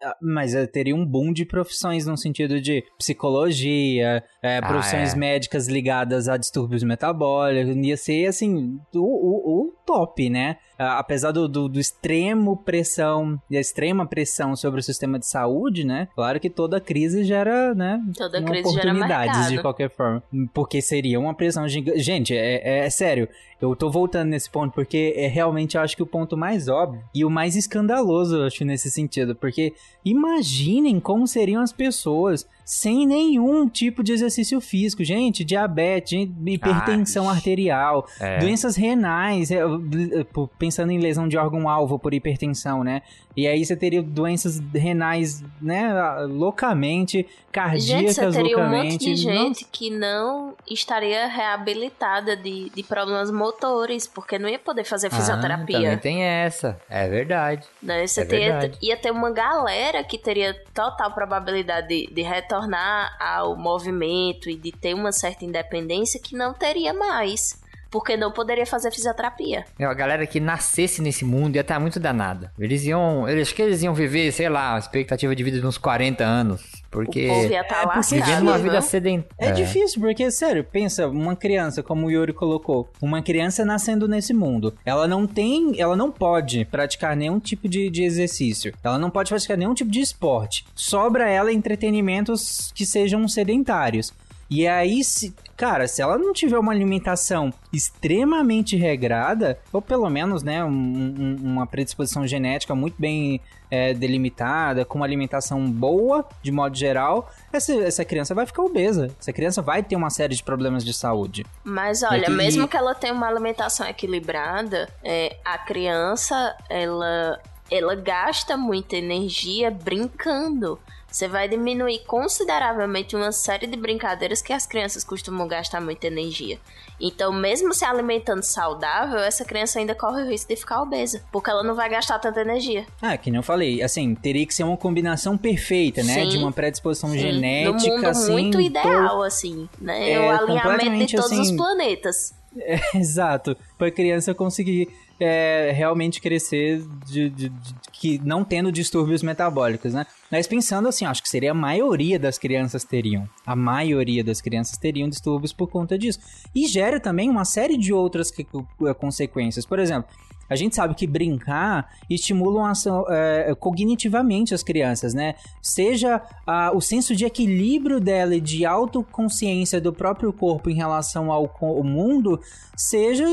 Ah, 0.03 0.17
Mas 0.23 0.55
eh, 0.55 0.67
teria 0.67 0.95
um 0.95 1.05
boom 1.05 1.33
de 1.33 1.45
profissões 1.45 2.07
no 2.07 2.17
sentido 2.17 2.61
de 2.61 2.83
psicologia, 2.99 4.23
eh, 4.43 4.59
Ah, 4.63 4.67
profissões 4.67 5.13
é. 5.13 5.17
médicas 5.17 5.69
ligadas 5.69 6.29
a 6.29 6.37
distúrbios 6.37 6.83
metabólicos. 6.83 7.77
Ia 7.77 7.97
ser, 7.97 8.27
assim, 8.27 8.79
o, 8.95 8.99
o- 9.01 9.61
o 9.69 9.73
top, 9.85 10.31
né? 10.31 10.57
Ah, 10.79 10.99
apesar 10.99 11.31
do, 11.33 11.47
do, 11.49 11.69
do 11.69 11.79
extremo 11.81 12.57
pressão, 12.57 13.41
da 13.51 13.59
extrema 13.61 14.07
pressão 14.07 14.57
sobre 14.57 14.81
o 14.81 14.83
sistema 14.83 15.19
de 15.19 15.27
saúde, 15.27 15.85
né? 15.85 16.09
Claro 16.15 16.41
que 16.41 16.49
toda 16.51 16.81
crise 16.81 17.25
gera, 17.25 17.75
né? 17.75 18.01
Toda 18.17 18.43
crise 18.43 18.71
gera 18.71 18.91
oportunidades 18.93 19.35
de 19.35 19.41
mercado. 19.55 19.63
qualquer 19.63 19.91
forma. 19.91 20.23
Porque 20.53 20.81
seria 20.81 21.19
uma 21.21 21.35
pressão 21.35 21.69
gigante. 21.69 22.01
Gente, 22.01 22.35
é, 22.37 22.57
é- 22.83 22.87
é 22.87 22.91
sério. 22.91 23.29
Eu 23.61 23.75
tô 23.75 23.89
voltando 23.91 24.29
nesse 24.29 24.51
ponto 24.51 24.75
porque 24.75 25.15
é 25.25 25.29
realmente 25.29 25.77
eu 25.77 25.83
acho 25.83 25.97
que 25.97 26.03
o 26.03 26.07
ponto 26.07 26.37
mais 26.37 26.69
óbvio 26.69 27.03
e 27.15 27.25
o 27.25 27.31
mais 27.31 27.57
escandaloso, 27.57 28.37
eu 28.37 28.45
acho, 28.45 28.65
nesse 28.65 28.91
sentido. 28.91 29.35
Porque 29.35 29.75
imaginem 30.05 31.01
como 31.01 31.27
seriam 31.27 31.63
as 31.63 31.73
pessoas 31.73 32.47
sem 32.65 33.07
nenhum 33.07 33.69
tipo 33.69 34.03
de 34.03 34.13
exercício 34.13 34.61
físico. 34.61 35.05
Gente, 35.05 35.45
diabetes, 35.45 36.11
gente, 36.11 36.33
hipertensão 36.47 37.29
Ai. 37.29 37.37
arterial, 37.37 38.07
É. 38.21 38.39
doenças 38.39 38.75
renais, 38.77 39.51
é, 39.51 39.57
eh, 39.59 40.27
pensando 40.59 40.91
em 40.91 40.99
lesão 40.99 41.29
de 41.29 41.37
órgão-alvo 41.37 41.99
por 41.99 42.15
hipertensão, 42.15 42.83
né? 42.83 43.03
E 43.37 43.47
aí 43.49 43.65
você 43.65 43.75
teria 43.77 44.01
doenças 44.01 44.61
renais, 44.73 45.43
né, 45.61 45.93
loucamente, 46.29 47.17
Gente, 47.19 47.29
cardíacas 47.53 48.15
você 48.17 48.31
teria 48.31 48.57
um 48.59 48.61
monte 48.63 48.73
loucamente. 48.73 49.15
de 49.15 49.27
Não- 49.27 49.33
gente 49.33 49.65
que 49.71 49.91
não 49.91 50.55
estaria 50.71 51.27
reabilitada 51.27 52.37
de, 52.37 52.71
de 52.71 52.83
problemas 52.83 53.31
motores, 53.31 54.07
porque 54.07 54.39
não 54.39 54.49
ia 54.49 54.59
poder 54.59 54.85
fazer 54.85 55.09
Ah, 55.09 55.11
também 55.11 55.25
fisioterapia. 55.27 55.97
tem 55.99 56.23
essa. 56.23 56.81
É 56.89 57.09
verdade. 57.09 57.67
né? 57.83 58.07
Você 58.07 58.21
É 58.21 58.25
teria- 58.25 58.53
verdade. 58.59 58.79
ia 58.83 58.97
ter 58.97 59.11
uma 59.11 59.31
galera 59.31 60.03
que 60.05 60.17
teria 60.19 60.55
total 60.73 61.13
probabilidade 61.13 61.89
de, 61.89 62.07
de 62.15 62.23
retornar 62.55 63.17
ao 63.21 63.57
movimento 63.57 64.49
e 64.49 64.57
de 64.57 64.71
ter 64.71 64.95
uma 64.95 65.13
certa 65.13 65.45
independência 65.45 66.21
que 66.21 66.37
não 66.37 66.55
teria 66.55 66.95
mais. 66.95 67.63
Porque 67.91 68.17
não 68.17 68.33
poderia 68.33 68.67
fazer 68.67 68.91
fisioterapia. 68.91 69.65
Meu, 69.79 69.89
a 69.89 69.95
galera 69.95 70.27
que 70.27 70.41
nascesse 70.41 71.01
nesse 71.01 71.25
mundo 71.25 71.55
ia 71.55 71.61
estar 71.61 71.79
muito 71.79 72.01
danada. 72.01 72.53
Eles 72.59 72.85
iam. 72.85 73.29
Eles, 73.29 73.53
que 73.53 73.63
eles 73.63 73.85
iam 73.85 73.95
viver, 73.95 74.33
sei 74.33 74.49
lá, 74.49 74.77
expectativa 74.77 75.35
de 75.35 75.45
vida 75.45 75.61
de 75.61 75.67
uns 75.67 75.79
40 75.79 76.25
anos. 76.25 76.83
Porque. 76.95 77.27
O 77.27 77.35
povo 77.35 77.53
ia 77.53 77.61
estar 77.61 77.83
é 77.83 78.03
Vivendo 78.03 78.43
uma 78.43 78.57
vida 78.57 78.75
não? 78.75 78.83
sedentária. 78.83 79.51
É 79.51 79.51
difícil, 79.51 80.01
porque, 80.01 80.31
sério, 80.31 80.63
pensa, 80.63 81.09
uma 81.09 81.35
criança, 81.35 81.83
como 81.83 82.07
o 82.07 82.11
Yuri 82.11 82.33
colocou, 82.33 82.89
uma 83.03 83.21
criança 83.21 83.65
nascendo 83.65 84.07
nesse 84.07 84.33
mundo, 84.33 84.73
ela 84.85 85.09
não 85.09 85.27
tem, 85.27 85.81
ela 85.81 85.97
não 85.97 86.13
pode 86.13 86.65
praticar 86.67 87.17
nenhum 87.17 87.41
tipo 87.41 87.69
de, 87.69 87.91
de 87.91 88.05
exercício, 88.05 88.73
ela 88.85 88.97
não 88.97 89.11
pode 89.11 89.31
praticar 89.31 89.59
nenhum 89.59 89.75
tipo 89.75 89.91
de 89.91 90.01
esporte. 90.01 90.65
Sobra 90.73 91.29
ela 91.29 91.53
entretenimentos 91.53 92.71
que 92.73 92.87
sejam 92.87 93.27
sedentários. 93.27 94.13
E 94.51 94.67
aí, 94.69 95.03
se, 95.03 95.35
cara, 95.57 95.89
se 95.89 96.03
ela 96.03 96.19
não 96.19 96.33
tiver 96.33 96.59
uma 96.59 96.73
alimentação 96.73 97.53
extremamente 97.73 98.77
regrada, 98.77 99.59
ou 99.73 99.81
pelo 99.81 100.09
menos, 100.11 100.43
né, 100.43 100.63
um- 100.65 100.69
um- 100.71 101.37
uma 101.43 101.67
predisposição 101.67 102.27
genética 102.27 102.75
muito 102.75 102.97
bem 102.99 103.41
é, 103.71 103.93
delimitada, 103.93 104.85
com 104.85 104.99
uma 104.99 105.07
alimentação 105.07 105.69
boa, 105.69 106.25
de 106.43 106.53
modo 106.53 106.77
geral, 106.77 107.29
essa, 107.53 107.73
essa 107.83 108.05
criança 108.05 108.33
vai 108.33 108.47
ficar 108.47 108.63
obesa. 108.63 109.09
Essa 109.19 109.33
criança 109.33 109.61
vai 109.63 109.83
ter 109.83 109.97
uma 109.97 110.11
série 110.11 110.37
de 110.37 110.45
problemas 110.45 110.85
de 110.85 110.93
saúde. 110.95 111.45
Mas 111.65 112.05
olha, 112.05 112.27
que- 112.27 112.31
mesmo 112.31 112.69
que 112.69 112.77
ela 112.77 112.95
tenha 112.95 113.13
uma 113.13 113.27
alimentação 113.27 113.85
equilibrada, 113.89 114.89
é, 115.03 115.39
a 115.45 115.59
criança, 115.59 116.55
ela, 116.71 117.41
ela 117.75 117.95
gasta 117.95 118.57
muita 118.57 118.97
energia 118.97 119.71
brincando. 119.71 120.79
Você 121.11 121.29
vai 121.29 121.49
diminuir 121.49 122.01
consideravelmente 122.07 123.15
uma 123.15 123.31
série 123.31 123.69
de 123.69 123.77
brincadeiras 123.77 124.43
que 124.43 124.53
as 124.53 124.67
crianças 124.67 125.05
costumam 125.05 125.47
gastar 125.47 125.81
muita 125.81 126.09
energia. 126.09 126.59
Então, 127.01 127.33
mesmo 127.33 127.73
se 127.73 127.85
alimentando 127.85 128.43
saudável, 128.43 129.21
essa 129.21 129.45
criança 129.45 129.79
ainda 129.79 129.95
corre 129.95 130.23
o 130.23 130.29
risco 130.29 130.49
de 130.49 130.57
ficar 130.57 130.83
obesa, 130.83 131.23
porque 131.31 131.51
ela 131.51 131.63
não 131.63 131.75
vai 131.75 131.89
gastar 131.89 132.19
tanta 132.19 132.41
energia. 132.41 132.85
Ah, 133.01 133.17
que 133.17 133.31
nem 133.31 133.39
eu 133.39 133.43
falei, 133.45 133.81
assim, 133.81 134.13
teria 134.15 134.45
que 134.45 134.53
ser 134.55 134.65
uma 134.65 134.77
combinação 134.77 135.39
perfeita, 135.39 136.03
né? 136.03 136.15
Sim. 136.15 136.29
De 136.31 136.39
uma 136.39 136.51
predisposição 136.53 137.11
Sim, 137.11 137.19
genética, 137.19 137.73
no 137.73 137.97
mundo 137.97 138.07
assim, 138.07 138.33
muito 138.33 138.59
to- 138.59 138.61
ideal, 138.61 139.23
assim, 139.23 139.69
né? 139.81 140.11
É, 140.11 140.21
o 140.21 140.31
alinhamento 140.31 141.07
de 141.07 141.17
todos 141.17 141.31
os 141.33 141.39
assim, 141.47 141.57
planetas. 141.57 142.35
É, 142.59 142.79
exato. 142.99 143.57
Pra 143.77 143.91
criança 143.91 144.35
conseguir 144.35 144.89
é, 145.21 145.73
realmente 145.75 146.21
crescer 146.21 146.83
de, 147.07 147.31
de- 147.31 147.49
de- 147.49 147.75
que 147.93 148.19
não 148.25 148.45
tendo 148.45 148.71
distúrbios 148.73 149.23
metabólicos, 149.23 149.95
né? 149.95 150.07
Mas 150.31 150.47
pensando 150.47 150.89
assim, 150.89 151.05
acho 151.05 151.23
que 151.23 151.29
seria 151.29 151.53
a 151.53 151.55
maioria 151.55 152.19
das 152.19 152.37
crianças 152.39 152.85
teriam. 152.85 153.29
A 153.47 153.55
maioria 153.57 154.23
das 154.25 154.41
crianças 154.41 154.77
teriam 154.77 155.09
distúrbios 155.09 155.53
por 155.53 155.69
conta 155.69 155.97
disso. 155.99 156.19
E 156.55 156.67
gera 156.67 156.99
também 157.01 157.31
uma 157.31 157.45
série 157.45 157.77
de 157.77 157.93
outras 157.93 158.31
que- 158.31 158.47
eh, 158.87 158.95
consequências. 158.95 159.65
Por 159.65 159.79
exemplo, 159.79 160.11
a 160.49 160.57
gente 160.57 160.75
sabe 160.75 160.95
que 160.95 161.07
brincar 161.07 161.91
estimula 162.09 162.69
a 162.69 162.71
ação, 162.71 163.05
é, 163.09 163.55
cognitivamente 163.59 164.55
as 164.55 164.63
crianças, 164.63 165.15
né? 165.15 165.35
Seja 165.63 166.23
ah, 166.47 166.71
o 166.75 166.81
senso 166.81 167.15
de 167.17 167.25
equilíbrio 167.25 168.01
dela 168.01 168.35
e 168.35 168.41
de 168.41 168.65
autoconsciência 168.65 169.81
do 169.81 169.93
próprio 169.93 170.33
corpo 170.33 170.71
em 170.71 170.75
relação 170.75 171.33
ao, 171.33 171.51
ao 171.61 171.83
mundo, 171.83 172.41
seja 172.77 173.25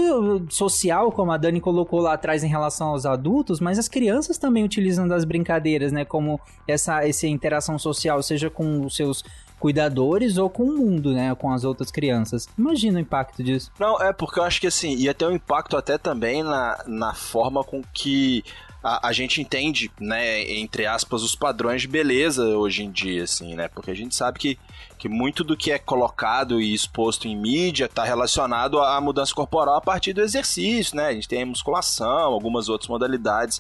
social, 0.50 1.12
como 1.12 1.32
a 1.32 1.38
Dani 1.38 1.60
colocou 1.60 2.00
lá 2.00 2.14
atrás 2.14 2.44
em 2.44 2.48
relação 2.48 2.90
aos 2.90 3.06
adultos, 3.06 3.60
mas 3.60 3.78
as 3.78 3.88
crianças 3.88 4.38
também 4.38 4.64
utilizam 4.64 5.08
das 5.08 5.26
brincadeiras, 5.26 5.92
né? 5.92 6.06
Como 6.06 6.40
essa, 6.68 7.08
essa 7.08 7.28
interação 7.28 7.78
social, 7.78 8.22
seja 8.24 8.50
com 8.50 8.86
os 8.86 8.96
seus 8.96 9.24
cuidadores 9.62 10.38
ou 10.38 10.50
com 10.50 10.64
o 10.64 10.78
mundo, 10.78 11.14
né? 11.14 11.34
Com 11.36 11.54
as 11.54 11.64
outras 11.64 11.92
crianças. 11.92 12.50
Imagina 12.58 12.98
o 12.98 13.02
impacto 13.02 13.44
disso. 13.44 13.72
Não, 13.80 14.02
é 14.02 14.12
porque 14.12 14.40
eu 14.40 14.44
acho 14.44 14.60
que 14.60 14.68
assim, 14.68 14.96
ia 14.96 15.14
ter 15.14 15.26
um 15.26 15.32
impacto 15.32 15.78
até 15.78 16.00
também 16.00 16.42
na, 16.42 16.84
na 16.88 17.14
forma 17.14 17.64
com 17.64 17.84
que 17.94 18.44
a, 18.84 19.10
a 19.10 19.14
gente 19.14 19.40
entende, 19.40 19.92
né, 20.00 20.42
entre 20.52 20.88
aspas, 20.88 21.22
os 21.22 21.36
padrões 21.36 21.84
de 21.84 21.88
beleza 21.88 22.44
hoje 22.44 22.84
em 22.84 22.92
dia, 22.92 23.24
assim, 23.24 23.54
né? 23.54 23.68
Porque 23.68 23.92
a 23.92 23.96
gente 23.96 24.16
sabe 24.16 24.40
que, 24.40 24.58
que 25.02 25.10
muito 25.10 25.44
do 25.44 25.58
que 25.58 25.72
é 25.72 25.80
colocado 25.80 26.62
e 26.62 26.76
exposto 26.76 27.28
em 27.28 27.36
mídia 27.36 27.86
está 27.86 28.04
relacionado 28.04 28.80
à 28.80 29.02
mudança 29.02 29.34
corporal 29.34 29.78
a 29.78 29.82
partir 29.82 30.14
do 30.14 30.22
exercício, 30.22 30.96
né? 30.96 31.08
A 31.08 31.14
gente 31.14 31.28
tem 31.28 31.42
a 31.42 31.46
musculação, 31.48 32.08
algumas 32.08 32.70
outras 32.70 32.88
modalidades. 32.88 33.60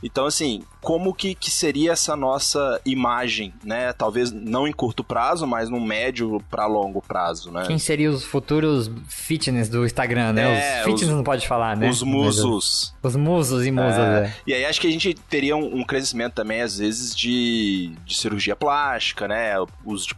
Então, 0.00 0.26
assim, 0.26 0.62
como 0.80 1.12
que, 1.12 1.34
que 1.34 1.50
seria 1.50 1.90
essa 1.90 2.14
nossa 2.14 2.80
imagem, 2.86 3.52
né? 3.64 3.92
Talvez 3.94 4.30
não 4.30 4.68
em 4.68 4.72
curto 4.72 5.02
prazo, 5.02 5.44
mas 5.44 5.68
no 5.68 5.80
médio 5.80 6.40
para 6.48 6.66
longo 6.66 7.02
prazo, 7.02 7.50
né? 7.50 7.64
Quem 7.66 7.78
seriam 7.80 8.14
os 8.14 8.22
futuros 8.22 8.88
fitness 9.08 9.68
do 9.68 9.84
Instagram, 9.84 10.34
né? 10.34 10.42
É, 10.42 10.78
os 10.80 10.84
fitness 10.84 11.08
os- 11.10 11.16
não 11.16 11.24
pode 11.24 11.48
falar, 11.48 11.76
né? 11.76 11.88
Os 11.90 12.00
musos. 12.02 12.94
Os 13.02 13.16
musos 13.16 13.66
e 13.66 13.72
musas, 13.72 13.96
É, 13.98 14.24
é. 14.26 14.34
E 14.46 14.54
aí 14.54 14.64
acho 14.66 14.80
que 14.80 14.86
a 14.86 14.90
gente 14.90 15.14
teria 15.14 15.56
um, 15.56 15.80
um 15.80 15.84
crescimento 15.84 16.34
também, 16.34 16.60
às 16.62 16.78
vezes, 16.78 17.12
de, 17.16 17.92
de 18.04 18.16
cirurgia 18.16 18.54
plástica, 18.54 19.26
né? 19.26 19.58
O 19.60 19.66
uso 19.86 20.06
de 20.06 20.14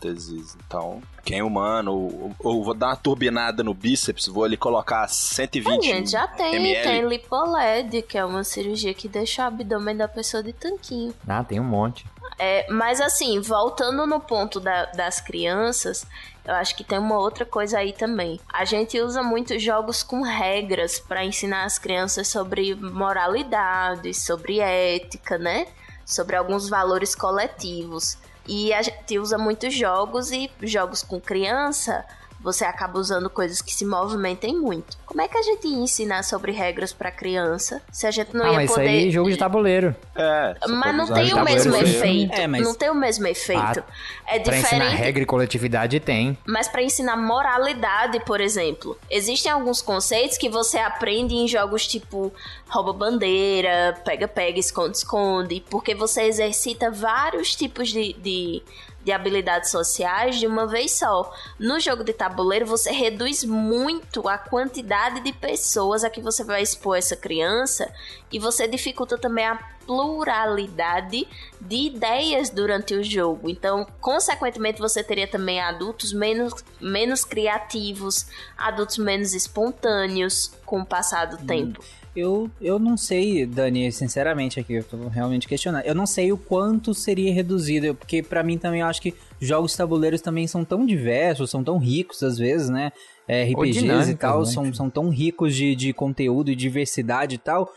próteses. 0.00 0.56
Então, 0.66 1.02
quem 1.24 1.38
é 1.40 1.44
humano, 1.44 1.92
ou, 1.92 2.32
ou 2.38 2.64
vou 2.64 2.74
dar 2.74 2.88
uma 2.88 2.96
turbinada 2.96 3.62
no 3.62 3.74
bíceps, 3.74 4.26
vou 4.26 4.44
ali 4.44 4.56
colocar 4.56 5.08
120 5.08 5.78
A 5.92 5.94
gente 5.96 6.10
já 6.10 6.26
tem, 6.28 6.54
ml. 6.56 6.82
tem 6.82 7.08
lipoled, 7.08 8.02
que 8.02 8.16
é 8.18 8.24
uma 8.24 8.44
cirurgia 8.44 8.94
que 8.94 9.08
deixa 9.08 9.42
o 9.44 9.46
abdômen 9.46 9.96
da 9.96 10.08
pessoa 10.08 10.42
de 10.42 10.52
tanquinho. 10.52 11.14
Ah, 11.26 11.42
tem 11.42 11.58
um 11.60 11.64
monte. 11.64 12.06
É, 12.38 12.66
mas 12.70 13.00
assim, 13.00 13.40
voltando 13.40 14.06
no 14.06 14.20
ponto 14.20 14.60
da- 14.60 14.86
das 14.86 15.20
crianças, 15.20 16.04
eu 16.44 16.54
acho 16.54 16.76
que 16.76 16.84
tem 16.84 16.98
uma 16.98 17.18
outra 17.18 17.44
coisa 17.46 17.78
aí 17.78 17.92
também. 17.92 18.38
A 18.52 18.64
gente 18.64 19.00
usa 19.00 19.22
muitos 19.22 19.62
jogos 19.62 20.02
com 20.02 20.22
regras 20.22 20.98
para 20.98 21.24
ensinar 21.24 21.64
as 21.64 21.78
crianças 21.78 22.28
sobre 22.28 22.74
moralidade, 22.74 24.12
sobre 24.14 24.60
ética, 24.60 25.38
né? 25.38 25.66
Sobre 26.04 26.36
alguns 26.36 26.68
valores 26.68 27.14
coletivos. 27.14 28.16
E 28.48 28.72
a 28.72 28.82
gente 28.82 29.18
usa 29.18 29.36
muitos 29.36 29.74
jogos 29.74 30.30
e 30.30 30.50
jogos 30.62 31.02
com 31.02 31.20
criança. 31.20 32.04
Você 32.46 32.64
acaba 32.64 32.96
usando 33.00 33.28
coisas 33.28 33.60
que 33.60 33.74
se 33.74 33.84
movimentem 33.84 34.54
muito. 34.56 34.96
Como 35.04 35.20
é 35.20 35.26
que 35.26 35.36
a 35.36 35.42
gente 35.42 35.66
ia 35.66 35.78
ensinar 35.78 36.22
sobre 36.22 36.52
regras 36.52 36.92
para 36.92 37.10
criança 37.10 37.82
se 37.90 38.06
a 38.06 38.10
gente 38.12 38.36
não 38.36 38.44
ah, 38.44 38.50
ia 38.50 38.54
mas 38.54 38.70
poder 38.70 38.84
isso 38.84 38.92
aí 38.92 39.08
é 39.08 39.10
jogo 39.10 39.30
de 39.32 39.36
tabuleiro. 39.36 39.96
É, 40.14 40.54
você 40.60 40.72
mas 40.72 40.96
não 40.96 41.12
tem 41.12 41.34
o 41.34 41.42
mesmo 41.42 41.76
efeito. 41.76 42.34
É, 42.34 42.46
mas- 42.46 42.62
Não 42.62 42.72
tem 42.72 42.88
o 42.88 42.94
mesmo 42.94 43.26
efeito. 43.26 43.82
é 44.28 44.38
Pra 44.38 44.56
ensinar 44.58 44.78
diferente. 44.84 44.94
regra 44.94 45.22
e 45.24 45.26
coletividade 45.26 45.98
tem. 45.98 46.38
Mas 46.46 46.68
para 46.68 46.84
ensinar 46.84 47.16
moralidade, 47.16 48.20
por 48.20 48.40
exemplo, 48.40 48.96
existem 49.10 49.50
alguns 49.50 49.82
conceitos 49.82 50.38
que 50.38 50.48
você 50.48 50.78
aprende 50.78 51.34
em 51.34 51.48
jogos 51.48 51.84
tipo 51.84 52.32
rouba 52.68 52.92
bandeira, 52.92 54.00
pega 54.04 54.28
pega, 54.28 54.60
esconde 54.60 54.98
esconde, 54.98 55.64
porque 55.68 55.96
você 55.96 56.22
exercita 56.22 56.92
vários 56.92 57.56
tipos 57.56 57.88
de, 57.88 58.12
de, 58.12 58.62
de 59.06 59.12
habilidades 59.12 59.70
sociais 59.70 60.34
de 60.34 60.48
uma 60.48 60.66
vez 60.66 60.90
só. 60.98 61.32
No 61.60 61.78
jogo 61.78 62.02
de 62.02 62.12
tabuleiro 62.12 62.66
você 62.66 62.90
reduz 62.90 63.44
muito 63.44 64.28
a 64.28 64.36
quantidade 64.36 65.20
de 65.20 65.32
pessoas 65.32 66.02
a 66.02 66.10
que 66.10 66.20
você 66.20 66.42
vai 66.42 66.60
expor 66.60 66.98
essa 66.98 67.14
criança 67.14 67.88
e 68.32 68.40
você 68.40 68.66
dificulta 68.66 69.16
também 69.16 69.46
a 69.46 69.54
pluralidade 69.86 71.28
de 71.60 71.76
ideias 71.86 72.50
durante 72.50 72.94
o 72.94 73.04
jogo. 73.04 73.48
Então, 73.48 73.86
consequentemente, 74.00 74.80
você 74.80 75.04
teria 75.04 75.28
também 75.28 75.60
adultos 75.60 76.12
menos, 76.12 76.64
menos 76.80 77.24
criativos, 77.24 78.26
adultos 78.58 78.98
menos 78.98 79.34
espontâneos 79.34 80.50
com 80.64 80.80
o 80.80 80.86
passar 80.86 81.26
do 81.26 81.46
tempo. 81.46 81.80
Eu, 82.16 82.50
eu 82.62 82.78
não 82.78 82.96
sei, 82.96 83.44
Dani, 83.44 83.92
sinceramente 83.92 84.58
aqui, 84.58 84.72
eu 84.72 84.84
tô 84.84 85.08
realmente 85.08 85.46
questionando. 85.46 85.84
Eu 85.84 85.94
não 85.94 86.06
sei 86.06 86.32
o 86.32 86.38
quanto 86.38 86.94
seria 86.94 87.32
reduzido, 87.32 87.94
porque 87.94 88.22
pra 88.22 88.42
mim 88.42 88.56
também 88.56 88.80
eu 88.80 88.86
acho 88.86 89.02
que 89.02 89.14
jogos 89.38 89.76
tabuleiros 89.76 90.22
também 90.22 90.46
são 90.46 90.64
tão 90.64 90.86
diversos, 90.86 91.50
são 91.50 91.62
tão 91.62 91.76
ricos 91.76 92.22
às 92.22 92.38
vezes, 92.38 92.70
né? 92.70 92.90
É, 93.28 93.44
RPGs 93.44 94.12
e 94.12 94.14
tal, 94.14 94.40
né? 94.40 94.46
são, 94.46 94.72
são 94.72 94.88
tão 94.88 95.10
ricos 95.10 95.54
de, 95.54 95.76
de 95.76 95.92
conteúdo 95.92 96.50
e 96.50 96.56
diversidade 96.56 97.34
e 97.34 97.38
tal. 97.38 97.70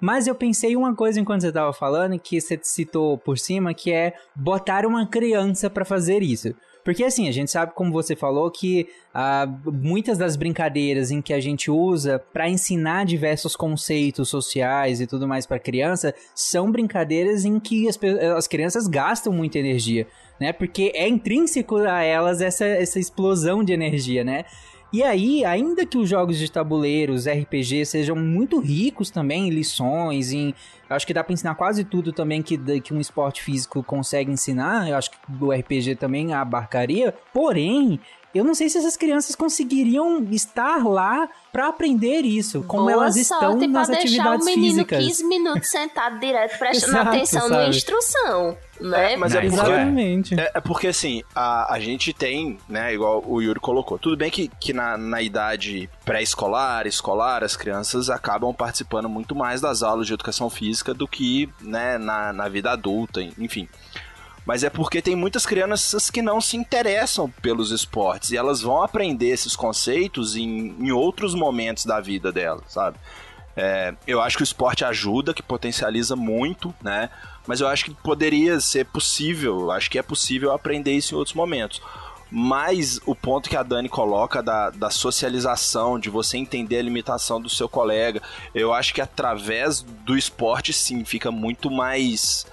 Mas 0.00 0.26
eu 0.26 0.34
pensei 0.34 0.74
uma 0.74 0.94
coisa 0.94 1.20
enquanto 1.20 1.42
você 1.42 1.52
tava 1.52 1.72
falando, 1.72 2.18
que 2.18 2.40
você 2.40 2.58
citou 2.62 3.16
por 3.16 3.38
cima, 3.38 3.72
que 3.72 3.92
é 3.92 4.14
botar 4.34 4.86
uma 4.86 5.06
criança 5.06 5.70
pra 5.70 5.84
fazer 5.84 6.20
isso. 6.20 6.52
Porque 6.84 7.02
assim, 7.02 7.28
a 7.28 7.32
gente 7.32 7.50
sabe, 7.50 7.72
como 7.74 7.90
você 7.90 8.14
falou, 8.14 8.50
que 8.50 8.86
ah, 9.12 9.48
muitas 9.64 10.18
das 10.18 10.36
brincadeiras 10.36 11.10
em 11.10 11.22
que 11.22 11.32
a 11.32 11.40
gente 11.40 11.70
usa 11.70 12.22
pra 12.32 12.48
ensinar 12.48 13.06
diversos 13.06 13.56
conceitos 13.56 14.28
sociais 14.28 15.00
e 15.00 15.06
tudo 15.06 15.26
mais 15.26 15.46
pra 15.46 15.58
criança 15.58 16.14
são 16.34 16.70
brincadeiras 16.70 17.46
em 17.46 17.58
que 17.58 17.88
as, 17.88 17.98
as 18.36 18.46
crianças 18.46 18.86
gastam 18.86 19.32
muita 19.32 19.58
energia, 19.58 20.06
né? 20.38 20.52
Porque 20.52 20.92
é 20.94 21.08
intrínseco 21.08 21.78
a 21.78 22.02
elas 22.02 22.42
essa, 22.42 22.66
essa 22.66 22.98
explosão 23.00 23.64
de 23.64 23.72
energia, 23.72 24.22
né? 24.22 24.44
E 24.94 25.02
aí, 25.02 25.44
ainda 25.44 25.84
que 25.84 25.98
os 25.98 26.08
jogos 26.08 26.38
de 26.38 26.48
tabuleiros, 26.48 27.26
RPG, 27.26 27.84
sejam 27.84 28.14
muito 28.14 28.60
ricos 28.60 29.10
também 29.10 29.48
em 29.48 29.50
lições, 29.50 30.32
em. 30.32 30.54
Acho 30.88 31.04
que 31.04 31.12
dá 31.12 31.24
pra 31.24 31.32
ensinar 31.32 31.56
quase 31.56 31.82
tudo 31.82 32.12
também 32.12 32.40
que, 32.40 32.56
que 32.80 32.94
um 32.94 33.00
esporte 33.00 33.42
físico 33.42 33.82
consegue 33.82 34.30
ensinar. 34.30 34.88
Eu 34.88 34.96
acho 34.96 35.10
que 35.10 35.16
o 35.40 35.50
RPG 35.50 35.96
também 35.96 36.32
abarcaria. 36.32 37.12
Porém, 37.32 37.98
eu 38.34 38.44
não 38.44 38.54
sei 38.54 38.68
se 38.68 38.78
essas 38.78 38.96
crianças 38.96 39.34
conseguiriam 39.34 40.26
estar 40.30 40.84
lá 40.84 41.28
pra 41.52 41.68
aprender 41.68 42.22
isso, 42.22 42.64
como 42.64 42.84
Boa 42.84 42.92
elas 42.92 43.16
estão 43.16 43.52
sorte 43.52 43.66
nas 43.68 43.86
pra 43.86 43.96
deixar 43.98 44.22
atividades 44.32 44.46
o 44.46 44.50
menino 44.50 44.74
físicas. 44.74 45.04
15 45.04 45.24
minutos 45.24 45.68
sentado 45.70 46.18
direto 46.18 46.58
prestando 46.58 46.96
Exato, 46.96 47.08
atenção 47.10 47.48
na 47.48 47.56
sabe? 47.56 47.68
instrução, 47.68 48.56
né? 48.80 49.12
É, 49.12 49.16
mas 49.16 49.34
é 49.34 49.40
porque, 49.40 49.54
Exatamente. 49.54 50.40
é, 50.40 50.50
é 50.54 50.60
porque 50.60 50.86
assim, 50.88 51.22
a, 51.34 51.74
a 51.74 51.78
gente 51.78 52.12
tem, 52.12 52.58
né, 52.68 52.92
igual 52.92 53.22
o 53.24 53.40
Yuri 53.40 53.60
colocou, 53.60 53.98
tudo 53.98 54.16
bem 54.16 54.30
que, 54.30 54.48
que 54.60 54.72
na, 54.72 54.96
na 54.98 55.22
idade 55.22 55.88
pré-escolar, 56.04 56.86
escolar, 56.88 57.44
as 57.44 57.56
crianças 57.56 58.10
acabam 58.10 58.52
participando 58.52 59.08
muito 59.08 59.34
mais 59.34 59.60
das 59.60 59.82
aulas 59.82 60.06
de 60.08 60.12
educação 60.12 60.50
física 60.50 60.92
do 60.92 61.06
que, 61.06 61.48
né, 61.60 61.98
na, 61.98 62.32
na 62.32 62.48
vida 62.48 62.72
adulta, 62.72 63.22
enfim. 63.38 63.68
Mas 64.46 64.62
é 64.62 64.70
porque 64.70 65.00
tem 65.00 65.16
muitas 65.16 65.46
crianças 65.46 66.10
que 66.10 66.20
não 66.20 66.40
se 66.40 66.56
interessam 66.56 67.30
pelos 67.42 67.70
esportes 67.70 68.30
e 68.30 68.36
elas 68.36 68.60
vão 68.60 68.82
aprender 68.82 69.28
esses 69.28 69.56
conceitos 69.56 70.36
em, 70.36 70.76
em 70.78 70.92
outros 70.92 71.34
momentos 71.34 71.86
da 71.86 72.00
vida 72.00 72.30
delas, 72.30 72.64
sabe? 72.68 72.98
É, 73.56 73.94
eu 74.06 74.20
acho 74.20 74.36
que 74.36 74.42
o 74.42 74.44
esporte 74.44 74.84
ajuda, 74.84 75.32
que 75.32 75.42
potencializa 75.42 76.16
muito, 76.16 76.74
né? 76.82 77.08
Mas 77.46 77.60
eu 77.60 77.68
acho 77.68 77.84
que 77.84 77.94
poderia 77.94 78.58
ser 78.60 78.86
possível, 78.86 79.70
acho 79.70 79.90
que 79.90 79.98
é 79.98 80.02
possível 80.02 80.52
aprender 80.52 80.92
isso 80.92 81.14
em 81.14 81.18
outros 81.18 81.34
momentos. 81.34 81.80
Mas 82.30 82.98
o 83.06 83.14
ponto 83.14 83.48
que 83.48 83.56
a 83.56 83.62
Dani 83.62 83.88
coloca 83.88 84.42
da, 84.42 84.70
da 84.70 84.90
socialização, 84.90 85.98
de 86.00 86.10
você 86.10 86.36
entender 86.36 86.78
a 86.78 86.82
limitação 86.82 87.40
do 87.40 87.48
seu 87.48 87.68
colega, 87.68 88.20
eu 88.52 88.74
acho 88.74 88.92
que 88.92 89.00
através 89.00 89.82
do 89.82 90.18
esporte, 90.18 90.72
sim, 90.72 91.04
fica 91.04 91.30
muito 91.30 91.70
mais. 91.70 92.44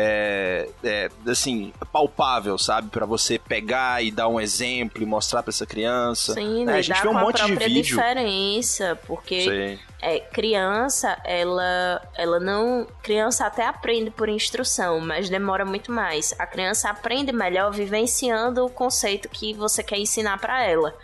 É, 0.00 0.68
é, 0.84 1.10
assim, 1.26 1.72
palpável, 1.92 2.56
sabe? 2.56 2.90
Pra 2.90 3.04
você 3.04 3.38
pegar 3.38 4.02
e 4.02 4.10
dar 4.10 4.28
um 4.28 4.40
exemplo 4.40 5.02
e 5.02 5.06
mostrar 5.06 5.42
pra 5.42 5.50
essa 5.50 5.66
criança. 5.66 6.34
Sim, 6.34 6.64
né? 6.64 6.74
A 6.74 6.80
lidar 6.80 6.82
gente 6.82 7.02
vê 7.02 7.08
um 7.08 7.14
monte 7.14 7.42
a 7.42 7.46
de 7.46 7.56
vídeo. 7.56 7.82
diferença, 7.82 8.98
porque 9.06 9.78
é, 10.00 10.20
criança, 10.20 11.20
ela, 11.24 12.00
ela 12.14 12.38
não. 12.38 12.86
Criança 13.02 13.46
até 13.46 13.66
aprende 13.66 14.10
por 14.10 14.28
instrução, 14.28 15.00
mas 15.00 15.28
demora 15.28 15.64
muito 15.64 15.90
mais. 15.90 16.32
A 16.38 16.46
criança 16.46 16.88
aprende 16.88 17.32
melhor 17.32 17.72
vivenciando 17.72 18.64
o 18.64 18.70
conceito 18.70 19.28
que 19.28 19.52
você 19.52 19.82
quer 19.82 19.98
ensinar 19.98 20.38
para 20.38 20.62
ela. 20.62 20.94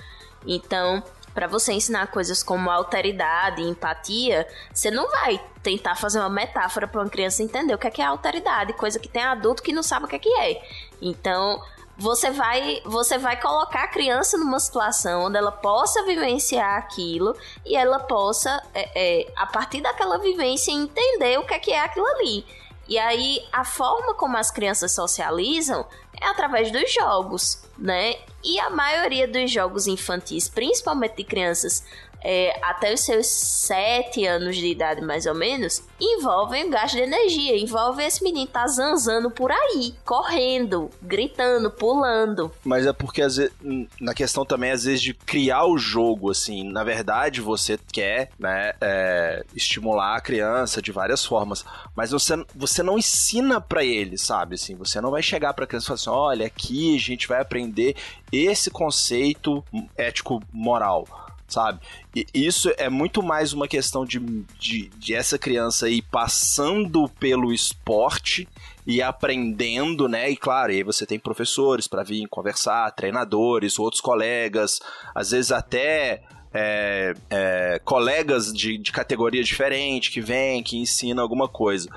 Então, 0.47 1.03
para 1.35 1.49
você 1.49 1.73
ensinar 1.73 2.07
coisas 2.07 2.43
como 2.43 2.71
alteridade 2.71 3.61
e 3.61 3.69
empatia, 3.69 4.47
você 4.73 4.91
não 4.91 5.11
vai 5.11 5.41
tentar 5.63 5.97
fazer 5.97 6.21
uma 6.21 6.31
metáfora 6.31 6.87
para 6.87 7.01
uma 7.01 7.11
criança 7.11 7.43
entender 7.43 7.75
o 7.75 7.79
que 7.79 7.89
é, 7.89 7.91
que 7.91 8.01
é 8.01 8.05
alteridade, 8.05 8.73
coisa 8.75 8.99
que 8.99 9.09
tem 9.09 9.23
adulto 9.23 9.63
que 9.63 9.73
não 9.73 9.83
sabe 9.83 10.07
o 10.07 10.09
que 10.09 10.17
é 10.17 10.19
que 10.19 10.33
é. 10.39 10.63
Então, 11.03 11.61
você 11.97 12.31
vai, 12.31 12.81
você 12.85 13.19
vai 13.19 13.41
colocar 13.41 13.85
a 13.85 13.89
criança 13.89 14.37
numa 14.37 14.59
situação 14.59 15.25
onde 15.25 15.39
ela 15.39 15.53
possa 15.53 16.05
vivenciar 16.05 16.77
aquilo 16.79 17.37
e 17.65 17.77
ela 17.77 17.99
possa, 18.01 18.63
é, 18.75 19.23
é, 19.23 19.33
a 19.37 19.47
partir 19.47 19.81
daquela 19.81 20.19
vivência, 20.19 20.73
entender 20.73 21.39
o 21.39 21.47
que 21.47 21.55
é 21.55 21.59
que 21.59 21.73
é 21.73 21.81
aquilo 21.81 22.07
ali. 22.07 22.45
E 22.89 22.99
aí, 22.99 23.43
a 23.53 23.65
forma 23.65 24.15
como 24.15 24.37
as 24.37 24.51
crianças 24.51 24.93
socializam 24.93 25.87
é 26.21 26.27
através 26.27 26.71
dos 26.71 26.93
jogos, 26.93 27.63
né? 27.79 28.17
E 28.43 28.59
a 28.61 28.71
maioria 28.71 29.27
dos 29.27 29.51
jogos 29.51 29.87
infantis, 29.87 30.49
principalmente 30.49 31.17
de 31.17 31.25
crianças 31.25 31.83
é, 32.25 32.59
até 32.63 32.95
os 32.95 33.01
seus 33.01 33.27
7 33.27 34.27
anos 34.27 34.57
de 34.57 34.67
idade, 34.67 35.03
mais 35.03 35.27
ou 35.27 35.35
menos, 35.35 35.83
envolvem 36.01 36.71
gasto 36.71 36.95
de 36.95 37.03
energia. 37.03 37.57
Envolve 37.57 38.03
esse 38.03 38.25
menino 38.25 38.47
tá 38.47 38.67
zanzando 38.67 39.31
por 39.31 39.53
aí, 39.53 39.95
correndo, 40.05 40.91
gritando, 41.03 41.71
pulando. 41.71 42.51
Mas 42.65 42.87
é 42.87 42.93
porque, 42.93 43.21
às 43.21 43.37
vezes, 43.37 43.53
na 44.01 44.15
questão 44.15 44.45
também, 44.45 44.71
às 44.71 44.85
vezes, 44.85 45.03
de 45.03 45.13
criar 45.13 45.67
o 45.67 45.77
jogo, 45.77 46.31
assim, 46.31 46.65
na 46.71 46.83
verdade, 46.83 47.41
você 47.41 47.79
quer, 47.93 48.31
né, 48.39 48.73
é, 48.81 49.45
estimular 49.55 50.17
a 50.17 50.21
criança 50.21 50.81
de 50.81 50.91
várias 50.91 51.25
formas, 51.25 51.65
mas 51.95 52.11
você, 52.11 52.43
você 52.55 52.83
não 52.83 52.99
ensina 52.99 53.61
pra 53.61 53.85
ele, 53.85 54.17
sabe, 54.17 54.55
assim, 54.55 54.75
você 54.75 55.01
não 55.01 55.11
vai 55.11 55.23
chegar 55.23 55.53
pra 55.53 55.67
criança 55.67 55.85
e 55.85 55.89
falar 55.89 55.95
assim, 55.97 56.11
olha, 56.11 56.47
aqui 56.47 56.97
a 56.97 56.99
gente 56.99 57.29
vai 57.29 57.41
aprender 57.41 57.97
esse 58.33 58.71
conceito 58.71 59.65
ético-moral, 59.97 61.07
sabe? 61.49 61.81
E 62.15 62.27
isso 62.35 62.73
é 62.77 62.89
muito 62.89 63.23
mais 63.23 63.53
uma 63.53 63.69
questão 63.69 64.05
de, 64.05 64.19
de, 64.59 64.89
de 64.97 65.15
essa 65.15 65.39
criança 65.39 65.89
ir 65.89 66.03
passando 66.03 67.09
pelo 67.09 67.53
esporte 67.53 68.49
e 68.87 69.01
aprendendo, 69.01 70.09
né? 70.09 70.31
E 70.31 70.37
claro, 70.37 70.73
e 70.73 70.77
aí 70.77 70.83
você 70.83 71.07
tem 71.07 71.19
professores 71.19 71.87
para 71.87 72.03
vir 72.03 72.27
conversar, 72.29 72.91
treinadores, 72.93 73.79
outros 73.79 74.01
colegas, 74.01 74.81
às 75.15 75.31
vezes 75.31 75.53
até 75.53 76.23
é, 76.53 77.15
é, 77.31 77.81
colegas 77.85 78.53
de, 78.53 78.79
de 78.79 78.93
categoria 78.93 79.43
diferente 79.43 80.11
que 80.11 80.21
vêm, 80.21 80.63
que 80.63 80.77
ensinam 80.77 81.23
alguma 81.23 81.49
coisa. 81.49 81.89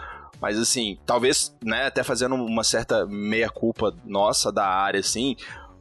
Mas 0.41 0.57
assim, 0.59 0.97
talvez, 1.05 1.55
né, 1.63 1.87
até 1.87 2.03
fazendo 2.03 2.35
uma 2.35 2.63
certa 2.63 3.05
meia-culpa 3.05 3.93
nossa 4.05 4.51
da 4.51 4.67
área, 4.67 4.99
assim, 4.99 5.35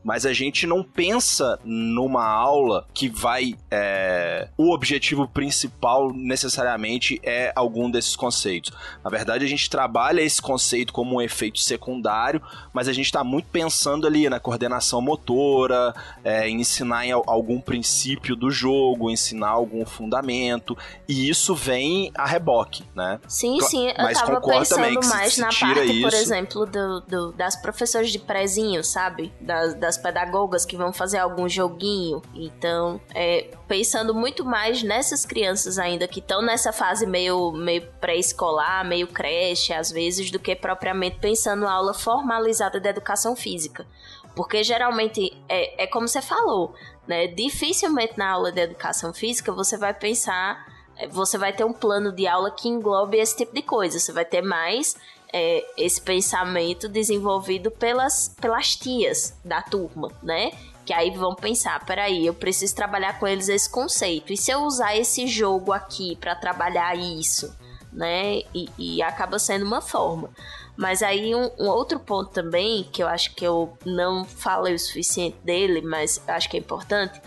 mas 0.06 0.24
a 0.24 0.32
gente 0.32 0.68
não 0.68 0.84
pensa 0.84 1.58
numa 1.64 2.24
aula 2.24 2.86
que 2.94 3.08
vai. 3.08 3.56
é, 3.70 4.48
o 4.56 4.72
objetivo 4.72 5.26
principal 5.26 6.12
necessariamente 6.12 7.20
é 7.24 7.52
algum 7.56 7.90
desses 7.90 8.14
conceitos. 8.14 8.70
Na 9.02 9.10
verdade, 9.10 9.44
a 9.44 9.48
gente 9.48 9.68
trabalha 9.68 10.20
esse 10.20 10.40
conceito 10.40 10.92
como 10.92 11.16
um 11.16 11.20
efeito 11.20 11.58
secundário, 11.58 12.40
mas 12.72 12.86
a 12.86 12.92
gente 12.92 13.06
está 13.06 13.24
muito 13.24 13.48
pensando 13.48 14.06
ali 14.06 14.28
na 14.30 14.38
coordenação 14.38 15.00
motora, 15.00 15.92
é, 16.22 16.48
em 16.48 16.60
ensinar 16.60 17.04
em 17.04 17.10
al- 17.12 17.24
algum 17.26 17.60
princípio 17.60 18.36
do 18.36 18.48
jogo, 18.50 19.10
ensinar 19.10 19.48
algum 19.48 19.84
fundamento, 19.84 20.78
e 21.08 21.28
isso 21.28 21.52
vem 21.54 22.12
a 22.14 22.26
reboque, 22.26 22.84
né? 22.94 23.18
Sim, 23.26 23.60
sim, 23.62 23.88
eu 23.88 23.94
mas 23.98 24.20
tava 24.20 24.40
pensando 24.40 24.78
também 24.80 25.00
que 25.00 25.06
mais 25.08 25.34
se 25.34 25.40
na 25.40 25.48
parte, 25.48 26.00
por 26.00 26.08
isso- 26.08 26.16
exemplo, 26.16 26.64
do, 26.66 27.00
do- 27.00 27.32
das 27.32 27.56
professoras 27.56 28.10
de 28.10 28.18
prezinho, 28.20 28.84
sabe? 28.84 29.32
Das, 29.40 29.74
das 29.74 29.95
pedagogas 29.96 30.64
que 30.64 30.76
vão 30.76 30.92
fazer 30.92 31.18
algum 31.18 31.48
joguinho. 31.48 32.22
Então, 32.34 33.00
é, 33.14 33.50
pensando 33.68 34.14
muito 34.14 34.44
mais 34.44 34.82
nessas 34.82 35.24
crianças 35.24 35.78
ainda 35.78 36.06
que 36.06 36.20
estão 36.20 36.42
nessa 36.42 36.72
fase 36.72 37.06
meio, 37.06 37.52
meio 37.52 37.86
pré-escolar, 38.00 38.84
meio 38.84 39.06
creche, 39.06 39.72
às 39.72 39.90
vezes, 39.90 40.30
do 40.30 40.38
que 40.38 40.54
propriamente 40.54 41.18
pensando 41.18 41.66
aula 41.66 41.94
formalizada 41.94 42.80
de 42.80 42.88
educação 42.88 43.34
física. 43.34 43.86
Porque 44.34 44.62
geralmente 44.62 45.36
é, 45.48 45.84
é 45.84 45.86
como 45.86 46.06
você 46.06 46.20
falou, 46.20 46.74
né? 47.06 47.26
Dificilmente 47.26 48.18
na 48.18 48.30
aula 48.30 48.52
de 48.52 48.60
educação 48.60 49.14
física 49.14 49.50
você 49.50 49.78
vai 49.78 49.94
pensar 49.94 50.66
é, 50.98 51.06
você 51.08 51.36
vai 51.36 51.52
ter 51.52 51.64
um 51.64 51.72
plano 51.72 52.10
de 52.12 52.26
aula 52.26 52.50
que 52.50 52.68
englobe 52.68 53.18
esse 53.18 53.36
tipo 53.36 53.54
de 53.54 53.62
coisa. 53.62 53.98
Você 53.98 54.12
vai 54.12 54.24
ter 54.24 54.42
mais 54.42 54.96
é, 55.32 55.64
esse 55.76 56.00
pensamento 56.00 56.88
desenvolvido 56.88 57.70
pelas, 57.70 58.34
pelas 58.40 58.74
tias 58.76 59.34
da 59.44 59.62
turma, 59.62 60.10
né? 60.22 60.52
Que 60.84 60.92
aí 60.92 61.10
vão 61.10 61.34
pensar, 61.34 61.84
peraí, 61.84 62.26
eu 62.26 62.34
preciso 62.34 62.74
trabalhar 62.74 63.18
com 63.18 63.26
eles 63.26 63.48
esse 63.48 63.68
conceito. 63.68 64.32
E 64.32 64.36
se 64.36 64.50
eu 64.50 64.62
usar 64.62 64.96
esse 64.96 65.26
jogo 65.26 65.72
aqui 65.72 66.16
para 66.16 66.34
trabalhar 66.34 66.96
isso, 66.96 67.54
né? 67.92 68.42
E, 68.54 68.68
e 68.78 69.02
acaba 69.02 69.38
sendo 69.38 69.64
uma 69.64 69.80
forma. 69.80 70.30
Mas 70.76 71.02
aí 71.02 71.34
um, 71.34 71.50
um 71.58 71.68
outro 71.68 71.98
ponto 71.98 72.30
também, 72.30 72.84
que 72.84 73.02
eu 73.02 73.08
acho 73.08 73.34
que 73.34 73.44
eu 73.44 73.76
não 73.84 74.24
falei 74.24 74.74
o 74.74 74.78
suficiente 74.78 75.38
dele, 75.42 75.80
mas 75.80 76.22
acho 76.28 76.50
que 76.50 76.56
é 76.56 76.60
importante, 76.60 77.20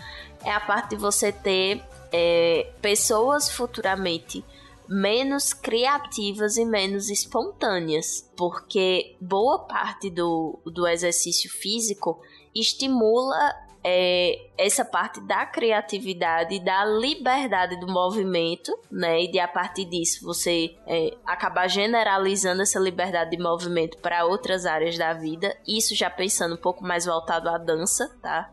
é 0.44 0.52
a 0.52 0.60
parte 0.60 0.90
de 0.90 0.96
você 0.96 1.32
ter 1.32 1.82
é, 2.12 2.70
pessoas 2.80 3.50
futuramente 3.50 4.44
menos 4.90 5.52
criativas 5.52 6.56
e 6.56 6.64
menos 6.64 7.10
espontâneas, 7.10 8.28
porque 8.36 9.14
boa 9.20 9.60
parte 9.60 10.10
do, 10.10 10.58
do 10.66 10.84
exercício 10.84 11.48
físico 11.48 12.20
estimula 12.52 13.54
é, 13.84 14.48
essa 14.58 14.84
parte 14.84 15.20
da 15.20 15.46
criatividade, 15.46 16.58
da 16.58 16.84
liberdade 16.84 17.78
do 17.78 17.86
movimento, 17.86 18.76
né? 18.90 19.22
E 19.22 19.30
de 19.30 19.38
a 19.38 19.46
partir 19.46 19.84
disso 19.84 20.24
você 20.24 20.74
é, 20.86 21.16
acabar 21.24 21.68
generalizando 21.68 22.60
essa 22.60 22.80
liberdade 22.80 23.30
de 23.30 23.40
movimento 23.40 23.96
para 23.98 24.26
outras 24.26 24.66
áreas 24.66 24.98
da 24.98 25.12
vida. 25.12 25.56
Isso 25.66 25.94
já 25.94 26.10
pensando 26.10 26.56
um 26.56 26.60
pouco 26.60 26.82
mais 26.82 27.06
voltado 27.06 27.48
à 27.48 27.56
dança, 27.56 28.10
tá? 28.20 28.52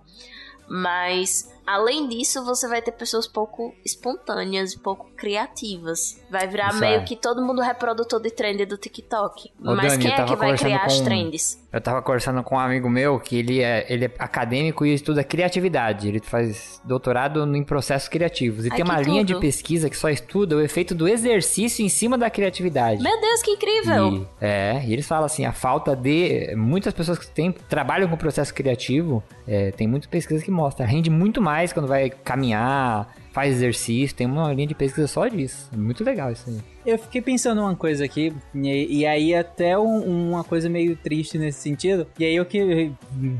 Mas 0.69 1.51
além 1.67 2.07
disso, 2.07 2.43
você 2.45 2.67
vai 2.67 2.81
ter 2.81 2.93
pessoas 2.93 3.27
pouco 3.27 3.75
espontâneas, 3.85 4.73
pouco 4.73 5.09
criativas. 5.17 6.19
Vai 6.31 6.47
virar 6.47 6.69
Isso 6.69 6.79
meio 6.79 7.01
é. 7.01 7.03
que 7.03 7.15
todo 7.15 7.41
mundo 7.41 7.61
reprodutor 7.61 8.21
de 8.21 8.31
trend 8.31 8.65
do 8.65 8.77
TikTok. 8.77 9.51
Ô, 9.59 9.75
Mas 9.75 9.91
Dani, 9.91 10.03
quem 10.05 10.13
é 10.13 10.23
que 10.23 10.35
vai 10.35 10.57
criar 10.57 10.85
as 10.85 10.97
com- 10.97 11.03
trends? 11.03 11.67
Eu 11.71 11.81
tava 11.81 12.01
conversando 12.01 12.41
com 12.43 12.55
um 12.55 12.59
amigo 12.59 12.89
meu 12.89 13.19
que 13.19 13.37
ele 13.37 13.61
é, 13.61 13.85
ele 13.89 14.05
é 14.05 14.11
acadêmico 14.17 14.85
e 14.85 14.93
estuda 14.93 15.23
criatividade. 15.23 16.07
Ele 16.07 16.19
faz 16.21 16.81
doutorado 16.85 17.43
em 17.55 17.63
processos 17.63 18.07
criativos. 18.07 18.65
E 18.65 18.69
Ai, 18.71 18.77
tem 18.77 18.85
uma 18.85 18.95
que 18.97 19.03
linha 19.03 19.25
tudo. 19.25 19.35
de 19.35 19.41
pesquisa 19.41 19.89
que 19.89 19.97
só 19.97 20.09
estuda 20.09 20.55
o 20.55 20.61
efeito 20.61 20.95
do 20.95 21.07
exercício 21.07 21.85
em 21.85 21.89
cima 21.89 22.17
da 22.17 22.29
criatividade. 22.29 23.03
Meu 23.03 23.19
Deus, 23.19 23.41
que 23.43 23.51
incrível! 23.51 24.13
E, 24.13 24.27
é, 24.41 24.81
e 24.87 24.93
eles 24.93 25.05
falam 25.05 25.25
assim, 25.25 25.45
a 25.45 25.51
falta 25.51 25.95
de... 25.95 26.55
Muitas 26.55 26.93
pessoas 26.93 27.19
que 27.19 27.27
tem, 27.27 27.51
trabalham 27.51 28.07
com 28.07 28.15
processo 28.15 28.53
criativo, 28.53 29.21
é, 29.45 29.71
tem 29.71 29.87
muitas 29.87 30.09
pesquisas 30.09 30.43
que 30.43 30.49
mostram, 30.49 30.87
rende 30.87 31.09
muito 31.09 31.41
mais 31.41 31.56
quando 31.73 31.87
vai 31.87 32.09
caminhar, 32.09 33.13
faz 33.31 33.55
exercício, 33.55 34.15
tem 34.15 34.27
uma 34.27 34.53
linha 34.53 34.67
de 34.67 34.75
pesquisa 34.75 35.07
só 35.07 35.27
disso. 35.27 35.69
É 35.73 35.77
muito 35.77 36.03
legal 36.03 36.31
isso 36.31 36.49
aí. 36.49 36.76
Eu 36.87 36.97
fiquei 36.97 37.21
pensando 37.21 37.59
uma 37.59 37.75
coisa 37.75 38.05
aqui, 38.05 38.31
e, 38.55 38.99
e 38.99 39.05
aí 39.05 39.35
até 39.35 39.77
um- 39.77 40.29
uma 40.29 40.41
coisa 40.41 40.69
meio 40.69 40.95
triste 40.95 41.37
nesse 41.37 41.59
sentido. 41.59 42.07
E 42.17 42.23
aí 42.23 42.33
eu 42.33 42.45
que. 42.45 42.93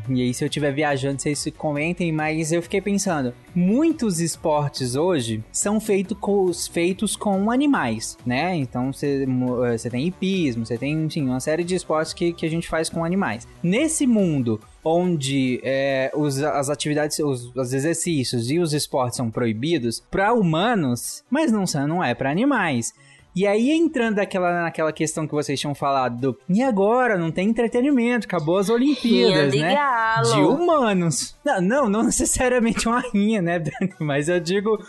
E 0.09 0.21
aí, 0.21 0.33
se 0.33 0.43
eu 0.43 0.47
estiver 0.47 0.73
viajando, 0.73 1.21
vocês 1.21 1.39
se 1.39 1.49
comentem, 1.49 2.11
mas 2.11 2.51
eu 2.51 2.61
fiquei 2.61 2.81
pensando: 2.81 3.33
muitos 3.55 4.19
esportes 4.19 4.95
hoje 4.95 5.41
são 5.49 5.79
feito 5.79 6.13
com, 6.13 6.51
feitos 6.53 7.15
com 7.15 7.49
animais, 7.49 8.17
né? 8.25 8.53
Então 8.53 8.91
eh, 9.01 9.77
você 9.77 9.89
tem 9.89 10.05
hipismo, 10.05 10.65
você 10.65 10.77
tem, 10.77 11.05
enfim, 11.05 11.23
uma 11.23 11.39
série 11.39 11.63
de 11.63 11.73
esportes 11.73 12.11
que, 12.11 12.33
que 12.33 12.45
a 12.45 12.49
gente 12.49 12.67
faz 12.67 12.89
com 12.89 13.05
animais. 13.05 13.47
Nesse 13.63 14.05
mundo 14.05 14.59
onde 14.83 15.59
é, 15.63 16.11
os, 16.15 16.41
as 16.41 16.69
atividades, 16.69 17.19
os, 17.19 17.53
os 17.55 17.73
exercícios 17.73 18.49
e 18.49 18.57
os 18.59 18.73
esportes 18.73 19.17
são 19.17 19.29
proibidos 19.29 20.01
para 20.11 20.33
humanos, 20.33 21.23
mas 21.29 21.51
não, 21.51 21.65
não 21.87 22.03
é 22.03 22.13
para 22.15 22.31
animais. 22.31 22.93
E 23.37 23.45
aí, 23.45 23.69
entrando 23.69 24.15
naquela, 24.15 24.63
naquela 24.63 24.91
questão 24.91 25.27
que 25.27 25.33
vocês 25.35 25.59
tinham 25.59 25.75
falado 25.75 26.19
do. 26.19 26.39
E 26.49 26.63
agora? 26.63 27.19
Não 27.19 27.29
tem 27.29 27.47
entretenimento, 27.47 28.25
acabou 28.25 28.57
as 28.57 28.67
Olimpíadas, 28.67 29.53
Rinha 29.53 29.67
de 29.67 29.75
né? 29.75 29.75
galo. 29.75 30.33
De 30.33 30.41
humanos. 30.41 31.35
Não, 31.45 31.61
não, 31.61 31.87
não 31.87 32.03
necessariamente 32.03 32.87
uma 32.87 32.99
rinha, 32.99 33.39
né, 33.39 33.59
Dani? 33.61 33.93
Mas 33.99 34.27
eu 34.27 34.39
digo, 34.39 34.83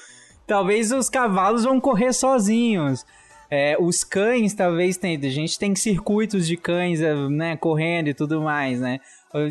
talvez 0.46 0.90
os 0.92 1.10
cavalos 1.10 1.64
vão 1.64 1.78
correr 1.78 2.14
sozinhos. 2.14 3.04
É, 3.50 3.76
os 3.78 4.02
cães, 4.02 4.54
talvez 4.54 4.96
tem. 4.96 5.14
A 5.22 5.28
gente 5.28 5.58
tem 5.58 5.76
circuitos 5.76 6.46
de 6.46 6.56
cães, 6.56 7.02
é, 7.02 7.14
né, 7.28 7.54
correndo 7.54 8.08
e 8.08 8.14
tudo 8.14 8.40
mais, 8.40 8.80
né? 8.80 8.98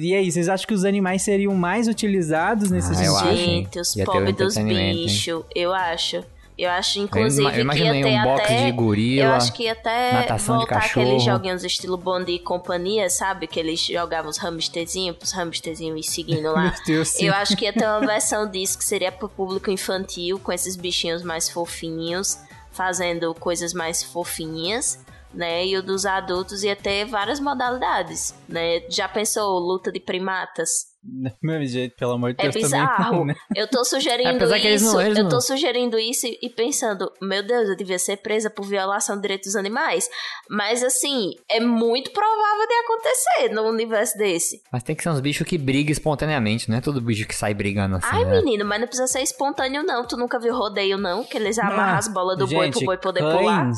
E 0.02 0.16
aí, 0.16 0.32
vocês 0.32 0.50
acham 0.50 0.66
que 0.66 0.74
os 0.74 0.84
animais 0.84 1.22
seriam 1.22 1.54
mais 1.54 1.88
utilizados 1.88 2.72
nesse 2.72 2.92
Ah, 2.96 3.06
eu 3.06 3.16
acho? 3.16 3.36
Gente, 3.36 3.80
os 3.80 3.94
pobres 4.04 4.36
dos 4.36 4.58
bichos, 4.58 5.44
eu 5.56 5.72
acho. 5.72 6.24
Eu 6.58 6.72
acho, 6.72 7.00
inclusive, 7.00 7.48
Eu 7.48 7.70
que 7.70 7.84
ia 7.84 7.92
ter 7.92 8.06
um 8.06 8.36
até... 8.36 8.66
de 8.66 8.72
gorila, 8.72 9.26
eu 9.26 9.32
acho 9.34 9.54
que 9.54 9.64
ia 9.64 9.74
até 9.74 10.36
voltar 10.38 10.78
aqueles 10.78 11.24
joguinhos 11.24 11.64
estilo 11.64 11.98
Bond 11.98 12.32
e 12.32 12.40
companhia, 12.40 13.08
sabe? 13.12 13.46
Que 13.46 13.60
eles 13.60 13.80
jogavam 13.80 14.32
os 14.32 14.44
hamsterzinhos, 14.44 15.16
pros 15.18 15.34
hamsterzinhos 15.34 16.00
ir 16.00 16.10
seguindo 16.10 16.52
lá. 16.52 16.74
Deus, 16.84 17.20
eu 17.20 17.32
acho 17.34 17.56
que 17.56 17.66
ia 17.66 17.74
ter 17.74 17.86
uma 17.86 18.00
versão 18.00 18.50
disso 18.50 18.76
que 18.76 18.84
seria 18.84 19.12
pro 19.12 19.30
público 19.30 19.70
infantil, 19.70 20.40
com 20.40 20.52
esses 20.52 20.76
bichinhos 20.76 21.22
mais 21.22 21.48
fofinhos, 21.48 22.40
fazendo 22.72 23.36
coisas 23.36 23.74
mais 23.74 24.02
fofinhas. 24.02 25.06
Né, 25.34 25.68
e 25.68 25.78
o 25.78 25.84
dos 25.84 26.06
adultos 26.06 26.64
ia 26.64 26.76
ter 26.76 27.06
várias 27.06 27.40
modalidades, 27.40 28.34
né? 28.48 28.82
Já 28.90 29.08
pensou 29.08 29.60
luta 29.60 29.92
de 29.92 30.00
primatas? 30.00 30.70
Do 31.18 31.32
mesmo 31.42 31.66
jeito, 31.68 31.96
pelo 31.96 32.12
amor 32.14 32.34
de 32.34 32.40
É 32.46 32.50
Deus, 32.50 32.56
também 32.70 32.82
bizarro. 32.82 33.16
não, 33.18 33.26
né? 33.26 33.36
Eu 33.56 33.68
tô 33.70 33.84
sugerindo 33.86 34.44
eles 34.54 34.82
isso. 34.82 35.00
eu 35.00 35.14
não- 35.24 35.30
tô 35.30 35.40
sugerindo 35.42 35.98
isso 35.98 36.28
e- 36.28 36.50
pensando, 36.50 37.10
meu 37.22 37.42
Deus, 37.46 37.70
eu 37.70 37.78
devia 37.78 37.98
ser 37.98 38.18
presa 38.18 38.50
por 38.50 38.66
violação 38.66 39.16
de 39.16 39.22
direitos 39.22 39.48
dos 39.48 39.56
animais. 39.56 40.10
Mas 40.50 40.84
assim, 40.84 41.32
é 41.50 41.60
muito 41.60 42.12
provável 42.12 42.68
de 42.68 42.74
acontecer 42.74 43.54
num 43.54 43.68
universo 43.70 44.18
desse. 44.18 44.62
Mas 44.72 44.84
tem 44.84 44.96
que 44.96 45.04
ser 45.04 45.10
uns 45.10 45.20
bichos 45.22 45.48
que 45.48 45.58
brigam 45.58 45.92
espontaneamente, 45.92 46.70
não 46.70 46.78
é 46.78 46.82
todo 46.82 47.00
bicho 47.02 47.26
que 47.28 47.36
sai 47.36 47.54
brigando 47.54 47.96
assim, 47.96 48.08
Ai, 48.12 48.26
né? 48.26 48.42
menino, 48.42 48.66
mas 48.66 48.80
não 48.82 48.88
precisa 48.88 49.08
ser 49.08 49.22
espontâneo, 49.22 49.84
não. 49.84 50.06
Tu 50.06 50.18
nunca 50.18 50.40
viu 50.40 50.54
rodeio, 50.56 50.98
não? 50.98 51.24
Que 51.24 51.38
eles 51.38 51.58
amarram 51.58 51.98
as 51.98 52.08
bolas 52.08 52.38
do 52.38 52.46
boi 52.48 52.70
pro 52.70 52.80
gente, 52.80 52.86
boi 52.86 52.98
poder 52.98 53.22
cães- 53.22 53.38
pular. 53.38 53.72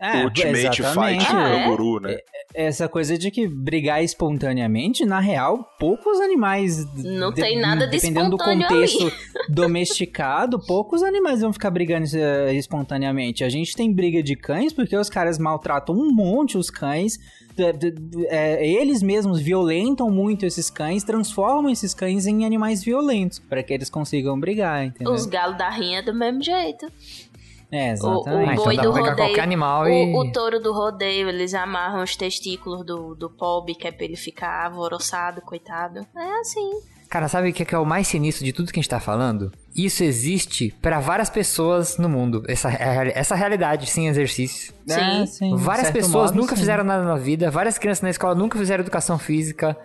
É, 0.00 0.24
Ultimate 0.24 0.80
exatamente. 0.80 1.20
Fight 1.20 1.36
Ah, 1.36 1.48
é? 1.50 1.64
Canguru, 1.64 2.00
né? 2.00 2.16
Essa 2.54 2.88
coisa 2.88 3.18
de 3.18 3.30
que 3.30 3.46
brigar 3.46 4.02
espontaneamente, 4.02 5.04
na 5.04 5.20
real, 5.20 5.70
poucos 5.78 6.18
animais. 6.20 6.84
Não 6.96 7.32
tem 7.32 7.60
nada 7.60 7.86
de 7.86 7.92
Dependendo 7.98 8.30
do 8.30 8.38
contexto 8.38 9.02
ali. 9.02 9.12
domesticado, 9.50 10.58
poucos 10.58 11.02
animais 11.02 11.40
vão 11.42 11.52
ficar 11.52 11.70
brigando 11.70 12.06
eh, 12.14 12.54
espontaneamente. 12.54 13.44
A 13.44 13.48
gente 13.48 13.76
tem 13.76 13.92
briga 13.92 14.22
de 14.22 14.34
cães 14.36 14.72
porque 14.72 14.96
os 14.96 15.08
caras 15.10 15.38
maltratam 15.38 15.94
um 15.94 16.10
monte 16.12 16.56
os 16.58 16.70
cães. 16.70 17.18
de- 17.56 17.72
de- 17.74 17.90
de- 17.90 18.26
é, 18.28 18.66
eles 18.66 19.02
mesmos 19.02 19.38
violentam 19.40 20.08
muito 20.10 20.46
esses 20.46 20.70
cães, 20.70 21.02
transformam 21.04 21.70
esses 21.70 21.92
cães 21.92 22.26
em 22.26 22.44
animais 22.46 22.82
violentos 22.82 23.38
para 23.38 23.62
que 23.62 23.74
eles 23.74 23.90
consigam 23.90 24.38
brigar, 24.40 24.86
entendeu? 24.86 25.12
Os 25.12 25.26
galos 25.26 25.58
da 25.58 25.68
rinha 25.68 25.98
é 25.98 26.02
do 26.02 26.14
mesmo 26.14 26.42
jeito. 26.42 26.86
É, 27.72 27.90
O, 27.90 27.92
exatamente. 27.92 28.48
o 28.48 28.52
então 28.52 28.64
boi 28.64 28.76
dá 28.76 28.82
do 28.82 28.92
pra 28.92 29.00
pegar 29.00 29.10
rodeio. 29.12 29.28
qualquer 29.28 29.42
animal 29.42 29.82
o, 29.84 29.88
e- 29.88 30.14
o 30.16 30.32
touro 30.32 30.60
do 30.60 30.72
rodeio, 30.72 31.28
eles 31.28 31.54
amarram 31.54 32.02
os 32.02 32.16
testículos 32.16 32.84
do, 32.84 33.14
do 33.14 33.30
pobre, 33.30 33.74
que 33.74 33.86
é 33.86 33.92
pra 33.92 34.04
ele 34.04 34.16
ficar 34.16 34.66
alvoroçado, 34.66 35.40
coitado. 35.40 36.00
É 36.16 36.40
assim. 36.40 36.70
Cara, 37.08 37.26
sabe 37.26 37.50
o 37.50 37.52
que 37.52 37.62
é, 37.62 37.66
é 37.72 37.78
o 37.78 37.84
mais 37.84 38.06
sinistro 38.06 38.44
de 38.44 38.52
tudo 38.52 38.72
que 38.72 38.78
a 38.78 38.82
gente 38.82 38.88
tá 38.90 39.00
falando? 39.00 39.52
Isso 39.74 40.04
existe 40.04 40.72
pra 40.80 41.00
várias 41.00 41.28
pessoas 41.28 41.96
no 41.98 42.08
mundo. 42.08 42.44
Essa, 42.48 42.70
essa 42.70 43.34
realidade 43.34 43.88
sem 43.90 44.06
exercício. 44.06 44.72
É, 44.88 45.26
sim, 45.26 45.56
Várias 45.56 45.90
pessoas 45.90 46.30
modo, 46.30 46.40
nunca 46.40 46.54
sim. 46.54 46.60
fizeram 46.60 46.84
nada 46.84 47.04
na 47.04 47.16
vida, 47.16 47.50
várias 47.50 47.78
crianças 47.78 48.02
na 48.02 48.10
escola 48.10 48.34
nunca 48.36 48.56
fizeram 48.58 48.82
educação 48.82 49.18
física. 49.18 49.76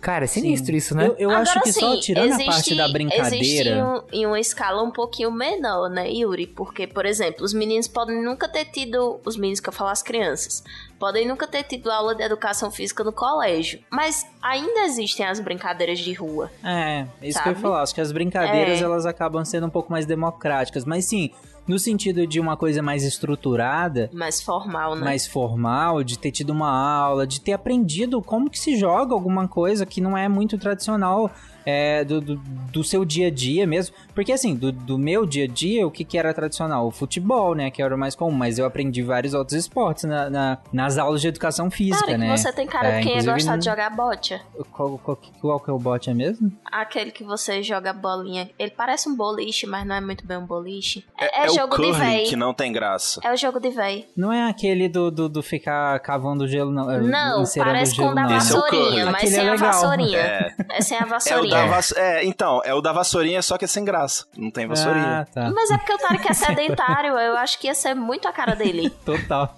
Cara, 0.00 0.24
é 0.24 0.26
sinistro 0.26 0.74
isso, 0.74 0.96
né? 0.96 1.06
Eu, 1.06 1.14
eu 1.16 1.30
acho 1.30 1.52
Agora, 1.52 1.60
que 1.64 1.72
só 1.72 2.00
tirando 2.00 2.24
a 2.24 2.28
existe- 2.34 2.44
parte 2.46 2.74
da 2.74 2.82
Existe 2.84 2.92
brincadeira. 2.92 3.70
em, 3.70 3.82
um- 3.82 4.02
em 4.12 4.26
uma 4.26 4.40
escala 4.40 4.82
um 4.82 4.90
pouquinho 4.90 5.30
menor, 5.30 5.88
né, 5.88 6.10
Yuri? 6.10 6.46
Porque, 6.48 6.86
por 6.86 7.06
exemplo, 7.06 7.44
os 7.44 7.54
meninos 7.54 7.86
podem 7.86 8.20
nunca 8.22 8.48
ter 8.48 8.64
tido. 8.66 9.20
Os 9.24 9.36
meninos 9.36 9.60
que 9.60 9.68
eu 9.68 9.72
falo, 9.72 9.90
as 9.90 10.02
crianças. 10.02 10.64
Podem 10.98 11.26
nunca 11.28 11.46
ter 11.46 11.62
tido 11.62 11.90
aula 11.90 12.14
de 12.14 12.22
educação 12.22 12.70
física 12.70 13.04
no 13.04 13.12
colégio. 13.12 13.78
Mas 13.90 14.26
ainda 14.42 14.80
existem 14.86 15.24
as 15.26 15.38
brincadeiras 15.38 15.98
de 15.98 16.12
rua. 16.14 16.50
É, 16.64 17.06
isso 17.22 17.34
Sabe? 17.38 17.42
que 17.44 17.48
eu 17.50 17.52
ia 17.54 17.60
falar. 17.60 17.82
Acho 17.82 17.94
que 17.94 18.00
as 18.00 18.10
brincadeiras 18.10 18.80
É. 18.80 18.84
elas 18.84 19.06
acabam 19.06 19.44
sendo 19.44 19.66
um 19.66 19.70
pouco 19.70 19.92
mais 19.92 20.04
democráticas. 20.06 20.84
Mas 20.84 21.04
sim, 21.04 21.30
no 21.66 21.78
sentido 21.78 22.26
de 22.26 22.38
uma 22.38 22.56
coisa 22.56 22.82
mais 22.82 23.02
estruturada, 23.02 24.08
Mais 24.12 24.40
formal, 24.40 24.94
né? 24.94 25.02
mais 25.02 25.26
formal, 25.26 26.04
de 26.04 26.18
ter 26.18 26.30
tido 26.30 26.50
uma 26.50 26.70
aula, 26.70 27.26
de 27.26 27.40
ter 27.40 27.52
aprendido 27.52 28.22
como 28.22 28.48
que 28.48 28.58
se 28.58 28.76
joga 28.76 29.14
alguma 29.14 29.48
coisa 29.48 29.84
que 29.84 30.00
não 30.00 30.16
é 30.16 30.28
muito 30.28 30.56
tradicional 30.58 31.30
é, 31.66 32.04
do, 32.04 32.20
do, 32.20 32.36
do 32.72 32.84
seu 32.84 33.04
dia 33.04 33.26
a 33.26 33.30
dia 33.30 33.66
mesmo. 33.66 33.94
Porque 34.14 34.32
assim, 34.32 34.54
do, 34.54 34.70
do 34.72 34.96
meu 34.96 35.26
dia 35.26 35.44
a 35.44 35.48
dia, 35.48 35.86
o 35.86 35.90
que, 35.90 36.04
que 36.04 36.16
era 36.16 36.32
tradicional? 36.32 36.86
O 36.86 36.90
futebol, 36.90 37.54
né? 37.54 37.70
Que 37.70 37.82
era 37.82 37.94
o 37.94 37.98
mais 37.98 38.14
comum. 38.14 38.30
Mas 38.36 38.58
eu 38.58 38.64
aprendi 38.64 39.02
vários 39.02 39.34
outros 39.34 39.58
esportes 39.58 40.04
na, 40.04 40.30
na- 40.30 40.58
nas 40.72 40.96
aulas 40.96 41.20
de 41.20 41.28
educação 41.28 41.70
física, 41.70 41.98
Cara, 42.06 42.12
que 42.12 42.18
né? 42.18 42.36
você 42.36 42.52
tem 42.52 42.66
cara 42.66 42.88
É, 42.88 42.98
de 42.98 43.02
quem 43.02 43.06
ia 43.16 43.18
inclusive, 43.18 43.32
gostar 43.34 43.52
no- 43.52 43.58
de 43.58 43.64
jogar 43.64 43.90
bote. 43.90 44.40
Qual, 44.72 44.98
qual, 44.98 45.18
qual 45.40 45.60
que 45.60 45.70
é 45.70 45.72
o 45.72 45.78
bote 45.78 46.08
é 46.08 46.14
mesmo? 46.14 46.52
Aquele 46.70 47.10
que 47.10 47.24
você 47.24 47.62
joga 47.62 47.92
bolinha. 47.92 48.48
Ele 48.58 48.70
parece 48.70 49.08
um 49.08 49.16
boliche, 49.16 49.66
mas 49.66 49.84
não 49.86 49.96
é 49.96 50.00
muito 50.00 50.24
bem 50.26 50.36
um 50.38 50.46
boliche. 50.46 51.04
É, 51.18 51.42
É, 51.42 51.46
é 51.46 51.50
o 51.50 51.54
jogo 51.54 51.76
de 51.76 51.92
véi. 51.92 52.24
que 52.24 52.36
não 52.36 52.54
tem 52.54 52.72
graça. 52.72 53.20
É 53.24 53.32
o 53.32 53.36
jogo 53.36 53.58
de 53.58 53.70
véi. 53.70 54.06
Não 54.16 54.32
é 54.32 54.48
aquele 54.48 54.88
do, 54.88 55.10
do, 55.10 55.28
do 55.28 55.42
ficar 55.42 55.98
cavando 56.00 56.46
gelo, 56.46 56.70
não. 56.70 56.90
é, 56.90 57.00
Não, 57.00 57.42
parece 57.56 57.96
com 57.96 58.08
o 58.10 58.14
da 58.14 58.22
não. 58.22 58.36
Esse 58.36 58.52
é 58.52 58.56
o 58.56 58.60
vassourinha, 58.60 59.04
mas 59.06 59.14
Aquele 59.16 59.30
sem 59.32 59.44
é 59.46 59.50
a 59.50 59.56
vassourinha. 59.56 60.18
É. 60.18 60.54
É 60.70 60.80
sem 60.80 60.96
a 60.98 61.00
É 61.02 61.04
vassourinha. 61.06 61.55
Da 61.62 61.66
vass... 61.66 61.92
é, 61.96 62.24
então, 62.24 62.60
é 62.64 62.74
o 62.74 62.80
da 62.80 62.92
vassourinha, 62.92 63.42
só 63.42 63.56
que 63.58 63.64
é 63.64 63.68
sem 63.68 63.84
graça. 63.84 64.24
Não 64.36 64.50
tem 64.50 64.66
vassourinha. 64.66 65.20
Ah, 65.20 65.24
tá. 65.24 65.50
Mas 65.50 65.70
é 65.70 65.78
porque 65.78 65.92
o 65.92 65.98
Tarek 65.98 66.30
é 66.30 66.34
sedentário, 66.34 67.18
eu 67.18 67.36
acho 67.36 67.58
que 67.58 67.66
ia 67.66 67.74
ser 67.74 67.94
muito 67.94 68.26
a 68.28 68.32
cara 68.32 68.54
dele. 68.54 68.90
Total. 69.04 69.56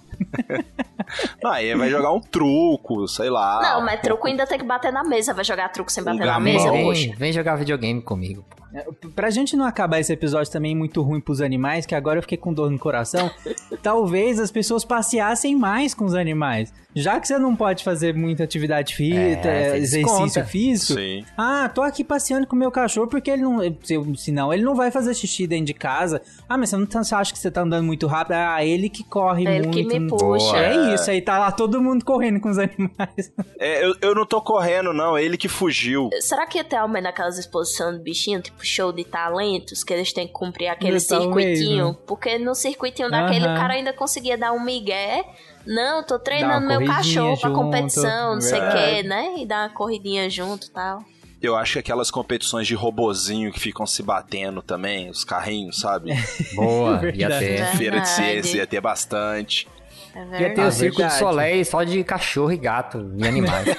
Não, 1.42 1.50
aí 1.52 1.74
vai 1.74 1.88
jogar 1.88 2.12
um 2.12 2.20
truco, 2.20 3.06
sei 3.06 3.30
lá. 3.30 3.60
Não, 3.62 3.84
mas 3.84 4.00
truco 4.00 4.26
ainda 4.26 4.46
tem 4.46 4.58
que 4.58 4.64
bater 4.64 4.92
na 4.92 5.04
mesa. 5.04 5.32
Vai 5.32 5.44
jogar 5.44 5.68
truco 5.68 5.92
sem 5.92 6.02
bater 6.02 6.18
na 6.18 6.26
gamão. 6.26 6.40
mesa, 6.40 6.70
vem, 6.70 6.84
poxa. 6.84 7.14
vem 7.16 7.32
jogar 7.32 7.56
videogame 7.56 8.02
comigo. 8.02 8.44
É, 8.74 8.86
Pra 9.14 9.30
gente 9.30 9.56
não 9.56 9.64
acabar 9.64 9.98
esse 10.00 10.12
episódio 10.12 10.50
também 10.52 10.74
muito 10.76 11.00
ruim 11.02 11.20
pros 11.20 11.40
animais, 11.40 11.86
que 11.86 11.94
agora 11.94 12.18
eu 12.18 12.22
fiquei 12.22 12.36
com 12.38 12.52
dor 12.52 12.70
no 12.70 12.78
coração, 12.78 13.30
talvez 13.82 14.38
as 14.38 14.50
pessoas 14.50 14.84
passeassem 14.84 15.56
mais 15.56 15.94
com 15.94 16.04
os 16.04 16.14
animais. 16.14 16.72
Já 16.94 17.20
que 17.20 17.28
você 17.28 17.38
não 17.38 17.54
pode 17.54 17.84
fazer 17.84 18.14
muita 18.14 18.42
atividade 18.42 18.94
física, 18.96 19.48
É, 19.48 19.76
exercício 19.76 20.04
desconta. 20.04 20.44
físico. 20.44 20.98
Sim. 20.98 21.24
Ah, 21.36 21.70
tô 21.72 21.82
aqui 21.82 22.02
passeando 22.02 22.46
com 22.46 22.56
o 22.56 22.58
meu 22.58 22.70
cachorro 22.72 23.06
porque 23.06 23.30
ele 23.30 23.42
não. 23.42 23.58
se- 23.82 24.16
Senão 24.16 24.52
ele 24.52 24.62
não 24.64 24.74
vai 24.74 24.90
fazer 24.90 25.14
xixi 25.14 25.46
dentro 25.46 25.66
de 25.66 25.74
casa. 25.74 26.20
Ah, 26.48 26.56
mas 26.56 26.70
você 26.70 26.76
não 26.76 26.86
tá- 26.86 27.04
você 27.04 27.14
acha 27.14 27.32
que 27.32 27.38
você 27.38 27.50
tá 27.50 27.60
andando 27.60 27.84
muito 27.84 28.06
rápido? 28.06 28.32
Ah, 28.34 28.64
ele 28.64 28.88
que 28.88 29.04
corre 29.04 29.46
É 29.46 29.56
ele 29.56 29.68
muito. 29.68 29.88
que 29.88 29.98
me 30.00 30.08
puxa. 30.08 30.56
É 30.56 30.94
isso, 30.94 31.10
aí 31.10 31.20
tá 31.20 31.38
lá 31.38 31.52
todo 31.52 31.80
mundo 31.80 32.04
correndo 32.04 32.40
com 32.40 32.48
os 32.50 32.58
animais. 32.58 33.32
É, 33.60 33.84
eu, 33.86 33.94
eu 34.00 34.14
não 34.14 34.26
tô 34.26 34.40
correndo, 34.40 34.92
não. 34.92 35.16
Ele 35.16 35.36
que 35.36 35.46
fugiu. 35.46 36.08
Será 36.20 36.46
que 36.46 36.58
ia 36.58 36.64
ter 36.64 36.76
aumento 36.76 37.04
naquelas 37.04 37.38
exposições 37.38 37.96
de 37.98 38.02
bichinho, 38.02 38.40
tipo 38.40 38.57
show 38.66 38.92
de 38.92 39.04
talentos, 39.04 39.82
que 39.84 39.92
eles 39.92 40.12
têm 40.12 40.26
que 40.26 40.32
cumprir 40.32 40.68
aquele 40.68 40.98
circuitinho? 41.00 41.94
Porque 42.06 42.38
no 42.38 42.54
circuitinho 42.54 43.10
daquele 43.10 43.44
Aham. 43.46 43.54
o 43.54 43.58
cara 43.58 43.74
ainda 43.74 43.92
conseguia 43.92 44.36
dar 44.36 44.52
um 44.52 44.60
migué. 44.62 45.24
Não, 45.66 46.02
tô 46.02 46.18
treinando 46.18 46.66
meu 46.66 46.84
cachorro 46.86 47.38
pra 47.38 47.50
junto. 47.50 47.60
competição, 47.62 48.34
não 48.34 48.40
sei 48.40 48.58
o 48.58 48.62
É. 48.64 48.70
que, 49.02 49.08
né? 49.08 49.34
E 49.38 49.46
dar 49.46 49.68
uma 49.68 49.74
corridinha 49.74 50.28
junto 50.30 50.66
e 50.66 50.70
tal. 50.70 51.04
Eu 51.40 51.54
acho 51.54 51.74
que 51.74 51.78
aquelas 51.78 52.10
competições 52.10 52.66
de 52.66 52.74
robozinho 52.74 53.52
que 53.52 53.60
ficam 53.60 53.86
se 53.86 54.02
batendo 54.02 54.60
também, 54.60 55.08
os 55.08 55.22
carrinhos, 55.24 55.78
sabe? 55.78 56.10
Boa, 56.56 57.00
ia 57.14 57.28
Verdade. 57.28 57.44
ter. 57.46 57.76
Feira 57.76 58.00
de 58.00 58.08
ciência 58.08 58.56
ia 58.56 58.66
ter 58.66 58.80
bastante. 58.80 59.68
É 60.14 60.42
Ia 60.42 60.54
ter 60.54 60.60
o 60.62 60.64
Ah, 60.66 60.70
Circo 60.70 60.96
verdade. 60.98 61.14
do 61.14 61.18
Soleil 61.18 61.64
só 61.64 61.84
de 61.84 62.02
cachorro 62.04 62.52
e 62.52 62.56
gato 62.56 63.12
e 63.16 63.26
animais. 63.26 63.66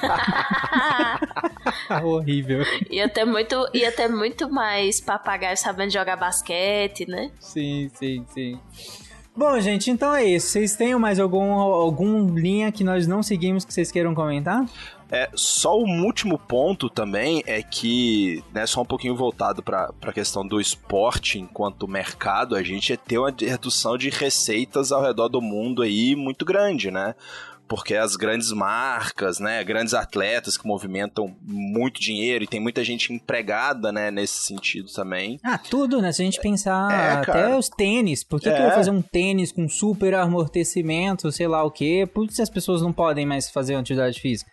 Horrível. 2.04 2.64
ia, 2.90 3.10
ter 3.10 3.26
muito, 3.26 3.56
ia 3.74 3.92
ter 3.92 4.08
muito 4.08 4.50
mais 4.50 5.02
papagaio 5.02 5.58
sabendo 5.58 5.92
jogar 5.92 6.16
basquete, 6.16 7.06
né? 7.08 7.32
Sim, 7.40 7.90
sim, 7.96 8.26
sim. 8.34 8.60
Bom, 9.40 9.58
gente, 9.62 9.90
então 9.90 10.14
é 10.14 10.26
isso. 10.26 10.48
Vocês 10.48 10.76
têm 10.76 10.94
mais 10.98 11.18
algum, 11.18 11.54
algum 11.54 12.36
linha 12.36 12.74
que 12.74 12.84
nós 12.84 13.08
não 13.08 13.24
seguimos 13.24 13.64
que 13.64 13.74
vocês 13.74 13.90
queiram 13.90 14.14
comentar? 14.14 14.66
É, 15.10 15.30
só 15.34 15.80
um 15.80 16.04
último 16.04 16.38
ponto 16.38 16.90
também 16.90 17.42
é 17.48 17.64
que, 17.64 18.44
né, 18.54 18.68
só 18.68 18.82
um 18.82 18.86
pouquinho 18.86 19.16
voltado 19.16 19.64
para 19.64 19.94
a 20.02 20.12
questão 20.12 20.46
do 20.46 20.60
esporte 20.60 21.40
enquanto 21.40 21.88
mercado, 21.88 22.54
a 22.54 22.62
gente 22.62 22.90
ia 22.90 22.98
ter 22.98 23.18
uma 23.18 23.34
redução 23.40 23.98
de 23.98 24.10
receitas 24.10 24.92
ao 24.92 25.02
redor 25.02 25.30
do 25.30 25.40
mundo 25.40 25.84
aí 25.84 26.18
muito 26.18 26.44
grande, 26.44 26.92
né? 26.92 27.16
Porque 27.70 27.96
as 27.96 28.16
grandes 28.16 28.52
marcas, 28.52 29.40
né, 29.40 29.64
grandes 29.64 29.94
atletas 29.94 30.58
que 30.58 30.68
movimentam 30.68 31.36
muito 31.42 32.02
dinheiro 32.02 32.44
e 32.44 32.48
tem 32.48 32.60
muita 32.60 32.84
gente 32.84 33.14
empregada, 33.14 33.92
né, 33.92 34.10
nesse 34.10 34.42
sentido 34.44 34.92
também. 34.92 35.40
Ah, 35.44 35.58
tudo, 35.60 36.02
né? 36.02 36.12
Se 36.12 36.22
a 36.22 36.26
gente 36.26 36.42
pensar 36.42 36.92
É, 36.92 37.12
até 37.14 37.56
os 37.56 37.70
tênis. 37.70 38.24
Por 38.24 38.40
que, 38.42 38.50
que 38.50 38.56
É. 38.56 38.60
eu 38.60 38.64
vou 38.64 38.72
fazer 38.74 38.90
um 38.90 39.02
tênis 39.04 39.52
com 39.52 39.70
super 39.70 40.16
amortecimento, 40.16 41.32
sei 41.32 41.48
lá 41.48 41.64
o 41.64 41.72
quê? 41.72 42.10
Por 42.12 42.28
que 42.28 42.42
as 42.42 42.50
pessoas 42.50 42.82
não 42.82 42.92
podem 42.92 43.26
mais 43.26 43.50
fazer 43.50 43.76
uma 43.76 43.82
atividade 43.82 44.20
física? 44.20 44.50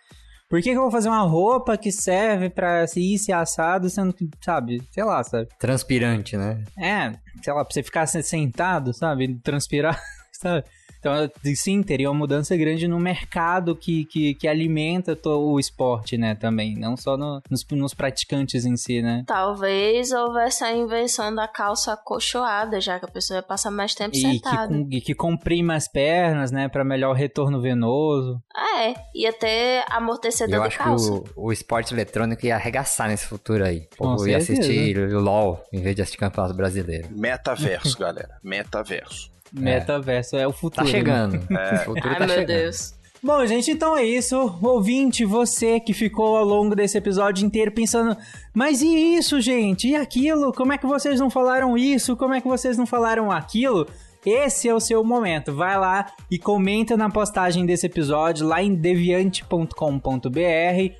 Por 0.49 0.61
que, 0.61 0.69
que 0.71 0.77
eu 0.77 0.81
vou 0.83 0.91
fazer 0.91 1.09
uma 1.09 1.23
roupa 1.23 1.75
que 1.77 1.91
serve 1.91 2.49
pra 2.49 2.87
se 2.87 3.01
ir 3.01 3.17
se 3.17 3.33
assado, 3.33 3.89
sendo 3.89 4.13
que, 4.13 4.29
sabe, 4.39 4.81
sei 4.91 5.03
lá, 5.03 5.21
sabe? 5.21 5.49
Transpirante, 5.59 6.37
né? 6.37 6.63
É, 6.79 7.11
sei 7.43 7.51
lá, 7.51 7.65
pra 7.65 7.73
você 7.73 7.83
ficar 7.83 8.05
se- 8.05 8.23
sentado, 8.23 8.93
sabe? 8.93 9.37
Transpirar, 9.43 9.99
sabe? 10.31 10.63
Então, 10.99 11.13
sim, 11.55 11.81
teria 11.83 12.09
uma 12.09 12.17
mudança 12.17 12.55
grande 12.57 12.87
no 12.87 12.99
mercado 12.99 13.75
que, 13.75 14.05
que, 14.05 14.33
que 14.35 14.47
alimenta 14.47 15.17
o 15.25 15.59
esporte, 15.59 16.17
né, 16.17 16.35
também. 16.35 16.75
Não 16.77 16.95
só 16.97 17.15
no- 17.17 17.41
nos, 17.49 17.65
nos 17.71 17.93
praticantes 17.93 18.65
em 18.65 18.75
si, 18.75 19.01
né? 19.01 19.23
Talvez 19.27 20.11
houvesse 20.11 20.63
a 20.63 20.75
invenção 20.75 21.33
da 21.33 21.47
calça 21.47 21.93
acolchoada, 21.93 22.79
já 22.81 22.99
que 22.99 23.05
a 23.05 23.09
pessoa 23.09 23.37
ia 23.37 23.43
passar 23.43 23.71
mais 23.71 23.93
tempo 23.93 24.15
E 24.15 24.21
que, 24.21 24.31
sentada. 24.31 24.67
com- 24.67 24.87
e 24.91 25.01
que 25.01 25.13
comprime 25.13 25.73
as 25.73 25.87
pernas, 25.87 26.51
né, 26.51 26.67
Pra 26.67 26.83
melhor 26.83 27.13
retorno 27.15 27.61
venoso. 27.61 28.41
É, 28.79 28.93
ia 29.15 29.31
ter 29.33 29.83
amortecedor 29.89 30.55
Eu 30.55 30.61
de 30.61 30.67
acho 30.67 30.77
que 30.77 30.83
calça. 30.83 31.11
o, 31.11 31.23
o 31.35 31.51
esporte 31.51 31.93
eletrônico 31.93 32.45
ia 32.45 32.55
arregaçar 32.55 33.07
nesse 33.07 33.25
futuro 33.25 33.63
aí. 33.63 33.87
O 33.93 33.97
Com 33.97 34.15
povo 34.15 34.27
ia 34.27 34.39
certeza. 34.41 34.67
assistir 34.69 34.97
o 34.97 35.19
LOL 35.19 35.63
em 35.73 35.81
vez 35.81 35.95
de 35.95 36.01
assistir 36.01 36.17
campeonato 36.17 36.53
brasileiro. 36.55 37.07
Metaverso, 37.11 37.97
galera. 37.97 38.37
Metaverso. 38.43 39.31
Metaverso 39.57 40.35
é 40.37 40.47
o 40.47 40.51
Tá 40.51 40.57
futuro. 40.57 40.85
né? 40.85 40.91
chegando. 40.91 41.39
É. 41.51 41.75
O 41.75 41.85
futuro 41.85 42.09
Ai, 42.09 42.17
tá 42.19 42.25
meu 42.27 42.35
chegando. 42.35 42.47
Deus. 42.47 42.93
Bom, 43.23 43.45
gente, 43.47 43.71
então 43.71 43.97
é 43.97 44.03
isso. 44.03 44.37
Ouvinte, 44.61 45.25
você 45.25 45.79
que 45.79 45.91
ficou 45.91 46.37
ao 46.37 46.45
longo 46.45 46.75
desse 46.75 46.97
episódio 46.99 47.45
inteiro 47.45 47.71
pensando, 47.71 48.15
mas 48.53 48.81
e 48.83 48.87
isso, 49.17 49.41
gente? 49.41 49.87
E 49.87 49.95
aquilo? 49.95 50.53
Como 50.53 50.71
é 50.71 50.77
que 50.77 50.85
vocês 50.85 51.19
não 51.19 51.29
falaram 51.29 51.75
isso? 51.75 52.15
Como 52.15 52.35
é 52.35 52.41
que 52.41 52.47
vocês 52.47 52.77
não 52.77 52.85
falaram 52.85 53.31
aquilo? 53.31 53.87
Esse 54.29 54.67
é 54.67 54.75
o 54.75 54.79
seu 54.81 55.05
momento. 55.05 55.55
Vai 55.55 55.79
lá 55.79 56.05
e 56.29 56.37
comenta 56.37 56.97
na 56.97 57.09
postagem 57.09 57.65
desse 57.65 57.85
episódio 57.85 58.45
lá 58.45 58.61
em 58.61 58.75
deviante.com.br, 58.75 59.71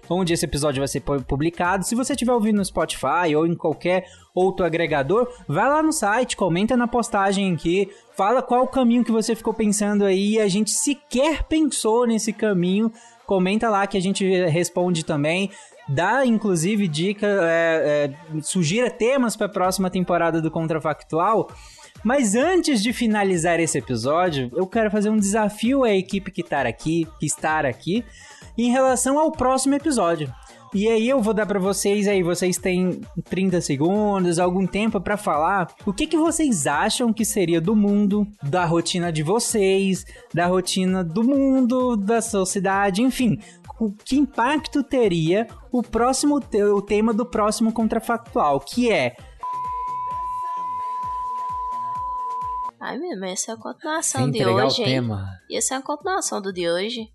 onde 0.10 0.34
esse 0.34 0.46
episódio 0.46 0.80
vai 0.80 0.88
ser 0.88 1.02
pu- 1.02 1.22
publicado. 1.24 1.86
Se 1.86 1.94
você 1.94 2.14
estiver 2.14 2.32
ouvindo 2.32 2.56
no 2.56 2.64
Spotify 2.64 3.36
ou 3.36 3.46
em 3.46 3.54
qualquer 3.54 4.06
outro 4.34 4.66
agregador, 4.66 5.28
vai 5.46 5.68
lá 5.68 5.84
no 5.84 5.92
site, 5.92 6.38
comenta 6.38 6.78
na 6.78 6.88
postagem 6.88 7.54
aqui, 7.54 7.90
fala 8.16 8.42
qual 8.42 8.64
o 8.64 8.68
caminho 8.68 9.04
que 9.04 9.12
você 9.12 9.36
ficou 9.36 9.54
pensando 9.54 10.06
aí. 10.06 10.40
A 10.40 10.48
gente 10.48 10.72
sequer 10.72 11.44
pensou 11.44 12.08
nesse 12.08 12.32
caminho. 12.32 12.90
Comenta 13.26 13.70
lá 13.70 13.86
que 13.86 13.98
a 13.98 14.02
gente 14.02 14.26
responde 14.46 15.04
também. 15.04 15.52
Dá, 15.90 16.26
inclusive, 16.26 16.88
dica, 16.88 17.28
é, 17.28 18.10
é, 18.36 18.42
sugira 18.42 18.90
temas 18.90 19.36
para 19.36 19.48
a 19.48 19.50
próxima 19.50 19.90
temporada 19.90 20.42
do 20.42 20.50
Contrafactual. 20.52 21.50
Mas 22.04 22.36
antes 22.36 22.82
de 22.82 22.94
finalizar 22.94 23.60
esse 23.60 23.78
episódio, 23.78 24.52
eu 24.56 24.66
quero 24.68 24.92
fazer 24.92 25.10
um 25.10 25.18
desafio 25.18 25.84
à 25.84 25.92
equipe 25.92 26.32
que 26.32 26.42
está 26.42 26.62
aqui, 26.62 27.08
que 27.20 27.26
está 27.26 27.60
aqui, 27.60 28.04
em 28.58 28.72
relação 28.72 29.20
ao 29.20 29.32
próximo 29.32 29.76
episódio. 29.76 30.34
E 30.74 30.88
aí 30.88 31.08
eu 31.08 31.22
vou 31.22 31.34
dar 31.34 31.46
pra 31.46 31.60
vocês 31.60 32.08
aí, 32.08 32.22
vocês 32.22 32.58
têm 32.58 33.00
30 33.30 33.62
segundos, 33.62 34.38
algum 34.38 34.68
tempo 34.68 35.00
pra 35.00 35.16
falar 35.16 35.74
o 35.86 35.94
que 35.94 36.06
que 36.06 36.18
vocês 36.18 36.68
acham 36.68 37.14
que 37.14 37.24
seria 37.24 37.62
do 37.62 37.76
mundo, 37.76 38.28
da 38.44 38.66
rotina 38.66 39.12
de 39.12 39.24
vocês, 39.24 40.06
da 40.34 40.46
rotina 40.46 41.04
do 41.04 41.24
mundo, 41.24 41.96
da 41.96 42.22
sociedade, 42.22 43.02
enfim, 43.02 43.40
o 43.80 43.92
que 43.92 44.18
impacto 44.18 44.84
teria 44.84 45.48
o 45.72 45.82
próximo 45.82 46.36
o 46.36 46.82
tema 46.82 47.14
do 47.14 47.26
próximo 47.26 47.72
contrafactual, 47.72 48.60
que 48.60 48.92
é 48.92 49.16
Ai, 52.88 52.98
mesmo, 52.98 53.26
essa 53.26 53.52
é 53.52 53.54
a 53.54 53.58
continuação 53.58 54.22
Sem 54.24 54.32
de 54.32 54.46
hoje, 54.46 54.82
o 54.82 54.86
hein? 54.86 54.94
tema. 54.94 55.28
Ia 55.50 55.62
ser 55.62 55.74
a 55.74 55.82
continuação 55.82 56.42
do 56.42 56.54
de 56.54 56.70
hoje. 56.70 57.12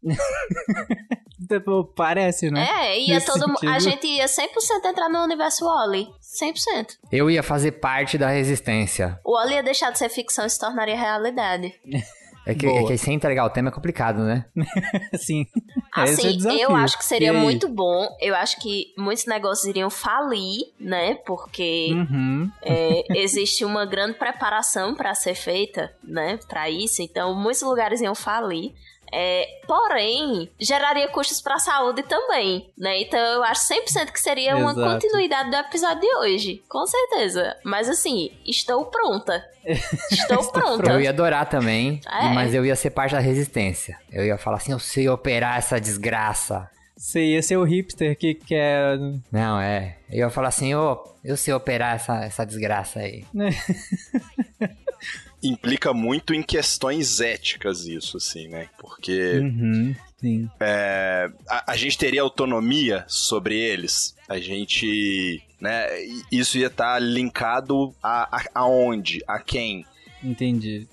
tipo, 1.49 1.85
parece, 1.97 2.51
né? 2.51 2.68
É, 2.70 3.01
ia 3.01 3.14
Nesse 3.14 3.27
todo 3.27 3.55
A 3.66 3.79
gente 3.79 4.07
ia 4.07 4.27
100% 4.27 4.49
entrar 4.85 5.09
no 5.09 5.23
universo 5.25 5.64
Wally. 5.64 6.09
100%. 6.20 6.99
Eu 7.11 7.31
ia 7.31 7.43
fazer 7.43 7.73
parte 7.73 8.18
da 8.18 8.29
resistência. 8.29 9.18
O 9.25 9.33
Wally 9.33 9.55
ia 9.55 9.62
deixar 9.62 9.91
de 9.91 9.99
ser 9.99 10.11
ficção 10.11 10.45
e 10.45 10.51
se 10.51 10.59
tornaria 10.59 10.95
realidade. 10.95 11.73
É 12.45 12.55
que, 12.55 12.66
é 12.66 12.84
que 12.84 12.99
sem 12.99 13.14
entregar 13.14 13.45
o 13.45 13.51
tema 13.51 13.68
é 13.68 13.72
complicado, 13.72 14.22
né? 14.24 14.47
Assim, 15.14 15.47
esse 15.47 15.55
é 15.97 16.01
o 16.01 16.03
Assim, 16.03 16.36
desafio. 16.36 16.61
eu 16.61 16.76
acho 16.76 16.99
que 16.99 17.05
seria 17.05 17.32
muito 17.32 17.68
bom. 17.68 18.09
Eu 18.20 18.34
acho 18.34 18.61
que 18.61 18.86
muitos 18.99 19.26
negócios 19.26 19.64
iriam 19.66 19.88
falir, 19.90 20.61
né? 20.78 21.14
Porque 21.26 21.90
Uhum. 21.93 22.51
é, 22.62 23.05
existe 23.20 23.64
uma 23.64 23.84
grande 23.86 24.14
preparação 24.18 24.95
para 24.95 25.14
ser 25.14 25.34
feita, 25.34 25.93
né? 26.03 26.38
Para 26.49 26.68
isso. 26.68 27.01
Então, 27.03 27.34
muitos 27.34 27.62
lugares 27.62 28.01
iam 28.01 28.14
falir. 28.14 28.72
É, 29.15 29.61
porém, 29.67 30.51
geraria 30.59 31.07
custos 31.09 31.43
para 31.43 31.57
a 31.57 31.59
saúde 31.59 32.03
também, 32.05 32.71
né? 32.79 33.03
Então, 33.03 33.21
eu 33.21 33.45
acho 33.45 33.61
100% 33.69 34.11
que 34.11 34.19
seria 34.19 34.57
uma 34.57 34.73
Exato. 34.73 34.91
continuidade 34.95 35.51
do 35.51 35.57
episódio 35.57 36.01
de 36.01 36.17
hoje. 36.17 36.63
Com 36.69 36.87
certeza. 36.87 37.55
Mas, 37.63 37.91
assim, 37.91 38.31
estou 38.47 38.87
pronta. 38.87 39.45
Estou 39.65 40.45
pronta. 40.51 40.93
Eu 40.93 41.01
ia 41.01 41.11
adorar 41.11 41.47
também, 41.49 42.01
É. 42.11 42.29
mas 42.33 42.55
eu 42.55 42.65
ia 42.65 42.75
ser 42.75 42.91
parte 42.91 43.13
da 43.13 43.21
resistência. 43.21 43.99
Eu 44.11 44.25
ia 44.25 44.39
falar 44.39 44.57
assim, 44.57 44.73
eu 44.73 44.79
sei 44.79 45.09
operar 45.09 45.59
essa 45.59 45.79
desgraça. 45.79 46.69
Você 46.97 47.21
ia 47.23 47.43
ser 47.43 47.57
o 47.57 47.65
hipster 47.65 48.17
que 48.17 48.35
quer. 48.35 48.97
Não, 49.31 49.61
é. 49.61 49.99
Eu 50.11 50.19
ia 50.21 50.31
falar 50.31 50.49
assim, 50.49 50.75
ô, 50.75 50.99
eu 51.25 51.37
sei 51.37 51.53
operar 51.53 51.97
essa, 51.97 52.25
essa 52.25 52.47
desgraça 52.47 53.01
aí. 53.01 53.25
Implica 55.43 55.93
muito 55.93 56.32
em 56.32 56.43
questões 56.43 57.20
éticas 57.20 57.86
isso, 57.86 58.16
assim, 58.16 58.49
né? 58.49 58.68
Porque 58.78 59.38
Uhum, 59.38 59.95
sim. 60.20 60.51
é, 60.61 61.28
a, 61.49 61.72
a 61.72 61.76
gente 61.76 61.99
teria 61.99 62.22
autonomia 62.22 63.05
sobre 63.09 63.59
eles. 63.59 64.14
A 64.28 64.38
gente, 64.38 65.43
né? 65.61 65.86
Isso 66.30 66.59
ia 66.59 66.68
estar 66.68 66.99
linkado 67.01 67.95
a, 68.03 68.36
a 68.36 68.45
aonde, 68.55 69.20
a 69.26 69.40
quem, 69.40 69.84
Entendi. 70.22 70.86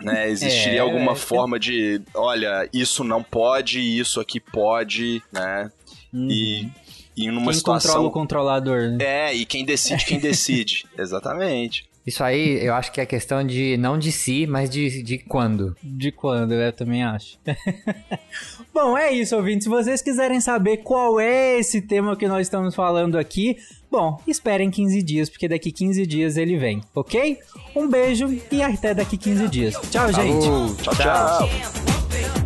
né? 0.00 0.28
Existiria 0.30 0.78
É, 0.78 0.82
alguma 0.82 1.12
é, 1.12 1.16
forma 1.16 1.58
de, 1.58 2.00
olha, 2.14 2.68
isso 2.72 3.02
não 3.02 3.22
pode, 3.22 3.80
isso 3.80 4.20
aqui 4.20 4.38
pode, 4.38 5.20
né? 5.32 5.70
E, 6.14 6.68
e 7.16 7.30
numa 7.30 7.46
Quem 7.50 7.54
situação 7.54 7.90
controla 7.92 8.08
o 8.08 8.12
controlador, 8.12 8.90
né? 8.92 8.98
é 9.00 9.34
e 9.34 9.44
quem 9.44 9.64
decide, 9.64 10.04
quem 10.04 10.18
decide, 10.20 10.86
exatamente. 10.96 11.84
Isso 12.06 12.22
aí, 12.22 12.64
eu 12.64 12.72
acho 12.74 12.92
que 12.92 13.00
é 13.00 13.06
questão 13.06 13.44
de, 13.44 13.76
não 13.76 13.98
de 13.98 14.12
si, 14.12 14.46
mas 14.46 14.70
de, 14.70 15.02
de 15.02 15.18
quando. 15.18 15.76
De 15.82 16.12
quando, 16.12 16.54
eu 16.54 16.72
também 16.72 17.02
acho. 17.02 17.36
bom, 18.72 18.96
é 18.96 19.12
isso, 19.12 19.34
ouvintes. 19.34 19.64
Se 19.64 19.68
vocês 19.68 20.00
quiserem 20.00 20.40
saber 20.40 20.78
qual 20.78 21.18
é 21.18 21.58
esse 21.58 21.82
tema 21.82 22.16
que 22.16 22.28
nós 22.28 22.46
estamos 22.46 22.76
falando 22.76 23.18
aqui, 23.18 23.56
bom, 23.90 24.20
esperem 24.24 24.70
15 24.70 25.02
dias, 25.02 25.28
porque 25.28 25.48
daqui 25.48 25.72
15 25.72 26.06
dias 26.06 26.36
ele 26.36 26.56
vem, 26.56 26.80
ok? 26.94 27.38
Um 27.74 27.88
beijo 27.88 28.28
e 28.52 28.62
até 28.62 28.94
daqui 28.94 29.16
15 29.16 29.48
dias. 29.48 29.74
Tchau, 29.90 30.12
gente. 30.12 30.44
Falou, 30.44 30.76
tchau, 30.76 30.94
tchau. 30.94 32.45